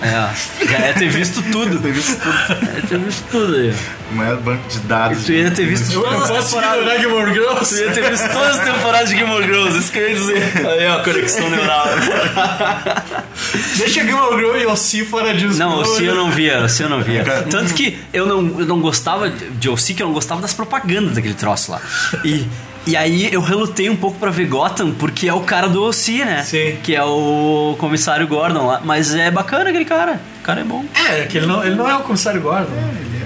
[0.00, 0.64] É, ó.
[0.70, 1.80] Já ia ter visto tudo.
[1.82, 2.36] ter visto tudo.
[2.66, 3.74] Já ia ter visto tudo aí.
[4.10, 5.24] O maior banco de dados.
[5.24, 6.78] Tu ia ter visto todas as posso temporadas.
[6.78, 7.74] ignorar Gilmore Girls.
[7.74, 10.14] Tu ia ter visto todas as temporadas de Game of Thrones, isso que eu ia
[10.14, 10.66] dizer.
[10.66, 11.86] Aí, ó, conexão neural.
[13.76, 15.04] Deixa Gilmore Girls e Ossi
[15.34, 17.24] de Não, o eu não via, o eu não via.
[17.50, 20.52] Tanto que eu não, eu não gostava de O Si, que eu não gostava das
[20.52, 21.80] propagandas daquele troço lá.
[22.24, 22.46] E,
[22.86, 25.92] e aí eu relutei um pouco pra ver Gotham, porque é o cara do O
[25.92, 26.42] Si, né?
[26.42, 26.76] Sim.
[26.82, 28.80] Que é o comissário Gordon lá.
[28.84, 30.20] Mas é bacana aquele cara.
[30.40, 30.84] O cara é bom.
[30.94, 32.72] É, que ele não, ele não é o comissário Gordon.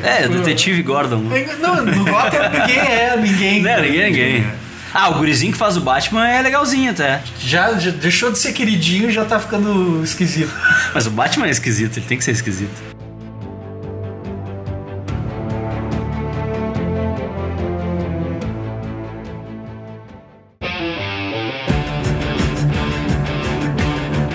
[0.03, 1.25] É, detetive Gordon.
[1.61, 3.63] Não, no Gotham ninguém é ninguém.
[3.63, 4.47] Não, ninguém é ninguém.
[4.93, 7.23] Ah, o gurizinho que faz o Batman é legalzinho até.
[7.39, 10.53] Já, já deixou de ser queridinho e já tá ficando esquisito.
[10.93, 12.91] Mas o Batman é esquisito, ele tem que ser esquisito.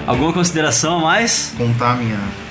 [0.07, 1.53] Alguma consideração a mais?
[1.57, 2.44] Contar a minha.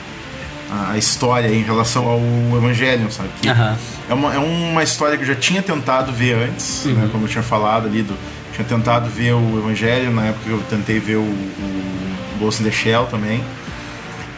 [0.93, 2.20] A, história em relação ao
[2.57, 3.29] Evangelho, sabe?
[3.41, 6.95] Que é, uma, é uma história que eu já tinha tentado ver antes, Uhum.
[6.95, 7.09] né?
[7.12, 8.14] Como eu tinha falado ali, do,
[8.55, 12.72] tinha tentado ver o Evangelho, na época eu tentei ver o, o Ghost in the
[12.72, 13.43] Shell também.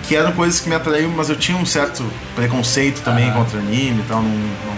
[0.08, 3.38] Que eram coisas que me atraíam, mas eu tinha um certo preconceito também Aham.
[3.44, 4.76] contra anime e tal, não, não,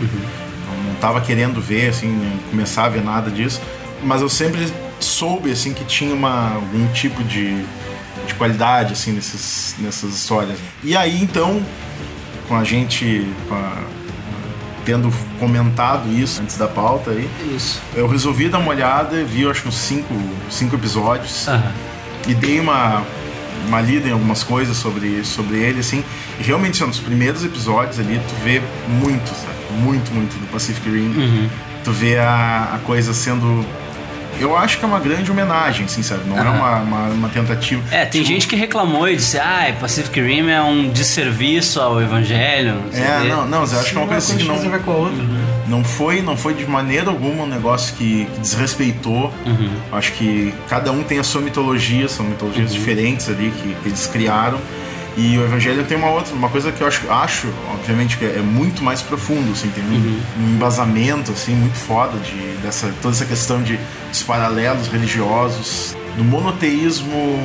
[0.00, 3.60] não, não tava querendo ver, assim, começar a ver nada disso.
[4.04, 7.64] Mas eu sempre soube, assim, que tinha uma, algum tipo de,
[8.26, 10.58] de qualidade, assim, nesses, nessas histórias.
[10.82, 11.62] E aí, então,
[12.48, 13.82] com a gente, com a-
[14.84, 17.80] tendo comentado isso antes da pauta aí, Isso.
[17.94, 20.12] eu resolvi dar uma olhada, vi, acho que uns cinco,
[20.50, 21.70] cinco episódios Aham.
[22.26, 23.02] e dei uma,
[23.68, 26.02] uma lida em algumas coisas sobre, sobre ele, assim.
[26.40, 29.52] E realmente, assim, nos primeiros episódios ali, tu vê muito, sabe?
[29.80, 31.14] Muito, muito do Pacific Rim.
[31.16, 31.48] Uhum.
[31.84, 33.64] Tu vê a, a coisa sendo.
[34.40, 36.22] Eu acho que é uma grande homenagem, assim, sabe?
[36.28, 36.50] Não é Aham.
[36.56, 37.82] uma, uma, uma tentativa.
[37.94, 42.74] É, tem gente que reclamou e disse, ah, Pacific Rim é um desserviço ao Evangelho.
[42.92, 44.80] não É, não, não, mas eu acho que é uma coisa assim que não, vai
[44.80, 45.24] com a outra.
[45.68, 49.32] não foi, não foi de maneira alguma um negócio que, que desrespeitou.
[49.46, 49.70] Uhum.
[49.92, 52.78] Acho que cada um tem a sua mitologia, são mitologias Uhum.
[52.78, 54.58] diferentes ali que, que eles criaram.
[55.16, 58.38] E o Evangelho tem uma outra, uma coisa que eu acho, acho obviamente, que é
[58.40, 60.20] muito mais profundo, assim, tem um, Uhum.
[60.40, 63.78] um embasamento, assim, muito foda de, dessa, toda essa questão de,
[64.10, 67.38] dos paralelos religiosos, do monoteísmo,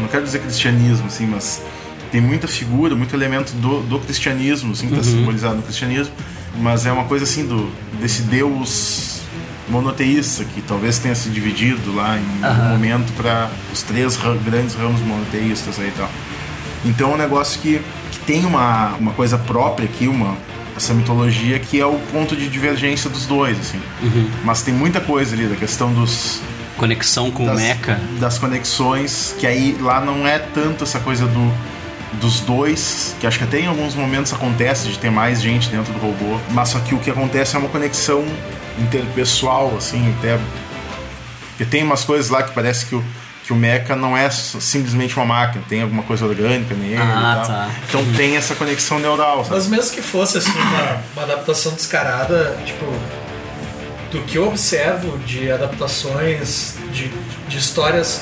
[0.00, 1.62] não quero dizer cristianismo, assim, mas
[2.10, 5.18] tem muita figura, muito elemento do, do cristianismo, assim, que está Uhum.
[5.18, 6.12] simbolizado no cristianismo,
[6.60, 7.70] mas é uma coisa, assim, do,
[8.00, 9.20] desse Deus
[9.68, 12.68] monoteísta que talvez tenha se dividido lá em algum Aham.
[12.70, 16.10] momento para os três ra- grandes ramos monoteístas aí e tal.
[16.84, 17.80] Então é um negócio que,
[18.10, 20.36] que tem uma, uma coisa própria aqui, uma,
[20.76, 23.80] essa mitologia que é o ponto de divergência dos dois, assim.
[24.02, 24.28] Uhum.
[24.44, 26.40] Mas tem muita coisa ali da questão dos
[26.76, 28.00] Conexão com o das, Mecha.
[28.18, 31.72] das conexões, que aí lá não é tanto essa coisa do
[32.20, 35.92] dos dois, que acho que até em alguns momentos acontece de ter mais gente dentro
[35.92, 38.24] do robô, mas só que o que acontece é uma conexão
[38.78, 40.38] interpessoal, assim, até.
[41.48, 43.04] Porque tem umas coisas lá que parece que o,
[43.44, 47.36] que o mecha não é simplesmente uma máquina, tem alguma coisa orgânica nele Ah, e
[47.36, 47.46] tal.
[47.46, 47.70] tá.
[47.88, 49.56] Então tem essa conexão neural, sabe?
[49.56, 52.84] Mas mesmo que fosse assim uma, uma adaptação descarada, tipo,
[54.12, 57.08] do que eu observo de adaptações de,
[57.48, 58.20] de histórias,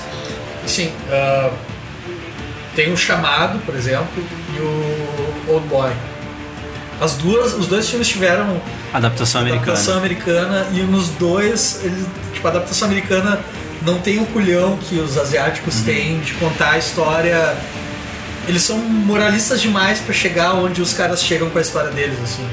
[0.64, 1.50] assim, ah,
[2.74, 4.24] tem o Chamado, por exemplo,
[4.56, 5.92] e o Old Boy.
[7.00, 8.60] As duas, os dois filmes tiveram
[8.92, 9.72] Adaptação americana.
[9.72, 13.40] adaptação americana e nos dois, eles, tipo, a adaptação americana
[13.82, 15.84] não tem o culhão que os asiáticos Uhum.
[15.84, 17.56] têm de contar a história.
[18.48, 22.48] Eles são moralistas demais pra chegar onde os caras chegam com a história deles, assim.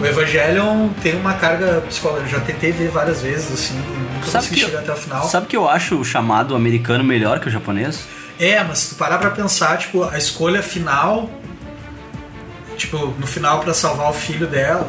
[0.00, 2.26] O Evangelion tem uma carga psicológica.
[2.26, 5.28] Eu já tentei ver várias vezes, assim, nunca Sabe consegui que, chegar até o final.
[5.28, 8.00] sabe que eu acho o chamado americano melhor que o japonês?
[8.40, 11.30] É, mas se tu parar pra pensar, tipo, a escolha final,
[12.76, 14.88] tipo, no final pra salvar o filho dela,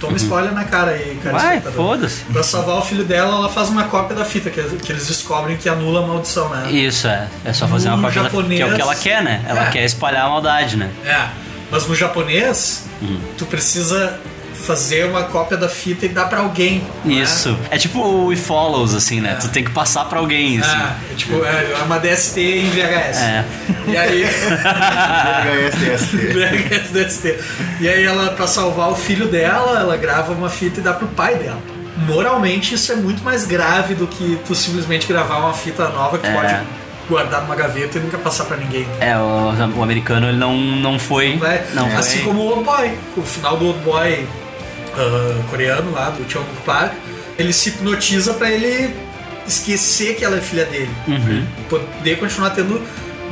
[0.00, 1.36] toma spoiler na cara aí, cara.
[1.36, 1.42] Uhum.
[1.42, 2.22] Vai, foda-se.
[2.32, 5.56] Pra salvar o filho dela, ela faz uma cópia da fita, que, que eles descobrem
[5.56, 6.70] que anula a maldição, né?
[6.70, 7.28] Isso, é.
[7.44, 9.44] É só fazer No uma cópia da- japonês- que é o que ela quer, né?
[9.48, 9.70] Ela É.
[9.70, 10.90] quer espalhar a maldade, né?
[11.04, 11.26] É,
[11.70, 13.18] mas no japonês, Hum.
[13.36, 14.18] tu precisa
[14.58, 16.82] fazer uma cópia da fita e dar pra alguém.
[17.04, 17.14] né?
[17.14, 17.56] Isso.
[17.70, 19.36] É tipo o It Follows, assim, né?
[19.40, 20.70] Tu tem que passar pra alguém, assim.
[20.70, 23.16] Ah, é tipo, é uma DST em VHS.
[23.22, 23.44] É.
[23.88, 24.24] E aí.
[25.44, 26.16] VHS DST.
[26.16, 27.38] VHS DST.
[27.80, 31.06] E aí ela, pra salvar o filho dela, ela grava uma fita e dá pro
[31.08, 31.58] pai dela.
[32.06, 36.26] Moralmente isso é muito mais grave do que tu simplesmente gravar uma fita nova que
[36.26, 36.32] É.
[36.32, 36.56] pode
[37.08, 38.86] guardar numa gaveta e nunca passar pra ninguém.
[39.00, 41.36] É, o, o americano ele não, não foi.
[41.38, 41.62] Vai.
[41.74, 41.96] Não foi.
[41.98, 42.92] assim como o Old Boy.
[43.16, 44.26] O final do Old Boy
[44.98, 46.92] ah, coreano lá, do Chung Park,
[47.38, 48.94] ele se hipnotiza pra ele
[49.46, 50.90] esquecer que ela é filha dele.
[51.06, 51.46] Uhum.
[51.68, 52.82] Poder continuar tendo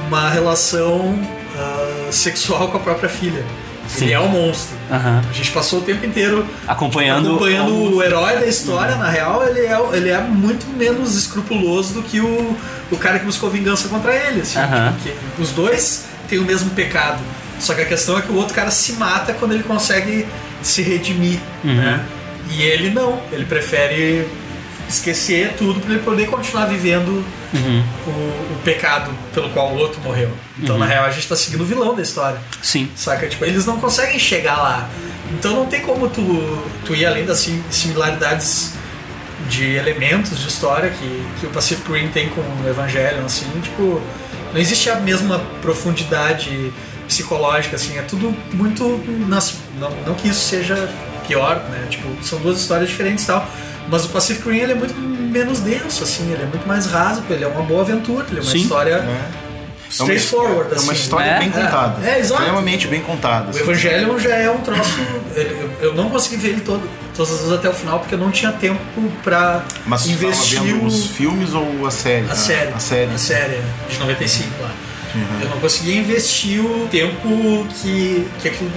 [0.07, 1.19] uma relação
[1.57, 3.45] ah, sexual com a própria filha.
[3.89, 4.07] Sim.
[4.07, 4.77] Ele é um monstro.
[4.91, 5.23] Aham.
[5.29, 9.61] A gente passou o tempo inteiro Acompanhando, acompanhando o herói da história, na real, ele
[9.61, 12.57] é, ele é muito menos escrupuloso do que o,
[12.91, 14.41] o cara que buscou vingança contra ele.
[14.41, 14.59] Assim,
[15.03, 17.21] tipo, os dois têm o mesmo pecado.
[17.61, 20.27] Só que a questão é que o outro cara se mata quando ele consegue
[20.67, 21.39] se redimir.
[21.65, 21.75] Uhum.
[21.75, 22.05] Né?
[22.51, 23.21] E ele não.
[23.33, 24.27] Ele prefere
[24.89, 27.25] esquecer tudo para ele poder continuar vivendo
[27.55, 27.83] Uhum.
[28.07, 30.31] o, o pecado pelo qual o outro morreu.
[30.59, 30.81] Então, Uhum.
[30.81, 32.39] na real, a gente tá seguindo o vilão da história.
[32.63, 32.89] Sim.
[32.95, 33.27] Saca?
[33.29, 34.89] Tipo, eles não conseguem chegar lá.
[35.33, 36.23] Então não tem como tu,
[36.85, 38.73] tu ir além das sim- similaridades
[39.49, 44.01] de elementos de história que, que o Pacific Rim tem com o Evangelion, assim, tipo,
[44.53, 46.73] não existe a mesma profundidade
[47.21, 49.01] psicológica, assim, é tudo muito.
[49.29, 50.89] nas- não, não que isso seja
[51.27, 51.87] pior, né?
[51.89, 53.47] Tipo, são duas histórias diferentes e tal.
[53.89, 57.23] Mas o Pacific Rim ele é muito menos denso, assim, ele é muito mais raso,
[57.31, 58.59] ele é uma boa aventura, ele é uma Sim.
[58.63, 61.03] história É uma, straightforward, é uma assim.
[61.03, 62.07] história bem contada.
[62.07, 62.43] É, é exato.
[62.43, 63.47] Extremamente bem contada.
[63.47, 63.61] O assim.
[63.61, 64.99] Evangelion já é um troço.
[65.37, 66.83] Eu, eu não consegui ver ele todo,
[67.15, 68.81] todas as vezes até o final porque eu não tinha tempo
[69.23, 72.27] pra Mas investir tava vendo o- os filmes ou a série?
[72.31, 72.73] a série.
[72.73, 73.15] A série.
[73.15, 74.71] A série, de 95 lá.
[75.17, 75.41] Uhum.
[75.43, 78.71] Eu não conseguia investir o tempo que, que aquilo.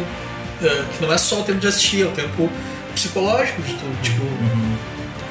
[0.63, 2.49] eh, que não é só o tempo de assistir, é o tempo
[2.95, 4.25] psicológico de tu, tipo,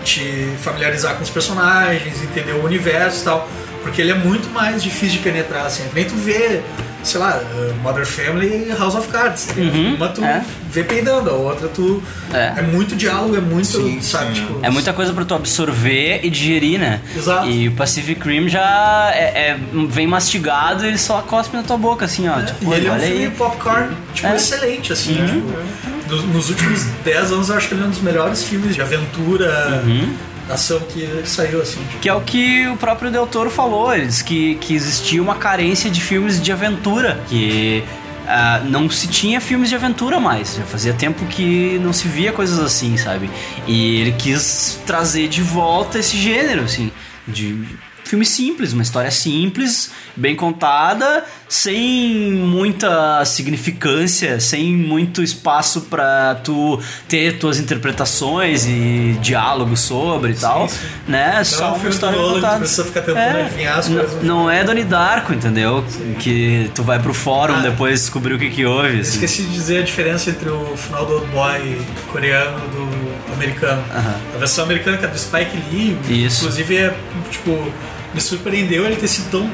[0.05, 3.49] te familiarizar com os personagens, entender o universo e tal.
[3.83, 5.85] Porque ele é muito mais difícil de penetrar, assim.
[5.95, 6.63] Nem tu vê,
[7.09, 9.49] sei lá, eh, Mother Family e House of Cards.
[9.57, 10.45] Uhum, Uma tu é.
[10.71, 12.03] vê peidando, a outra tu.
[12.33, 12.55] É.
[12.59, 14.03] É, muito diálogo, é muito.
[14.03, 14.59] sabe, tipo.
[14.63, 17.01] É muita coisa pra tu absorver e digerir, né?
[17.17, 17.49] Exato.
[17.49, 19.59] E o Pacific Rim já é, é-
[19.89, 22.41] vem mastigado e ele só cospe na tua boca, assim, ó.
[22.43, 23.31] Tipo, E ele é um olha filme aí.
[23.31, 24.37] popcorn, tipo, É.
[24.37, 25.19] excelente, assim.
[25.21, 25.27] Uhum.
[25.27, 28.75] Tipo, nos, nos últimos 10 anos eu acho que ele é um dos melhores filmes
[28.75, 30.15] de aventura, Uhum.
[30.49, 31.81] Ação que saiu, assim.
[31.85, 33.95] Tipo, Que é o que o próprio Del Toro falou.
[33.95, 37.23] Ele disse que, que existia uma carência de filmes de aventura.
[37.29, 37.85] Que
[38.27, 40.57] ah, não se tinha filmes de aventura mais.
[40.57, 43.31] Já fazia tempo que não se via coisas assim, sabe?
[43.67, 46.93] E ele quis trazer de volta esse gênero, assim,
[47.27, 47.67] de
[48.05, 56.81] filme simples, uma história simples, bem contada, sem muita significância, sem muito espaço pra tu
[57.09, 60.69] ter tuas interpretações e diálogos sobre e tal,
[61.07, 61.37] né?
[61.39, 63.43] Não Só é um filme do história Nolan precisa ficar tentando É.
[63.43, 64.23] adivinhar as N- coisas.
[64.23, 65.85] Não é Donnie Darko, entendeu?
[66.19, 67.61] Que tu vai pro fórum Ah.
[67.61, 69.01] depois descobrir o que que houve.
[69.01, 69.15] assim.
[69.15, 71.81] Esqueci de dizer a diferença entre o final do Old Boy
[72.13, 73.83] coreano do americano.
[73.95, 74.15] Aham.
[74.35, 75.97] A versão americana que é do Spike Lee,
[76.27, 76.43] Isso.
[76.45, 76.95] inclusive é,
[77.31, 77.73] tipo,
[78.19, 79.49] me surpreendeu ele ter sido tão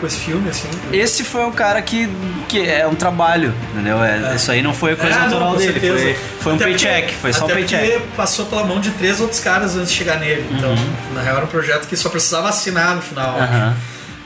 [0.00, 0.68] com esse filme, assim.
[0.92, 2.08] Esse foi um cara que,
[2.48, 4.02] que é um trabalho, entendeu?
[4.02, 7.14] É, Isso aí não foi coisa É, não, natural com dele, foi, foi um paycheck,
[7.14, 8.00] foi só um paycheck.
[8.16, 10.46] passou pela mão de três outros caras antes de chegar nele.
[10.52, 11.14] Então, Uhum.
[11.14, 13.38] na real, era um projeto que só precisava assinar no final.
[13.40, 13.76] Aham.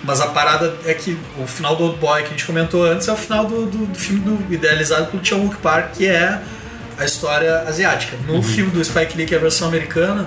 [0.05, 3.07] Mas a parada é que o final do Old Boy que a gente comentou antes
[3.09, 6.39] é o final do, do, do filme do, idealizado pelo Chan Wook Park, que é
[6.99, 8.17] a história asiática.
[8.27, 8.43] No Uhum.
[8.43, 10.27] filme do Spike Lee, que é a versão americana,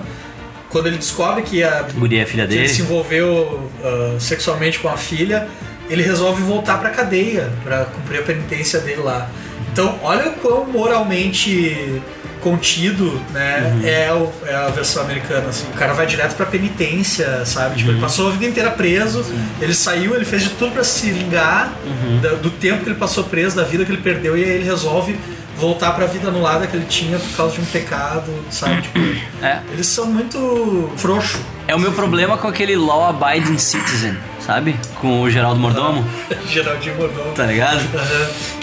[0.74, 2.74] quando ele descobre que a Guria é filha que ele dele.
[2.74, 5.46] se envolveu ah, sexualmente com a filha,
[5.88, 9.30] ele resolve voltar pra cadeia pra cumprir a penitência dele lá.
[9.72, 12.02] Então, olha o quão moralmente
[12.40, 13.86] contido, né, Uhum.
[13.86, 15.64] é, o- é a versão americana, assim.
[15.68, 17.76] O cara vai direto pra penitência, sabe?
[17.76, 17.94] Tipo, Uhum.
[17.94, 19.24] ele passou a vida inteira preso,
[19.60, 22.38] ele saiu, ele fez de tudo pra se vingar Uhum.
[22.42, 25.16] do tempo que ele passou preso, da vida que ele perdeu, e aí ele resolve
[25.56, 28.82] voltar pra vida anulada que ele tinha por causa de um pecado, sabe?
[28.82, 28.98] Tipo,
[29.42, 29.60] É.
[29.72, 31.38] eles são muito frouxo.
[31.66, 34.76] É o meu problema com aquele Law Abiding Citizen, sabe?
[35.00, 36.04] Com o Geraldo Mordomo,
[36.48, 37.32] Geraldinho Mordomo.
[37.32, 37.80] tá ligado?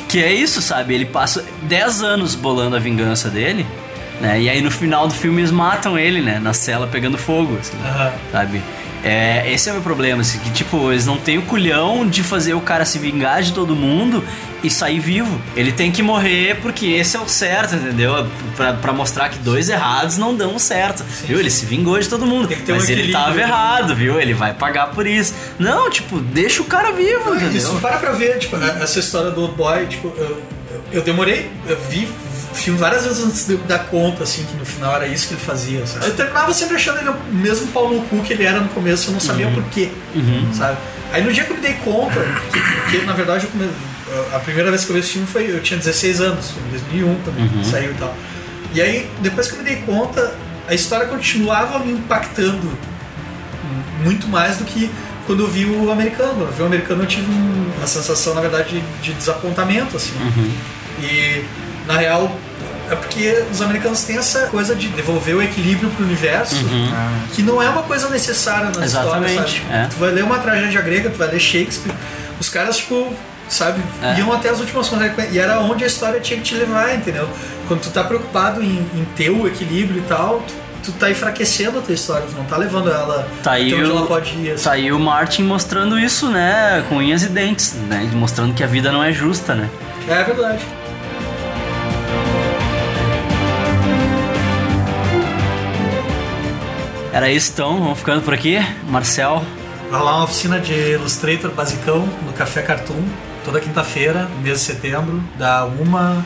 [0.07, 0.93] Que é isso, sabe?
[0.93, 3.65] Ele passa 10 anos bolando a vingança dele,
[4.19, 4.39] né?
[4.39, 6.38] E aí no final do filme eles matam ele, né?
[6.39, 8.11] Na cela pegando fogo, assim, Aham.
[8.31, 8.61] sabe?
[9.03, 12.22] É, esse é o meu problema, assim, que tipo, eles não têm o culhão de
[12.22, 14.23] fazer o cara se vingar de todo mundo
[14.64, 15.41] e sair vivo.
[15.56, 18.28] Ele tem que morrer porque esse é o certo, entendeu?
[18.56, 21.03] Pra, pra mostrar que dois errados não dão certo.
[21.26, 21.40] viu?
[21.40, 22.48] Ele se vingou de todo mundo.
[22.48, 23.41] ter um Mas ele tava né?
[23.41, 24.19] errado, viu?
[24.22, 25.34] Ele vai pagar por isso.
[25.57, 27.57] Não, tipo, deixa o cara vivo, entendeu?
[27.57, 31.78] Isso, para pra ver, tipo, essa história do Boy, tipo, eu, eu- eu demorei, eu
[31.90, 32.07] vi
[32.53, 35.34] filme várias vezes antes de eu dar conta, assim, que no final era isso que
[35.34, 36.06] ele fazia, sabe?
[36.07, 39.10] Eu terminava sempre achando ele o mesmo pau no cu que ele era no começo,
[39.10, 39.53] eu não sabia Uhum.
[39.56, 39.90] por quê,
[40.53, 40.78] sabe?
[41.14, 42.19] Aí no dia que eu me dei conta,
[42.52, 43.69] que, que, na verdade come-
[44.34, 47.15] a primeira vez que eu vi esse filme foi, eu tinha 16 anos, em 2001
[47.23, 47.64] quando Uhum.
[47.64, 48.15] saiu e tal.
[48.73, 50.34] E aí, depois que eu me dei conta,
[50.68, 52.72] a história continuava me impactando
[54.03, 54.90] muito mais do que
[55.26, 56.34] quando eu vi o americano.
[56.34, 59.95] Quando eu vi o americano eu tive um- uma sensação, na verdade, de, de desapontamento,
[59.98, 60.11] assim.
[60.19, 60.52] Uhum.
[61.02, 61.44] E,
[61.87, 62.31] na real,
[62.89, 66.91] é porque os americanos têm essa coisa de devolver o equilíbrio pro universo, Uhum.
[67.33, 69.61] que não é uma coisa necessária na história, sabe?
[69.71, 69.87] é.
[69.89, 71.93] Tu vai ler uma tragédia grega, tu vai ler Shakespeare,
[72.39, 73.13] os caras, tipo,
[73.47, 74.19] sabe, É.
[74.19, 77.29] iam até as últimas consequências, e era onde a história tinha que te levar, entendeu?
[77.67, 80.43] Quando tu tá preocupado em, em ter o equilíbrio e tal,
[80.83, 83.75] tu, tu tá enfraquecendo a tua história, tu não tá levando ela Tá até onde
[83.75, 84.51] o, ela pode ir.
[84.51, 84.63] assim.
[84.65, 86.83] tá aí o Martin mostrando isso, né?
[86.89, 88.09] Com unhas e dentes, né?
[88.13, 89.69] Mostrando que a vida não é justa, né?
[90.09, 90.59] É verdade.
[97.13, 98.57] Era isso então, vamos ficando por aqui.
[98.88, 99.43] Marcel,
[99.89, 103.03] Vai lá uma oficina de Illustrator basicão no Café Cartoon,
[103.43, 106.23] toda quinta-feira, mês de setembro, da 1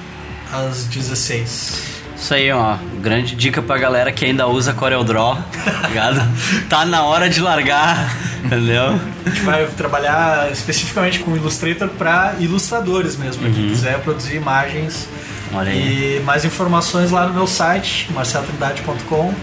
[0.54, 1.96] às 16.
[2.16, 2.78] isso aí, ó.
[3.02, 5.38] Grande dica pra galera que ainda usa CorelDRAW,
[5.82, 6.22] tá ligado?
[6.70, 9.00] Tá na hora de largar, entendeu?
[9.26, 13.70] A gente vai trabalhar especificamente com Illustrator para ilustradores mesmo, pra quem Uhum.
[13.70, 15.08] quiser produzir imagens.
[15.52, 16.18] Olha aí.
[16.20, 19.34] E mais informações lá no meu site, marceltrindade.com.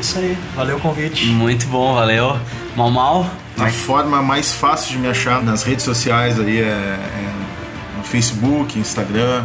[0.00, 1.26] É isso aí, valeu o convite.
[1.26, 2.38] Muito bom, valeu.
[2.74, 7.32] Mal Mal, A forma mais fácil de me achar nas redes sociais aí é, é
[7.98, 9.44] no Facebook, Instagram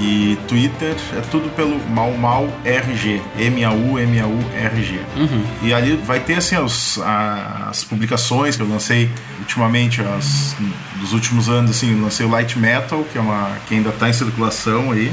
[0.00, 0.96] e Twitter.
[1.14, 3.20] É tudo pelo Mal Mal RG.
[3.36, 5.00] M-A-U-M-A-U-R-G.
[5.18, 5.44] Uhum.
[5.62, 10.56] E ali vai ter assim os- a- as publicações que eu lancei ultimamente, as,
[10.98, 14.14] dos últimos anos, assim, lancei o Light Metal, que é uma que ainda está em
[14.14, 15.12] circulação aí,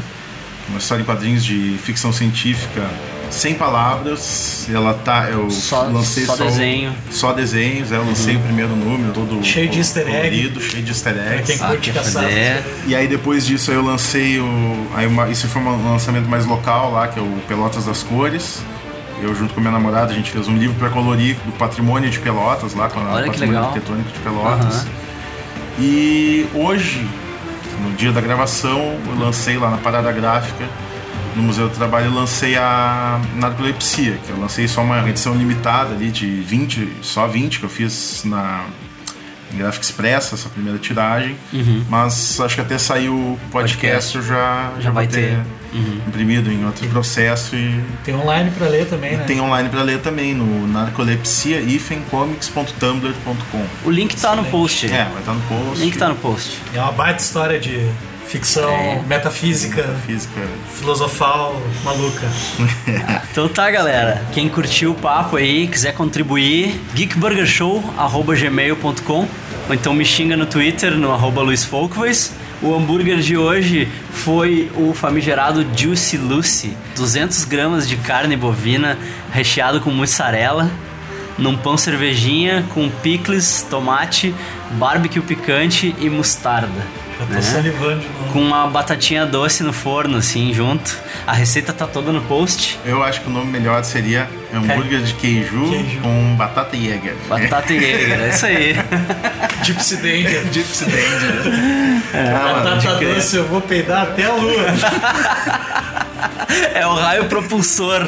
[0.69, 2.90] uma história em quadrinhos de ficção científica
[3.30, 4.68] sem palavras.
[4.73, 6.93] Ela tá, eu Só- lancei só o- desenho.
[7.11, 10.15] só desenhos, é, eu lancei o primeiro número todo Cheio de easter egg.
[10.18, 11.43] colorido, cheio de easter eggs.
[11.45, 12.23] quem curte caçar.
[12.88, 14.88] E aí depois disso eu lancei o.
[14.95, 18.60] Aí uma, isso foi um lançamento mais local lá, que é o Pelotas das Cores.
[19.22, 22.19] Eu junto com minha namorada, a gente fez um livro para colorir do patrimônio de
[22.19, 24.76] Pelotas lá, com o Olha patrimônio arquitetônico de Pelotas.
[24.76, 24.85] Aham.
[25.80, 27.06] E hoje,
[27.84, 30.65] no dia da gravação, eu lancei lá na Parada Gráfica,
[31.36, 35.94] no Museu do Trabalho, eu lancei a Narcolepsia, que eu lancei só uma edição limitada
[35.94, 38.66] ali de 20, só 20 que eu fiz na
[39.53, 41.38] em Gráfica Expressa, essa primeira tiragem.
[41.53, 41.86] Uhum.
[41.88, 45.38] Mas acho que até saiu o podcast, eu já, Já já vai vou ter, ter.
[45.78, 46.02] Uhum.
[46.07, 49.24] imprimido em outro processo e Tem online pra ler também, e né?
[49.26, 53.66] tem online para ler também no narcolepsia-comics.tumblr.com.
[53.86, 54.88] o link tá no post.
[54.88, 55.82] É, vai estar no post.
[55.82, 56.60] O link tá no post.
[56.74, 57.88] É uma baita história de
[58.27, 59.02] ficção É.
[59.07, 60.41] metafísica, Física.
[60.77, 62.27] filosofal, maluca.
[63.31, 64.23] Então tá, galera.
[64.34, 69.27] Quem curtiu o papo aí, quiser contribuir, geekburgershow.gmail.com
[69.68, 72.31] ou então me xinga no Twitter, no arroba Luiz Folkways.
[72.61, 76.77] O hambúrguer de hoje foi o famigerado Juicy Lucy.
[76.95, 78.97] 200 gramas de carne bovina
[79.34, 80.69] recheado com mussarela,
[81.38, 84.34] num pão cervejinha com picles, tomate,
[84.73, 86.81] barbecue picante e mostarda.
[87.19, 87.41] Eu tô né?
[87.41, 88.33] salivando de novo.
[88.33, 90.97] Com uma batatinha doce no forno, assim, junto.
[91.25, 92.79] A receita tá toda no post.
[92.85, 94.29] Eu acho que o nome melhor seria
[94.60, 95.65] hambúrguer de queijo,
[96.02, 97.15] com batata Jäger.
[97.27, 98.76] Batata Jäger, é isso aí.
[99.64, 100.44] Gypsy Danger.
[100.52, 101.41] Gypsy Danger.
[102.14, 104.65] Ah, mano, Batata doce, eu vou peidar até a lua.
[106.73, 108.06] É o raio propulsor.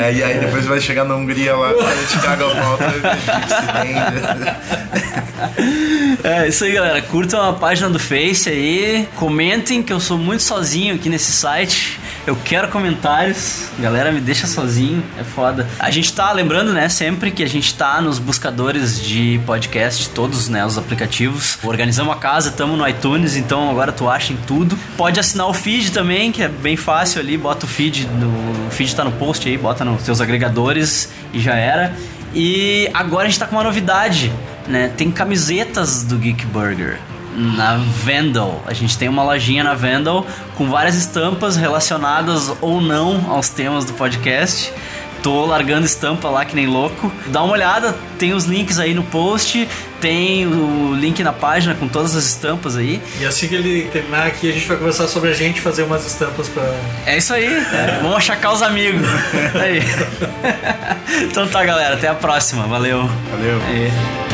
[0.00, 2.84] É, e aí depois vai chegar na Hungria lá, a gente caga a volta.
[6.24, 7.00] É isso aí, galera.
[7.02, 9.08] Curtam a página do Face aí.
[9.16, 11.98] Comentem que eu sou muito sozinho aqui nesse site.
[12.26, 13.68] Eu quero comentários.
[13.78, 15.00] Galera, me deixa sozinho.
[15.16, 15.64] É foda.
[15.78, 20.48] A gente tá lembrando, né, sempre que a gente tá nos buscadores de podcast, todos,
[20.48, 21.56] né, os aplicativos.
[21.62, 24.76] Organizamos a casa, tamo no iTunes, então agora tu acha em tudo.
[24.96, 27.38] Pode assinar o feed também, que é bem fácil ali.
[27.38, 31.38] Bota o feed, no, o feed tá no post aí, bota nos seus agregadores e
[31.38, 31.94] já era.
[32.34, 34.32] E agora a gente tá com uma novidade,
[34.66, 34.90] né?
[34.96, 36.98] Tem camisetas do Geek Burger
[37.36, 38.62] na Vandal.
[38.66, 40.26] A gente tem uma lojinha na Vandal
[40.56, 44.72] com várias estampas relacionadas ou não aos temas do podcast.
[45.22, 47.10] Tô largando estampa lá que nem louco.
[47.26, 49.68] Dá uma olhada, tem os links aí no post,
[50.00, 53.02] tem o link na página com todas as estampas aí.
[53.18, 56.06] E assim que ele terminar aqui, a gente vai conversar sobre a gente fazer umas
[56.06, 56.62] estampas pra.
[57.04, 59.02] É isso aí, é, vamos achacar os amigos.
[59.54, 59.82] Aí.
[61.26, 62.66] então tá, galera, até a próxima.
[62.66, 63.08] Valeu.
[63.30, 63.60] Valeu.
[63.68, 64.25] Aí.